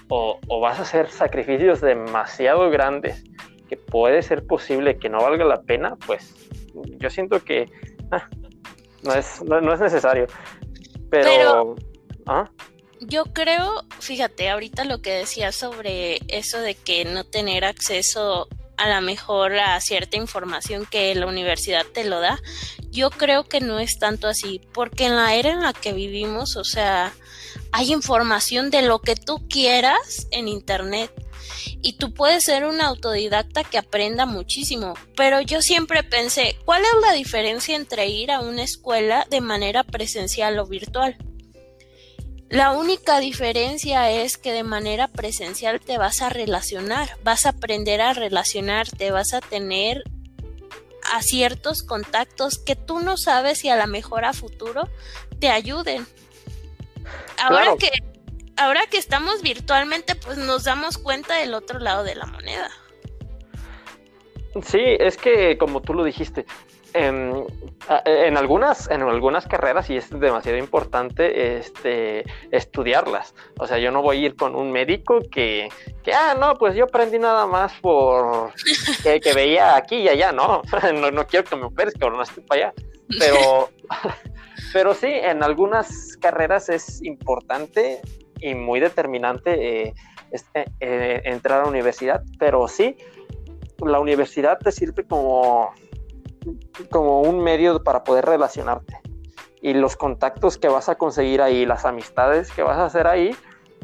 o, 0.09 0.39
o, 0.47 0.59
vas 0.59 0.79
a 0.79 0.81
hacer 0.83 1.09
sacrificios 1.09 1.81
demasiado 1.81 2.69
grandes 2.69 3.23
que 3.69 3.77
puede 3.77 4.21
ser 4.21 4.45
posible 4.45 4.97
que 4.97 5.09
no 5.09 5.21
valga 5.21 5.45
la 5.45 5.61
pena, 5.61 5.95
pues 6.05 6.44
yo 6.83 7.09
siento 7.09 7.43
que 7.43 7.69
ah, 8.11 8.27
no, 9.03 9.13
es, 9.13 9.41
no, 9.43 9.73
es 9.73 9.79
necesario. 9.79 10.27
Pero... 11.09 11.75
¿ah? 12.25 12.49
Yo 13.01 13.25
creo, 13.25 13.83
fíjate, 13.99 14.49
ahorita 14.49 14.85
lo 14.85 15.01
que 15.01 15.11
decía 15.11 15.51
sobre 15.51 16.19
eso 16.27 16.59
de 16.59 16.75
que 16.75 17.05
no 17.05 17.23
tener 17.25 17.65
acceso 17.65 18.47
a 18.77 18.87
la 18.87 19.01
mejor 19.01 19.57
a 19.57 19.79
cierta 19.81 20.17
información 20.17 20.85
que 20.89 21.13
la 21.15 21.27
universidad 21.27 21.85
te 21.85 22.05
lo 22.05 22.19
da, 22.19 22.39
yo 22.89 23.09
creo 23.09 23.43
que 23.43 23.59
no 23.59 23.79
es 23.79 23.99
tanto 23.99 24.27
así, 24.27 24.61
porque 24.73 25.05
en 25.05 25.15
la 25.15 25.35
era 25.35 25.51
en 25.51 25.61
la 25.61 25.73
que 25.73 25.93
vivimos, 25.93 26.55
o 26.55 26.63
sea, 26.63 27.13
hay 27.71 27.91
información 27.91 28.71
de 28.71 28.81
lo 28.81 28.99
que 28.99 29.15
tú 29.15 29.45
quieras 29.49 30.27
en 30.31 30.47
internet 30.47 31.11
y 31.85 31.93
tú 31.93 32.15
puedes 32.15 32.43
ser 32.43 32.65
un 32.65 32.81
autodidacta 32.81 33.63
que 33.63 33.77
aprenda 33.77 34.25
muchísimo, 34.25 34.95
pero 35.15 35.39
yo 35.41 35.61
siempre 35.61 36.01
pensé, 36.01 36.57
¿cuál 36.65 36.81
es 36.81 36.99
la 36.99 37.13
diferencia 37.13 37.75
entre 37.75 38.07
ir 38.07 38.31
a 38.31 38.39
una 38.39 38.63
escuela 38.63 39.27
de 39.29 39.39
manera 39.39 39.83
presencial 39.83 40.57
o 40.57 40.65
virtual? 40.65 41.15
La 42.49 42.71
única 42.71 43.19
diferencia 43.19 44.09
es 44.09 44.39
que 44.39 44.51
de 44.51 44.63
manera 44.63 45.07
presencial 45.09 45.79
te 45.79 45.99
vas 45.99 46.23
a 46.23 46.29
relacionar, 46.29 47.19
vas 47.23 47.45
a 47.45 47.49
aprender 47.49 48.01
a 48.01 48.13
relacionarte, 48.13 49.11
vas 49.11 49.35
a 49.35 49.41
tener 49.41 50.05
a 51.13 51.21
ciertos 51.21 51.83
contactos 51.83 52.57
que 52.57 52.75
tú 52.75 52.99
no 52.99 53.15
sabes 53.15 53.59
si 53.59 53.69
a 53.69 53.75
lo 53.75 53.85
mejor 53.85 54.25
a 54.25 54.33
futuro 54.33 54.89
te 55.39 55.49
ayuden. 55.49 56.07
Ahora 57.37 57.75
que 57.77 57.91
ahora 58.57 58.81
que 58.89 58.97
estamos 58.97 59.41
virtualmente, 59.41 60.15
pues 60.15 60.37
nos 60.37 60.63
damos 60.63 60.97
cuenta 60.97 61.35
del 61.35 61.53
otro 61.53 61.79
lado 61.79 62.03
de 62.03 62.15
la 62.15 62.25
moneda. 62.25 62.69
Sí, 64.63 64.81
es 64.81 65.17
que 65.17 65.57
como 65.57 65.81
tú 65.81 65.93
lo 65.93 66.03
dijiste, 66.03 66.45
en, 66.95 67.45
en, 68.05 68.37
algunas, 68.37 68.89
en 68.89 69.01
algunas 69.01 69.45
carreras, 69.47 69.89
y 69.89 69.97
es 69.97 70.09
demasiado 70.09 70.57
importante 70.57 71.57
este, 71.57 72.23
estudiarlas. 72.51 73.35
O 73.59 73.67
sea, 73.67 73.79
yo 73.79 73.91
no 73.91 74.01
voy 74.01 74.17
a 74.17 74.27
ir 74.27 74.35
con 74.35 74.55
un 74.55 74.71
médico 74.71 75.19
que, 75.29 75.67
que 76.03 76.13
ah, 76.13 76.37
no, 76.39 76.55
pues 76.55 76.73
yo 76.75 76.85
aprendí 76.85 77.19
nada 77.19 77.45
más 77.47 77.73
por 77.81 78.53
que, 79.03 79.33
veía 79.33 79.75
aquí 79.75 79.97
y 79.97 80.07
allá, 80.07 80.31
no, 80.31 80.61
no, 80.93 81.11
no 81.11 81.27
quiero 81.27 81.43
que 81.43 81.57
me 81.57 81.65
operes, 81.65 81.93
que 81.93 82.09
no 82.09 82.21
estoy 82.21 82.43
para 82.43 82.67
allá. 82.67 82.73
Pero, 83.19 83.69
pero 84.73 84.93
sí, 84.93 85.09
en 85.09 85.43
algunas 85.43 86.15
carreras 86.21 86.69
es 86.69 87.03
importante 87.03 88.01
y 88.39 88.55
muy 88.55 88.79
determinante 88.79 89.87
eh, 89.87 89.93
este, 90.31 90.65
eh, 90.79 91.21
entrar 91.25 91.61
a 91.61 91.63
la 91.63 91.69
universidad, 91.69 92.23
pero 92.39 92.67
sí, 92.67 92.97
la 93.85 93.99
universidad 93.99 94.57
te 94.59 94.71
sirve 94.71 95.05
como 95.05 95.71
como 96.91 97.21
un 97.21 97.43
medio 97.43 97.83
para 97.83 98.03
poder 98.03 98.25
relacionarte. 98.25 98.99
Y 99.61 99.73
los 99.73 99.95
contactos 99.95 100.57
que 100.57 100.67
vas 100.67 100.89
a 100.89 100.95
conseguir 100.95 101.41
ahí, 101.41 101.65
las 101.65 101.85
amistades 101.85 102.51
que 102.51 102.61
vas 102.61 102.77
a 102.77 102.85
hacer 102.85 103.07
ahí, 103.07 103.35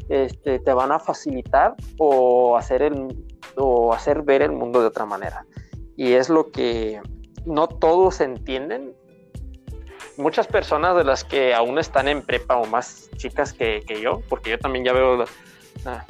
este, 0.09 0.59
te 0.59 0.73
van 0.73 0.91
a 0.91 0.99
facilitar 0.99 1.75
o 1.97 2.57
hacer, 2.57 2.81
el, 2.83 3.07
o 3.55 3.93
hacer 3.93 4.21
ver 4.21 4.41
el 4.41 4.51
mundo 4.51 4.81
de 4.81 4.87
otra 4.87 5.05
manera. 5.05 5.45
Y 5.95 6.13
es 6.13 6.29
lo 6.29 6.51
que 6.51 7.01
no 7.45 7.67
todos 7.67 8.21
entienden. 8.21 8.93
Muchas 10.17 10.47
personas 10.47 10.95
de 10.95 11.03
las 11.03 11.23
que 11.23 11.53
aún 11.53 11.79
están 11.79 12.07
en 12.07 12.21
prepa 12.21 12.57
o 12.57 12.65
más 12.65 13.09
chicas 13.17 13.53
que, 13.53 13.83
yo, 14.01 14.21
porque 14.29 14.51
yo 14.51 14.59
también 14.59 14.85
ya 14.85 14.93
veo 14.93 15.25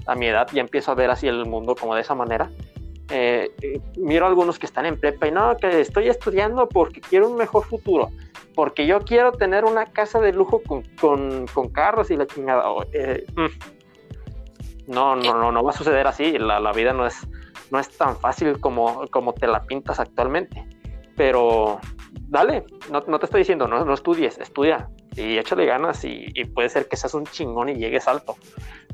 a, 0.06 0.16
mi 0.16 0.28
edad, 0.28 0.48
ya 0.52 0.62
empiezo 0.62 0.92
a 0.92 0.96
ver 0.96 1.12
así 1.12 1.28
el 1.28 1.46
mundo 1.46 1.76
como 1.76 1.96
de 1.96 2.02
esa 2.02 2.16
manera 2.16 2.50
eh, 3.14 3.52
eh, 3.62 3.82
miro 3.98 4.26
a 4.26 4.30
algunos 4.30 4.58
que 4.58 4.66
están 4.66 4.86
en 4.86 4.98
prepa 4.98 5.28
y 5.28 5.32
no, 5.32 5.58
que 5.58 5.82
estoy 5.82 6.08
estudiando 6.08 6.70
porque 6.70 7.02
quiero 7.02 7.30
un 7.30 7.36
mejor 7.36 7.66
futuro, 7.66 8.10
porque 8.56 8.88
yo 8.88 9.02
quiero 9.02 9.34
tener 9.34 9.66
una 9.66 9.88
casa 9.88 10.22
de 10.22 10.32
lujo 10.32 10.62
con, 10.66 10.84
con, 11.46 11.70
carros 11.74 12.10
y 12.10 12.16
la 12.16 12.26
chingada. 12.26 12.64
Eh, 12.94 13.26
mm. 13.36 14.94
no, 14.94 15.18
no, 15.18 15.34
no, 15.34 15.52
no 15.52 15.64
va 15.64 15.72
a 15.72 15.74
suceder 15.74 16.08
así. 16.08 16.38
La, 16.38 16.62
la, 16.62 16.72
vida 16.72 16.94
no 16.94 17.06
es, 17.06 17.28
no 17.70 17.80
es 17.80 17.90
tan 17.98 18.16
fácil 18.16 18.62
como, 18.62 19.06
como 19.10 19.34
te 19.34 19.46
la 19.46 19.64
pintas 19.64 20.00
actualmente. 20.00 20.66
Pero 21.18 21.82
dale, 22.12 22.66
no, 22.90 23.02
te 23.02 23.26
estoy 23.26 23.40
diciendo, 23.42 23.68
no, 23.68 23.84
no 23.86 23.94
estudies, 23.94 24.38
estudia 24.38 24.90
y 25.16 25.38
échale 25.38 25.66
ganas 25.66 26.04
y, 26.04 26.28
y 26.34 26.46
puede 26.46 26.70
ser 26.70 26.88
que 26.88 26.96
seas 26.96 27.14
un 27.14 27.26
chingón 27.26 27.70
y 27.70 27.76
llegues 27.76 28.08
alto 28.08 28.38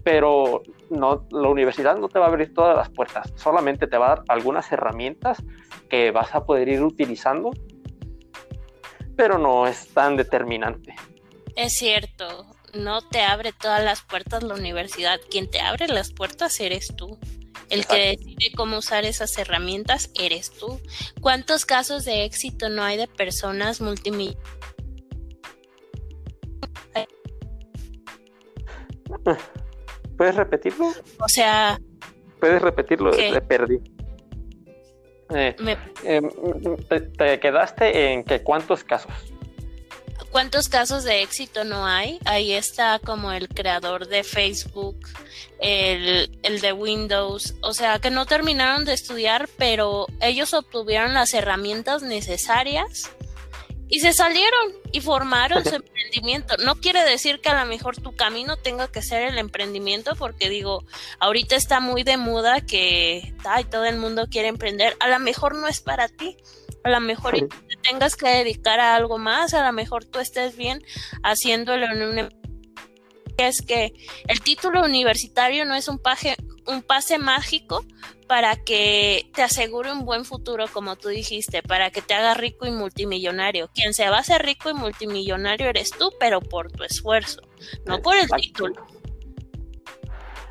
pero 0.08 0.64
no, 0.90 1.28
la 1.32 1.50
universidad 1.50 1.98
no 1.98 2.08
te 2.08 2.18
va 2.18 2.28
a 2.28 2.30
abrir 2.30 2.54
todas 2.54 2.78
las 2.78 2.90
puertas, 2.90 3.30
solamente 3.36 3.88
te 3.88 3.98
va 3.98 4.06
a 4.06 4.10
dar 4.16 4.24
algunas 4.30 4.72
herramientas 4.72 5.44
que 5.90 6.12
vas 6.12 6.34
a 6.34 6.46
poder 6.46 6.70
ir 6.70 6.82
utilizando, 6.82 7.52
pero 9.18 9.38
no 9.38 9.68
es 9.68 9.94
tan 9.94 10.16
determinante. 10.16 10.96
Es 11.58 11.74
cierto, 11.74 12.46
no 12.74 13.02
te 13.02 13.22
abre 13.22 13.52
todas 13.52 13.84
las 13.84 14.02
puertas 14.02 14.44
la 14.44 14.54
universidad, 14.54 15.20
quien 15.30 15.50
te 15.50 15.60
abre 15.60 15.90
las 15.90 16.14
puertas 16.14 16.58
eres 16.62 16.96
tú. 16.96 17.20
El 17.70 17.86
que 17.86 18.18
decide 18.18 18.52
cómo 18.56 18.78
usar 18.78 19.06
esas 19.06 19.38
herramientas 19.38 20.10
eres 20.20 20.52
tú. 20.52 20.80
¿Cuántos 21.22 21.66
casos 21.66 22.06
de 22.06 22.24
éxito 22.24 22.70
no 22.70 22.84
hay 22.84 22.98
de 22.98 23.08
personas 23.08 23.82
multimillonarias? 23.82 24.42
¿Puedes 30.18 30.36
repetirlo? 30.36 30.92
O 31.20 31.28
sea... 31.28 31.80
¿Puedes 32.40 32.62
repetirlo? 32.62 33.12
Te 33.12 33.42
perdí. 33.42 33.80
Eh, 35.36 35.56
em, 36.04 36.30
te, 37.18 37.40
quedaste 37.40 38.14
en 38.14 38.24
que 38.24 38.42
cuántos 38.44 38.84
casos. 38.84 39.12
¿Cuántos 40.32 40.70
casos 40.70 41.04
de 41.04 41.24
éxito 41.24 41.64
no 41.64 41.86
hay? 41.86 42.20
Ahí 42.26 42.52
está 42.52 43.00
como 43.00 43.32
el 43.32 43.48
creador 43.48 44.08
de 44.08 44.24
Facebook, 44.24 44.98
el, 45.60 46.38
el, 46.44 46.62
de 46.62 46.74
Windows, 46.74 47.56
o 47.62 47.74
sea, 47.74 48.00
que 48.00 48.12
no 48.12 48.26
terminaron 48.26 48.86
de 48.86 48.94
estudiar, 48.94 49.50
pero 49.58 50.08
ellos 50.22 50.54
obtuvieron 50.54 51.14
las 51.14 51.34
herramientas 51.34 52.04
necesarias 52.04 53.10
y 53.90 54.00
se 54.02 54.14
salieron 54.14 54.74
y 54.92 55.02
formaron 55.02 55.64
su 55.64 55.76
emprendimiento. 55.76 56.58
No 56.58 56.76
quiere 56.76 57.04
decir 57.04 57.40
que 57.40 57.50
a 57.50 57.64
lo 57.64 57.68
mejor 57.68 57.98
tu 57.98 58.16
camino 58.16 58.58
tenga 58.58 58.90
que 58.90 59.02
ser 59.02 59.24
el 59.24 59.38
emprendimiento, 59.38 60.16
porque 60.16 60.50
digo, 60.50 60.84
ahorita 61.20 61.56
está 61.56 61.80
muy 61.80 62.04
de 62.04 62.18
moda 62.18 62.62
que 62.62 63.34
ay, 63.46 63.64
todo 63.66 63.86
el 63.86 63.98
mundo 63.98 64.28
quiere 64.30 64.50
emprender. 64.50 64.96
A 65.00 65.08
lo 65.08 65.20
mejor 65.20 65.56
no 65.56 65.68
es 65.68 65.82
para 65.82 66.10
ti. 66.10 66.38
A 66.84 66.90
lo 66.90 67.00
mejor 67.00 67.34
te 67.34 67.76
tengas 67.82 68.16
que 68.16 68.28
dedicar 68.28 68.80
a 68.80 68.96
algo 68.96 69.18
más, 69.18 69.54
a 69.54 69.66
lo 69.66 69.74
mejor 69.74 70.06
tú 70.06 70.20
estés 70.20 70.56
bien 70.56 70.84
haciéndolo 71.24 71.86
en 71.86 72.02
un 72.02 72.30
es 73.38 73.62
que 73.62 73.94
el 74.28 74.42
título 74.42 74.84
universitario 74.84 75.64
no 75.66 75.76
es 75.76 75.88
un, 75.88 76.00
paje, 76.00 76.36
un 76.66 76.82
pase 76.82 77.20
mágico 77.20 77.86
para 78.28 78.56
que 78.58 79.30
te 79.34 79.44
asegure 79.44 79.92
un 79.92 80.06
buen 80.06 80.26
futuro, 80.26 80.66
como 80.74 80.96
tú 80.98 81.10
dijiste, 81.10 81.62
para 81.62 81.92
que 81.92 82.02
te 82.02 82.14
haga 82.14 82.34
rico 82.34 82.66
y 82.66 82.72
multimillonario. 82.72 83.70
Quien 83.74 83.94
se 83.94 84.10
va 84.10 84.18
a 84.18 84.22
hacer 84.22 84.44
rico 84.44 84.70
y 84.70 84.74
multimillonario 84.74 85.70
eres 85.70 85.92
tú, 85.92 86.12
pero 86.20 86.42
por 86.42 86.72
tu 86.72 86.84
esfuerzo, 86.84 87.42
no 87.86 88.02
por 88.02 88.18
el 88.18 88.28
título. 88.30 88.86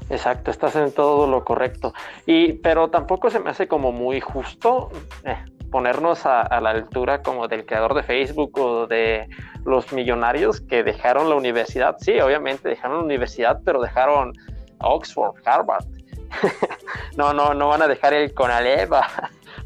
Exacto, 0.09 0.53
estás 0.53 0.77
en 0.77 0.93
todo 0.93 1.27
lo 1.27 1.45
correcto. 1.45 1.93
Y, 2.24 2.55
pero 2.55 2.89
tampoco 2.89 3.29
se 3.29 3.41
me 3.41 3.51
hace 3.51 3.66
como 3.66 3.91
muy 3.91 4.20
justo 4.20 4.91
eh, 5.24 5.45
ponernos 5.77 6.24
a, 6.24 6.59
la 6.62 6.70
altura 6.70 7.20
como 7.22 7.49
del 7.49 7.66
creador 7.66 7.93
de 7.93 8.03
Facebook 8.03 8.59
o 8.59 8.87
de 8.87 9.29
los 9.66 9.93
millonarios 9.93 10.59
que 10.59 10.83
dejaron 10.83 11.29
la 11.29 11.35
universidad. 11.35 11.99
Sí, 12.01 12.18
obviamente 12.18 12.70
dejaron 12.70 12.97
la 12.97 13.05
universidad, 13.05 13.61
pero 13.62 13.83
dejaron 13.83 14.33
Oxford, 14.79 15.35
Harvard. 15.45 15.85
no, 17.18 17.35
no, 17.35 17.53
no 17.53 17.68
van 17.68 17.83
a 17.83 17.89
dejar 17.89 18.14
el 18.14 18.33
Conalep 18.33 18.91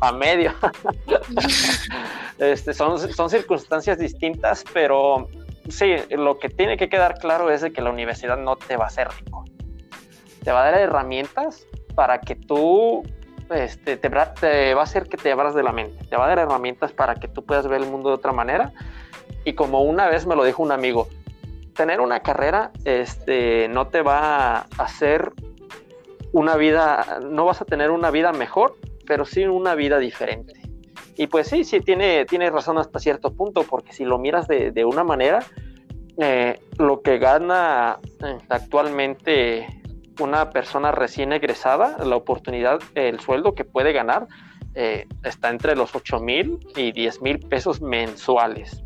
a, 0.00 0.12
medio. 0.12 0.52
este, 2.38 2.74
son, 2.74 2.98
son 2.98 3.30
circunstancias 3.30 3.96
distintas, 3.96 4.64
pero 4.74 5.28
sí, 5.68 5.94
lo 6.10 6.40
que 6.40 6.48
tiene 6.48 6.76
que 6.76 6.88
quedar 6.88 7.20
claro 7.20 7.52
es 7.52 7.64
que 7.72 7.80
la 7.80 7.90
universidad 7.90 8.36
no 8.36 8.56
te 8.56 8.76
va 8.76 8.86
a 8.86 8.88
hacer 8.88 9.06
rico. 9.16 9.44
Te 10.42 10.50
va 10.50 10.62
a 10.62 10.72
dar 10.72 10.80
herramientas 10.80 11.68
para 11.94 12.20
que 12.20 12.34
tú 12.34 13.04
este, 13.50 13.96
te, 13.96 14.08
va 14.08 14.22
a 14.22 14.82
hacer 14.82 15.08
que 15.08 15.16
te 15.16 15.32
abras 15.32 15.54
de 15.54 15.62
la 15.62 15.72
mente, 15.72 16.04
te 16.04 16.16
va 16.16 16.24
a 16.24 16.28
dar 16.28 16.38
herramientas 16.38 16.92
para 16.92 17.14
que 17.16 17.28
tú 17.28 17.44
puedas 17.44 17.66
ver 17.66 17.82
el 17.82 17.88
mundo 17.88 18.10
de 18.10 18.16
otra 18.16 18.32
manera. 18.32 18.72
Y 19.44 19.54
como 19.54 19.82
una 19.82 20.08
vez 20.08 20.26
me 20.26 20.36
lo 20.36 20.44
dijo 20.44 20.62
un 20.62 20.72
amigo, 20.72 21.08
tener 21.74 22.00
una 22.00 22.20
carrera 22.20 22.72
este, 22.84 23.68
no 23.68 23.88
te 23.88 24.02
va 24.02 24.56
a 24.56 24.66
hacer 24.78 25.32
una 26.32 26.56
vida, 26.56 27.20
no 27.22 27.44
vas 27.44 27.60
a 27.60 27.64
tener 27.64 27.90
una 27.90 28.10
vida 28.10 28.32
mejor, 28.32 28.76
pero 29.06 29.24
sí 29.24 29.44
una 29.44 29.74
vida 29.74 29.98
diferente. 29.98 30.54
Y 31.16 31.26
pues 31.26 31.48
sí, 31.48 31.64
sí, 31.64 31.80
tiene, 31.80 32.24
tiene 32.24 32.50
razón 32.50 32.78
hasta 32.78 32.98
cierto 32.98 33.32
punto, 33.32 33.64
porque 33.64 33.92
si 33.92 34.04
lo 34.04 34.18
miras 34.18 34.46
de, 34.46 34.70
de 34.70 34.84
una 34.84 35.04
manera, 35.04 35.40
eh, 36.18 36.60
lo 36.78 37.00
que 37.02 37.18
gana 37.18 37.98
eh, 38.24 38.38
actualmente 38.48 39.79
una 40.20 40.50
persona 40.50 40.92
recién 40.92 41.32
egresada, 41.32 41.98
la 42.04 42.16
oportunidad, 42.16 42.80
el 42.94 43.20
sueldo 43.20 43.54
que 43.54 43.64
puede 43.64 43.92
ganar 43.92 44.28
eh, 44.74 45.06
está 45.24 45.50
entre 45.50 45.74
los 45.74 45.94
8 45.94 46.20
mil 46.20 46.58
y 46.76 46.92
10 46.92 47.22
mil 47.22 47.38
pesos 47.40 47.80
mensuales. 47.80 48.82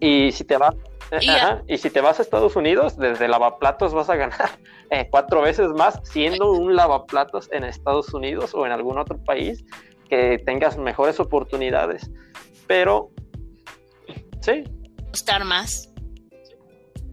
Y 0.00 0.32
si 0.32 0.44
te 0.44 0.56
vas 0.56 0.74
y 1.66 1.76
si 1.76 1.90
te 1.90 2.00
vas 2.00 2.18
a 2.18 2.22
Estados 2.22 2.56
Unidos, 2.56 2.96
desde 2.96 3.28
lavaplatos 3.28 3.92
vas 3.92 4.08
a 4.08 4.16
ganar 4.16 4.50
eh, 4.90 5.08
cuatro 5.10 5.42
veces 5.42 5.68
más 5.68 6.00
siendo 6.04 6.52
un 6.52 6.74
lavaplatos 6.74 7.50
en 7.52 7.64
Estados 7.64 8.14
Unidos 8.14 8.52
o 8.54 8.64
en 8.64 8.72
algún 8.72 8.98
otro 8.98 9.22
país 9.22 9.64
que 10.08 10.38
tengas 10.44 10.78
mejores 10.78 11.20
oportunidades. 11.20 12.10
Pero, 12.66 13.10
sí. 14.40 14.64
Costar 15.10 15.44
más. 15.44 15.90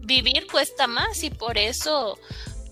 Vivir 0.02 0.46
cuesta 0.50 0.86
más 0.86 1.22
y 1.22 1.30
por 1.30 1.58
eso 1.58 2.18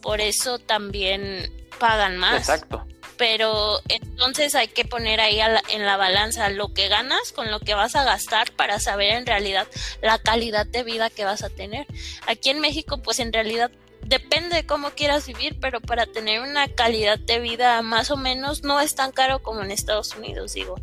por 0.09 0.23
eso 0.23 0.59
también 0.59 1.53
pagan 1.79 2.17
más. 2.17 2.39
Exacto. 2.39 2.83
Pero 3.19 3.79
entonces 3.91 4.55
hay 4.55 4.69
que 4.69 4.87
poner 4.87 5.21
ahí 5.21 5.39
en 5.69 5.85
la 5.85 5.99
balanza 5.99 6.49
lo 6.49 6.73
que 6.73 6.89
ganas 6.89 7.33
con 7.33 7.51
lo 7.51 7.61
que 7.61 7.75
vas 7.75 7.95
a 7.95 8.05
gastar 8.05 8.51
para 8.53 8.81
saber 8.81 9.13
en 9.13 9.27
realidad 9.27 9.69
la 10.01 10.19
calidad 10.19 10.65
de 10.65 10.83
vida 10.83 11.11
que 11.11 11.27
vas 11.27 11.43
a 11.43 11.51
tener. 11.51 11.87
Aquí 12.27 12.49
en 12.49 12.61
México, 12.61 13.03
pues 13.03 13.19
en 13.19 13.35
realidad 13.35 13.71
depende 14.01 14.57
de 14.57 14.65
cómo 14.65 14.93
quieras 14.93 15.27
vivir, 15.27 15.59
pero 15.61 15.83
para 15.83 16.07
tener 16.07 16.41
una 16.41 16.69
calidad 16.69 17.19
de 17.19 17.41
vida 17.41 17.83
más 17.83 18.11
o 18.11 18.17
menos 18.17 18.63
no 18.63 18.81
es 18.81 18.95
tan 18.95 19.13
caro 19.13 19.43
como 19.43 19.61
en 19.61 19.71
Estados 19.71 20.17
Unidos, 20.17 20.55
digo. 20.55 20.77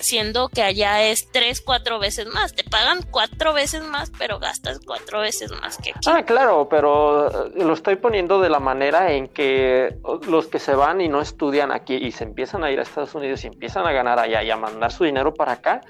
Siendo 0.00 0.48
que 0.48 0.62
allá 0.62 1.02
es 1.02 1.30
tres, 1.30 1.60
cuatro 1.60 1.98
veces 1.98 2.26
más. 2.26 2.54
Te 2.54 2.64
pagan 2.64 3.00
cuatro 3.10 3.52
veces 3.52 3.82
más, 3.82 4.10
pero 4.18 4.38
gastas 4.38 4.80
cuatro 4.84 5.20
veces 5.20 5.52
más 5.60 5.78
que 5.78 5.90
aquí. 5.90 6.00
Ah, 6.06 6.22
claro, 6.24 6.68
pero 6.68 7.46
eh, 7.46 7.52
lo 7.56 7.74
estoy 7.74 7.96
poniendo 7.96 8.40
de 8.40 8.48
la 8.48 8.60
manera 8.60 9.12
en 9.12 9.28
que 9.28 9.96
los 10.28 10.46
que 10.46 10.58
se 10.58 10.74
van 10.74 11.00
y 11.00 11.08
no 11.08 11.20
estudian 11.20 11.72
aquí 11.72 11.94
y 11.94 12.12
se 12.12 12.24
empiezan 12.24 12.64
a 12.64 12.70
ir 12.70 12.78
a 12.78 12.82
Estados 12.82 13.14
Unidos 13.14 13.44
y 13.44 13.48
empiezan 13.48 13.86
a 13.86 13.92
ganar 13.92 14.18
allá 14.18 14.42
y 14.42 14.50
a 14.50 14.56
mandar 14.56 14.92
su 14.92 15.04
dinero 15.04 15.34
para 15.34 15.52
acá, 15.52 15.80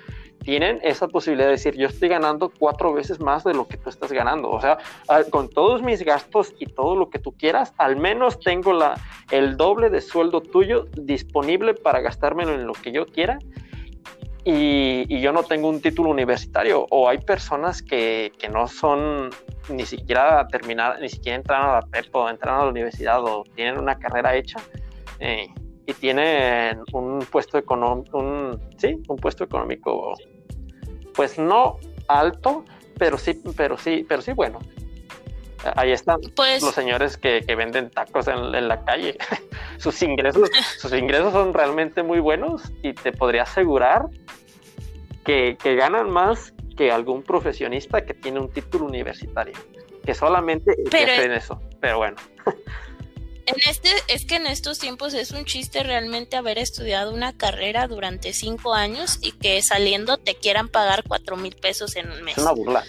tienen 0.46 0.78
esa 0.84 1.09
posibilidad 1.09 1.46
de 1.46 1.52
decir, 1.52 1.74
yo 1.74 1.88
estoy 1.88 2.09
ganando 2.09 2.52
cuatro 2.57 2.92
veces 2.92 3.18
más 3.18 3.42
de 3.42 3.52
lo 3.52 3.66
que 3.66 3.76
tú 3.76 3.90
estás 3.90 4.12
ganando. 4.12 4.50
O 4.50 4.61
sea, 4.61 4.78
con 5.30 5.48
todos 5.48 5.82
mis 5.82 6.04
gastos 6.04 6.54
y 6.61 6.66
todo 6.66 6.94
lo 6.94 7.11
que 7.11 7.18
tú 7.18 7.32
quieras, 7.32 7.74
al 7.78 7.96
menos 7.96 8.38
tengo 8.38 8.72
la, 8.72 8.94
el 9.32 9.57
doble 9.57 9.90
de 9.90 10.00
sueldo 10.00 10.40
tuyo 10.40 10.86
disponible 10.92 11.74
para 11.74 12.00
gastármelo 12.00 12.54
en 12.54 12.64
lo 12.64 12.74
que 12.74 12.92
yo 12.92 13.07
quiera. 13.07 13.40
Y, 14.49 15.20
yo 15.20 15.32
no 15.32 15.42
tengo 15.42 15.68
un 15.68 15.80
título 15.80 16.11
universitario. 16.11 16.86
O 16.90 17.09
hay 17.09 17.18
personas 17.18 17.82
que, 17.82 18.32
que 18.38 18.49
no 18.49 18.68
son 18.68 19.30
ni 19.68 19.84
siquiera 19.84 20.47
terminar, 20.47 21.01
ni 21.01 21.09
siquiera 21.09 21.36
entran 21.36 21.62
a 21.62 21.72
la 21.74 21.82
PEP 21.82 22.14
o 22.14 22.30
entran 22.30 22.55
a 22.55 22.64
la 22.64 22.70
universidad 22.70 23.24
o 23.24 23.42
tienen 23.57 23.76
una 23.76 23.99
carrera 23.99 24.36
hecha. 24.36 24.61
Eh, 25.18 25.49
y 25.86 25.92
tienen 25.94 26.82
un 26.92 27.20
puesto 27.30 27.59
económico, 27.59 28.18
un, 28.18 28.61
sí, 28.76 29.01
un 29.09 29.16
puesto 29.16 29.44
económico 29.44 30.14
pues 31.14 31.38
no 31.38 31.78
alto, 32.09 32.64
pero 32.99 33.16
sí, 33.18 33.40
pero 33.57 33.78
sí, 33.78 34.05
pero 34.09 34.22
sí 34.22 34.32
bueno. 34.32 34.59
Ahí 35.74 35.92
están 35.92 36.20
pues 36.34 36.62
los 36.62 36.74
señores 36.74 37.16
que, 37.16 37.40
venden 37.57 37.90
tacos 37.90 38.28
en, 38.28 38.68
la 38.68 38.84
calle. 38.84 39.16
sus 39.78 40.00
ingresos, 40.02 40.50
sus 40.78 40.92
ingresos 40.92 41.32
son 41.32 41.54
realmente 41.54 42.02
muy 42.02 42.20
buenos 42.20 42.62
y 42.82 42.92
te 42.92 43.12
podría 43.12 43.42
asegurar 43.42 44.07
que, 45.24 45.57
ganan 45.62 46.11
más 46.11 46.52
que 46.76 46.92
algún 46.92 47.22
profesionista 47.22 48.04
que 48.04 48.14
tiene 48.14 48.38
un 48.38 48.52
título 48.52 48.86
universitario, 48.86 49.54
que 50.04 50.14
solamente 50.14 50.76
pero, 50.90 51.12
en 51.12 51.32
eso. 51.32 51.61
Pero 51.80 51.98
bueno. 51.98 52.16
En 53.46 53.54
este, 53.68 53.88
es 54.09 54.24
que 54.24 54.36
en 54.36 54.46
estos 54.46 54.78
tiempos 54.78 55.14
es 55.14 55.30
un 55.30 55.44
chiste 55.44 55.84
realmente 55.84 56.36
haber 56.36 56.59
estudiado 56.59 57.14
una 57.14 57.32
carrera 57.36 57.86
durante 57.86 58.32
cinco 58.32 58.74
años 58.74 59.18
y 59.22 59.32
que 59.32 59.62
saliendo 59.62 60.18
te 60.18 60.34
quieran 60.34 60.68
pagar 60.68 61.04
cuatro 61.07 61.36
mil 61.36 61.54
pesos 61.54 61.94
en 61.96 62.11
un 62.11 62.22
mes. 62.22 62.36
Es 62.36 62.42
una 62.42 62.52
burla. 62.52 62.84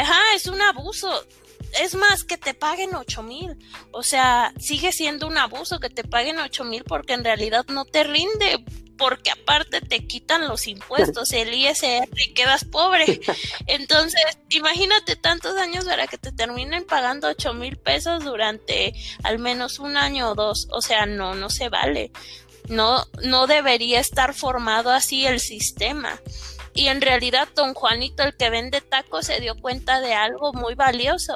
Ajá, 0.00 0.20
es 0.34 0.46
un 0.46 0.60
abuso. 0.60 1.24
Es 1.80 1.94
más, 1.94 2.24
que 2.24 2.36
te 2.36 2.54
paguen 2.54 2.94
ocho 2.94 3.22
mil. 3.22 3.56
O 3.90 4.02
sea, 4.02 4.52
sigue 4.58 4.92
siendo 4.92 5.26
un 5.26 5.38
abuso 5.38 5.80
que 5.80 5.90
te 5.90 6.04
paguen 6.04 6.38
ocho 6.38 6.64
mil 6.64 6.84
porque 6.84 7.14
en 7.14 7.24
realidad 7.24 7.64
no 7.68 7.84
te 7.84 8.04
rinde 8.04 8.64
porque 8.96 9.30
aparte 9.30 9.80
te 9.80 10.06
quitan 10.06 10.46
los 10.48 10.66
impuestos, 10.66 11.32
el 11.32 11.52
ISR 11.52 12.08
y 12.16 12.32
quedas 12.34 12.64
pobre. 12.64 13.20
Entonces, 13.66 14.22
imagínate 14.50 15.16
tantos 15.16 15.56
años 15.56 15.84
para 15.84 16.06
que 16.06 16.18
te 16.18 16.32
terminen 16.32 16.84
pagando 16.84 17.28
ocho 17.28 17.54
mil 17.54 17.76
pesos 17.76 18.24
durante 18.24 18.94
al 19.22 19.38
menos 19.38 19.78
un 19.78 19.96
año 19.96 20.30
o 20.30 20.34
dos. 20.34 20.68
O 20.70 20.80
sea, 20.80 21.06
no, 21.06 21.34
no 21.34 21.50
se 21.50 21.68
vale. 21.68 22.12
No, 22.68 23.04
no 23.22 23.46
debería 23.46 24.00
estar 24.00 24.32
formado 24.32 24.90
así 24.90 25.26
el 25.26 25.40
sistema. 25.40 26.20
Y 26.74 26.88
en 26.88 27.00
realidad 27.00 27.48
don 27.54 27.74
Juanito, 27.74 28.24
el 28.24 28.36
que 28.36 28.50
vende 28.50 28.80
tacos, 28.80 29.26
se 29.26 29.40
dio 29.40 29.54
cuenta 29.56 30.00
de 30.00 30.14
algo 30.14 30.52
muy 30.52 30.74
valioso, 30.74 31.34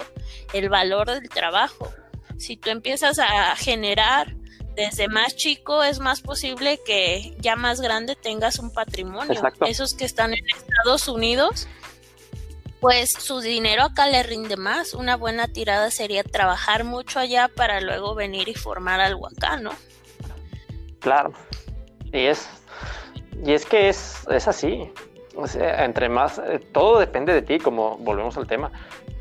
el 0.52 0.68
valor 0.68 1.08
del 1.08 1.28
trabajo. 1.28 1.92
Si 2.38 2.56
tú 2.56 2.70
empiezas 2.70 3.18
a 3.18 3.54
generar 3.56 4.34
desde 4.78 5.08
más 5.08 5.34
chico 5.34 5.82
es 5.82 5.98
más 5.98 6.20
posible 6.20 6.78
que 6.86 7.36
ya 7.40 7.56
más 7.56 7.80
grande 7.80 8.14
tengas 8.14 8.60
un 8.60 8.72
patrimonio. 8.72 9.42
Esos 9.66 9.92
que 9.94 10.04
están 10.04 10.32
en 10.32 10.44
Estados 10.56 11.08
Unidos, 11.08 11.66
pues 12.80 13.10
su 13.10 13.40
dinero 13.40 13.82
acá 13.82 14.06
le 14.06 14.22
rinde 14.22 14.56
más. 14.56 14.94
Una 14.94 15.16
buena 15.16 15.48
tirada 15.48 15.90
sería 15.90 16.22
trabajar 16.22 16.84
mucho 16.84 17.18
allá 17.18 17.48
para 17.48 17.80
luego 17.80 18.14
venir 18.14 18.48
y 18.48 18.54
formar 18.54 19.00
algo 19.00 19.26
acá, 19.26 19.56
¿no? 19.56 19.72
Claro. 21.00 21.32
Y 22.12 22.26
es, 22.26 22.48
y 23.44 23.52
es 23.52 23.66
que 23.66 23.88
es, 23.88 24.28
es 24.30 24.46
así. 24.46 24.92
Entre 25.54 26.08
más, 26.08 26.38
eh, 26.38 26.60
todo 26.72 26.98
depende 26.98 27.32
de 27.32 27.42
ti, 27.42 27.58
como 27.58 27.96
volvemos 27.98 28.36
al 28.36 28.46
tema. 28.46 28.70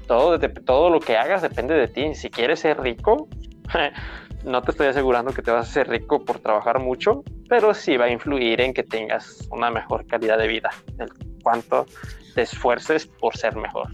Todo, 0.08 0.40
todo 0.40 0.90
lo 0.90 1.00
que 1.00 1.18
hagas 1.18 1.42
depende 1.42 1.76
de 1.76 1.88
ti. 1.88 2.16
Si 2.16 2.30
quieres 2.30 2.62
ser 2.62 2.80
rico, 2.80 3.28
no 4.44 4.62
te 4.62 4.72
estoy 4.72 4.88
asegurando 4.88 5.34
que 5.34 5.42
te 5.42 5.52
vas 5.52 5.68
a 5.68 5.70
hacer 5.70 5.90
rico 5.90 6.24
por 6.24 6.40
trabajar 6.40 6.80
mucho, 6.80 7.24
pero 7.50 7.74
sí 7.74 7.98
va 7.98 8.06
a 8.06 8.12
influir 8.12 8.62
en 8.62 8.74
que 8.74 8.84
tengas 8.84 9.48
una 9.52 9.70
mejor 9.70 10.06
calidad 10.08 10.38
de 10.38 10.48
vida, 10.48 10.70
en 11.00 11.08
cuanto 11.44 11.86
te 12.34 12.44
esfuerces 12.44 13.06
por 13.06 13.36
ser 13.36 13.56
mejor. 13.56 13.90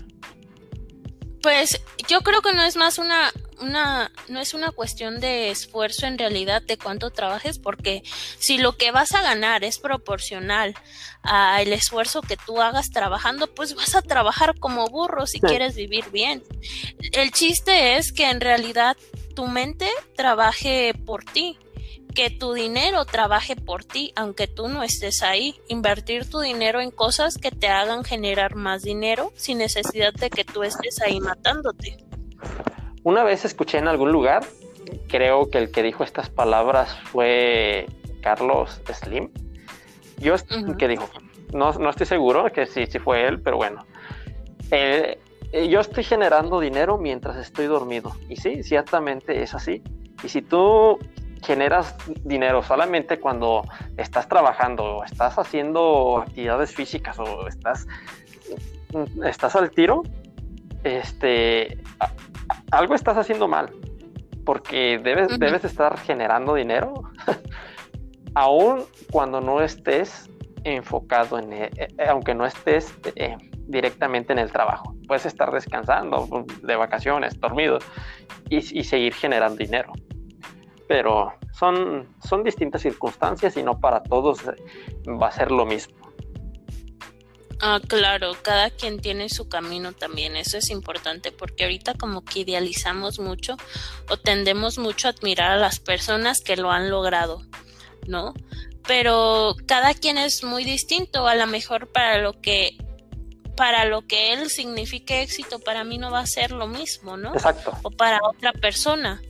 Pues 1.41 1.81
yo 2.07 2.21
creo 2.21 2.41
que 2.41 2.53
no 2.53 2.63
es 2.63 2.77
más 2.77 2.97
una, 2.99 3.31
una, 3.63 4.11
no 4.27 4.39
es 4.39 4.53
una 4.53 4.71
cuestión 4.71 5.19
de 5.19 5.49
esfuerzo 5.49 6.05
en 6.05 6.17
realidad 6.17 6.61
de 6.61 6.77
cuánto 6.77 7.09
trabajes, 7.09 7.57
porque 7.57 8.03
si 8.37 8.57
lo 8.57 8.77
que 8.77 8.91
vas 8.91 9.13
a 9.13 9.21
ganar 9.21 9.63
es 9.63 9.79
proporcional 9.79 10.75
al 11.23 11.71
esfuerzo 11.73 12.21
que 12.21 12.37
tú 12.37 12.61
hagas 12.61 12.91
trabajando, 12.91 13.47
pues 13.47 13.75
vas 13.75 13.95
a 13.95 14.01
trabajar 14.01 14.59
como 14.59 14.87
burro 14.87 15.25
si 15.25 15.39
quieres 15.39 15.75
vivir 15.75 16.11
bien. 16.11 16.43
El 17.13 17.31
chiste 17.31 17.97
es 17.97 18.11
que 18.11 18.29
en 18.29 18.41
realidad 18.41 18.97
tu 19.35 19.47
mente 19.47 19.89
trabaje 20.15 20.93
por 21.05 21.23
ti, 21.23 21.57
que 22.13 22.29
tu 22.29 22.53
dinero 22.53 23.05
trabaje 23.05 23.55
por 23.55 23.83
ti, 23.83 24.13
aunque 24.15 24.47
tú 24.47 24.67
no 24.67 24.83
estés 24.83 25.23
ahí. 25.23 25.55
Invertir 25.67 26.29
tu 26.29 26.39
dinero 26.39 26.79
en 26.79 26.91
cosas 26.91 27.37
que 27.37 27.51
te 27.51 27.67
hagan 27.67 28.03
generar 28.03 28.55
más 28.55 28.83
dinero 28.83 29.33
sin 29.35 29.57
necesidad 29.57 30.13
de 30.13 30.29
que 30.29 30.45
tú 30.45 30.63
estés 30.63 31.01
ahí 31.01 31.19
matándote. 31.19 31.97
Una 33.03 33.23
vez 33.23 33.43
escuché 33.43 33.77
en 33.77 33.87
algún 33.87 34.11
lugar, 34.11 34.43
creo 35.07 35.49
que 35.49 35.57
el 35.57 35.71
que 35.71 35.83
dijo 35.83 36.03
estas 36.03 36.29
palabras 36.29 36.97
fue 37.03 37.85
Carlos 38.21 38.81
Slim. 38.91 39.29
Yo, 40.19 40.35
que 40.77 40.87
dijo, 40.87 41.09
no, 41.53 41.73
no, 41.73 41.89
estoy 41.89 42.05
seguro 42.05 42.51
que 42.51 42.65
sí, 42.65 42.85
sí 42.85 42.99
fue 42.99 43.27
él, 43.27 43.41
pero 43.41 43.57
bueno. 43.57 43.85
Eh, 44.71 45.19
eh, 45.51 45.67
yo 45.67 45.81
estoy 45.81 46.03
generando 46.03 46.59
dinero 46.59 46.97
mientras 46.97 47.37
estoy 47.37 47.65
dormido. 47.65 48.13
Y 48.29 48.37
sí, 48.37 48.63
ciertamente 48.63 49.43
es 49.43 49.53
así. 49.53 49.83
Y 50.23 50.29
si 50.29 50.41
tú 50.41 50.97
generas 51.43 51.95
dinero 52.23 52.63
solamente 52.63 53.19
cuando 53.19 53.63
estás 53.97 54.29
trabajando 54.29 54.83
o 54.83 55.03
estás 55.03 55.37
haciendo 55.37 56.23
actividades 56.25 56.73
físicas 56.73 57.19
o 57.19 57.47
estás, 57.47 57.85
estás 59.25 59.55
al 59.57 59.71
tiro, 59.71 60.03
este, 60.83 61.77
algo 62.73 62.95
estás 62.95 63.17
haciendo 63.17 63.47
mal. 63.47 63.71
Porque 64.45 64.99
debes, 65.01 65.39
debes 65.39 65.63
estar 65.63 65.97
generando 65.99 66.55
dinero, 66.55 66.93
aún 68.35 68.83
cuando 69.09 69.39
no 69.39 69.61
estés 69.61 70.29
enfocado 70.65 71.39
en, 71.39 71.53
eh, 71.53 71.69
eh, 71.77 71.87
aunque 72.09 72.33
no 72.33 72.45
estés 72.45 72.93
directamente 73.67 74.33
en 74.33 74.39
el 74.39 74.51
trabajo. 74.51 74.95
Puedes 75.07 75.25
estar 75.25 75.51
descansando 75.51 76.45
de 76.61 76.75
vacaciones, 76.75 77.39
dormido 77.39 77.79
y, 78.49 78.61
seguir 78.61 79.13
generando 79.13 79.57
dinero. 79.57 79.93
Pero 80.87 81.33
son, 81.51 82.07
son 82.19 82.43
distintas 82.43 82.81
circunstancias 82.81 83.55
y 83.57 83.63
no 83.63 83.79
para 83.79 84.03
todos 84.03 84.43
va 85.07 85.27
a 85.27 85.31
ser 85.31 85.51
lo 85.51 85.65
mismo. 85.65 85.95
Ah, 87.65 87.79
claro, 87.87 88.35
cada 88.41 88.71
quien 88.71 88.99
tiene 88.99 89.29
su 89.29 89.47
camino 89.47 89.93
también, 89.93 90.35
eso 90.35 90.57
es 90.57 90.69
importante 90.69 91.31
porque 91.31 91.63
ahorita 91.63 91.93
como 91.93 92.25
que 92.25 92.39
idealizamos 92.39 93.19
mucho 93.19 93.55
o 94.09 94.17
tendemos 94.17 94.77
mucho 94.77 95.07
a 95.07 95.11
admirar 95.11 95.51
a 95.51 95.55
las 95.55 95.79
personas 95.79 96.41
que 96.41 96.57
lo 96.57 96.71
han 96.71 96.89
logrado, 96.89 97.41
¿no? 98.05 98.33
Pero 98.85 99.55
cada 99.65 99.93
quien 99.93 100.17
es 100.17 100.43
muy 100.43 100.65
distinto, 100.65 101.25
a 101.25 101.35
lo 101.35 101.47
mejor 101.47 101.89
para 101.89 102.17
lo 102.17 102.41
que 102.41 102.75
para 103.55 103.85
lo 103.85 104.05
que 104.07 104.33
él 104.33 104.49
signifique 104.49 105.21
éxito, 105.21 105.59
para 105.59 105.85
mí 105.85 105.97
no 105.97 106.11
va 106.11 106.19
a 106.19 106.27
ser 106.27 106.51
lo 106.51 106.67
mismo, 106.67 107.15
¿no? 107.15 107.33
Exacto. 107.33 107.77
O 107.81 107.91
para 107.91 108.19
otra 108.23 108.51
persona. 108.51 109.21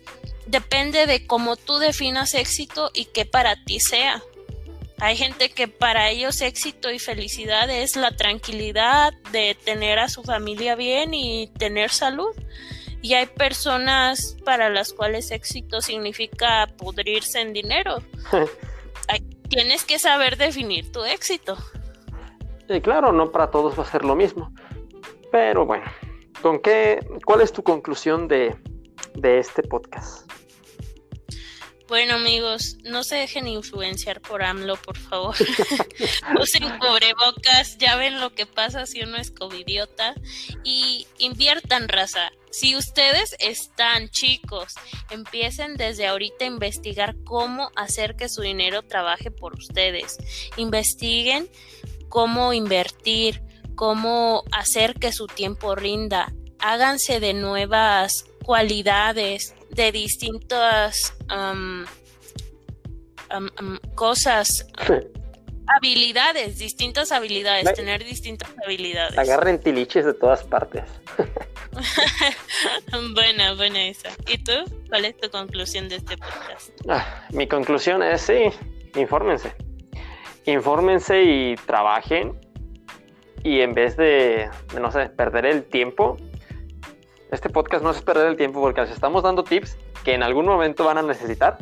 Depende 0.47 1.05
de 1.05 1.27
cómo 1.27 1.55
tú 1.55 1.77
definas 1.77 2.34
éxito 2.34 2.89
y 2.95 3.05
qué 3.05 3.25
para 3.25 3.63
ti 3.63 3.79
sea. 3.79 4.23
Hay 4.99 5.17
gente 5.17 5.49
que 5.49 5.67
para 5.67 6.09
ellos 6.09 6.41
éxito 6.41 6.91
y 6.91 6.99
felicidad 6.99 7.69
es 7.69 7.95
la 7.95 8.15
tranquilidad 8.15 9.13
de 9.31 9.57
tener 9.63 9.99
a 9.99 10.07
su 10.07 10.23
familia 10.23 10.75
bien 10.75 11.13
y 11.13 11.47
tener 11.57 11.89
salud. 11.89 12.33
Y 13.01 13.15
hay 13.15 13.25
personas 13.25 14.37
para 14.45 14.69
las 14.69 14.93
cuales 14.93 15.31
éxito 15.31 15.81
significa 15.81 16.67
pudrirse 16.77 17.41
en 17.41 17.53
dinero. 17.53 17.97
tienes 19.53 19.85
que 19.85 19.99
saber 19.99 20.37
definir 20.37 20.91
tu 20.91 21.03
éxito. 21.03 21.57
Y 22.67 22.81
claro, 22.81 23.11
no 23.11 23.31
para 23.31 23.51
todos 23.51 23.77
va 23.77 23.83
a 23.83 23.85
ser 23.85 24.03
lo 24.03 24.15
mismo. 24.15 24.51
Pero 25.31 25.65
bueno, 25.65 25.85
¿con 26.41 26.59
qué, 26.59 26.99
¿cuál 27.25 27.41
es 27.41 27.51
tu 27.51 27.61
conclusión 27.61 28.27
de, 28.27 28.55
este 29.21 29.61
podcast? 29.63 30.31
Bueno, 31.93 32.15
amigos, 32.15 32.77
no 32.83 33.03
se 33.03 33.17
dejen 33.17 33.47
influenciar 33.47 34.19
por 34.19 34.41
AMLO, 34.41 34.77
por 34.77 34.97
favor. 34.97 35.35
Usen 36.41 36.63
cubrebocas, 36.79 37.77
ya 37.77 37.95
ven 37.97 38.19
lo 38.19 38.33
que 38.33 38.47
pasa 38.47 38.87
si 38.87 39.01
uno 39.03 39.17
es 39.17 39.29
covidiota. 39.29 40.15
Y 40.63 41.05
inviertan 41.19 41.87
raza. 41.87 42.31
Si 42.49 42.75
ustedes 42.75 43.35
están 43.37 44.09
chicos, 44.09 44.73
empiecen 45.11 45.77
desde 45.77 46.07
ahorita 46.07 46.45
a 46.45 46.47
investigar 46.47 47.15
cómo 47.25 47.69
hacer 47.75 48.15
que 48.15 48.27
su 48.27 48.41
dinero 48.41 48.81
trabaje 48.81 49.29
por 49.29 49.53
ustedes. 49.53 50.17
Investiguen 50.57 51.47
cómo 52.09 52.53
invertir, 52.53 53.43
cómo 53.75 54.45
hacer 54.51 54.95
que 54.95 55.13
su 55.13 55.27
tiempo 55.27 55.75
rinda. 55.75 56.33
Háganse 56.57 57.19
de 57.19 57.35
nuevas 57.35 58.25
cualidades, 58.43 59.53
de 59.76 59.91
distintas 59.91 61.13
cosas, 63.95 64.67
habilidades, 65.67 66.59
distintas 66.59 67.11
habilidades, 67.11 67.74
tener 67.74 68.03
distintas 68.03 68.53
habilidades. 68.63 69.17
Agarren 69.17 69.59
tiliches 69.59 70.05
de 70.05 70.13
todas 70.13 70.43
partes. 70.43 70.84
buena, 73.15 73.53
buena 73.55 73.88
esa. 73.88 74.09
¿Y 74.28 74.38
tú? 74.38 74.51
¿Cuál 74.89 75.05
es 75.05 75.17
tu 75.17 75.30
conclusión 75.30 75.89
de 75.89 75.95
este 75.97 76.17
podcast? 76.17 76.71
Ah, 76.88 77.28
mi 77.32 77.47
conclusión 77.47 78.03
es 78.03 78.21
sí, 78.21 78.51
infórmense. 78.95 79.53
Infórmense 80.45 81.24
y 81.24 81.55
trabajen. 81.65 82.39
Y 83.43 83.61
en 83.61 83.74
vez 83.74 83.97
de, 83.97 84.49
no 84.80 84.91
sé, 84.91 85.09
perder 85.09 85.45
el 85.45 85.63
tiempo, 85.65 86.17
este 87.34 87.49
podcast 87.49 87.84
no 87.84 87.89
es 87.89 88.01
perder 88.01 88.27
el 88.27 88.38
tiempo 88.38 88.61
porque 88.61 88.81
les 88.81 88.91
estamos 88.91 89.23
dando 89.23 89.43
tips 89.43 89.75
que 90.03 90.13
en 90.13 90.21
algún 90.21 90.45
momento 90.45 90.84
van 90.84 90.99
a 90.99 91.01
necesitar. 91.01 91.57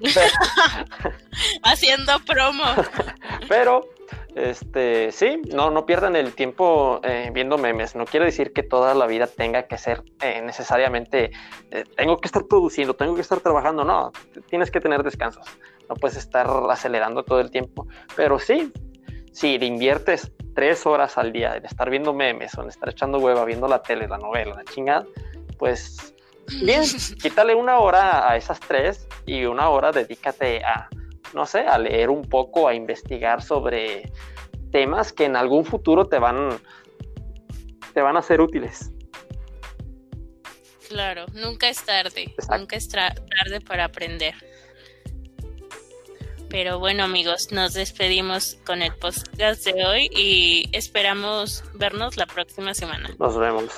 Haciendo 1.62 2.12
promo. 2.26 2.64
Pero, 3.48 3.88
este, 4.34 5.10
sí, 5.10 5.40
no, 5.52 5.70
no 5.70 5.86
pierdan 5.86 6.14
el 6.14 6.34
tiempo 6.34 7.00
eh, 7.04 7.30
viendo 7.32 7.56
memes. 7.56 7.96
No 7.96 8.04
quiere 8.04 8.26
decir 8.26 8.52
que 8.52 8.62
toda 8.62 8.94
la 8.94 9.06
vida 9.06 9.26
tenga 9.26 9.62
que 9.62 9.78
ser 9.78 10.02
eh, 10.20 10.42
necesariamente, 10.42 11.30
eh, 11.70 11.84
tengo 11.96 12.18
que 12.18 12.28
estar 12.28 12.44
produciendo, 12.46 12.94
tengo 12.94 13.14
que 13.14 13.22
estar 13.22 13.40
trabajando. 13.40 13.84
No, 13.84 14.12
tienes 14.48 14.70
que 14.70 14.80
tener 14.80 15.02
descansos. 15.02 15.46
No 15.88 15.94
puedes 15.94 16.18
estar 16.18 16.46
acelerando 16.68 17.24
todo 17.24 17.40
el 17.40 17.50
tiempo. 17.50 17.86
Pero 18.14 18.38
sí, 18.38 18.70
si 19.32 19.54
inviertes 19.54 20.32
tres 20.54 20.86
horas 20.86 21.18
al 21.18 21.32
día 21.32 21.56
en 21.56 21.64
estar 21.64 21.88
viendo 21.90 22.12
memes 22.12 22.56
o 22.56 22.62
en 22.62 22.68
estar 22.68 22.88
echando 22.88 23.18
hueva, 23.18 23.44
viendo 23.44 23.68
la 23.68 23.82
tele, 23.82 24.08
la 24.08 24.18
novela, 24.18 24.54
la 24.54 24.64
chingada, 24.64 25.06
pues 25.58 26.14
bien, 26.64 26.82
quítale 27.20 27.54
una 27.54 27.78
hora 27.78 28.30
a 28.30 28.36
esas 28.36 28.60
tres 28.60 29.06
y 29.26 29.44
una 29.44 29.68
hora 29.68 29.92
dedícate 29.92 30.64
a, 30.64 30.88
no 31.34 31.46
sé, 31.46 31.60
a 31.60 31.78
leer 31.78 32.10
un 32.10 32.22
poco, 32.22 32.68
a 32.68 32.74
investigar 32.74 33.42
sobre 33.42 34.10
temas 34.70 35.12
que 35.12 35.24
en 35.24 35.36
algún 35.36 35.64
futuro 35.64 36.06
te 36.06 36.18
van, 36.18 36.60
te 37.94 38.00
van 38.00 38.16
a 38.16 38.22
ser 38.22 38.40
útiles. 38.40 38.90
Claro, 40.88 41.24
nunca 41.32 41.68
es 41.68 41.82
tarde, 41.84 42.34
nunca 42.58 42.76
es 42.76 42.88
tarde 42.88 43.60
para 43.66 43.84
aprender. 43.84 44.34
Pero 46.52 46.78
bueno 46.78 47.04
amigos, 47.04 47.50
nos 47.50 47.72
despedimos 47.72 48.58
con 48.66 48.82
el 48.82 48.94
podcast 48.94 49.64
de 49.64 49.86
hoy 49.86 50.10
y 50.14 50.68
esperamos 50.72 51.64
vernos 51.72 52.18
la 52.18 52.26
próxima 52.26 52.74
semana. 52.74 53.08
Nos 53.18 53.38
vemos. 53.38 53.72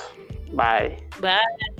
Bye. 0.50 0.98
Bye. 1.20 1.73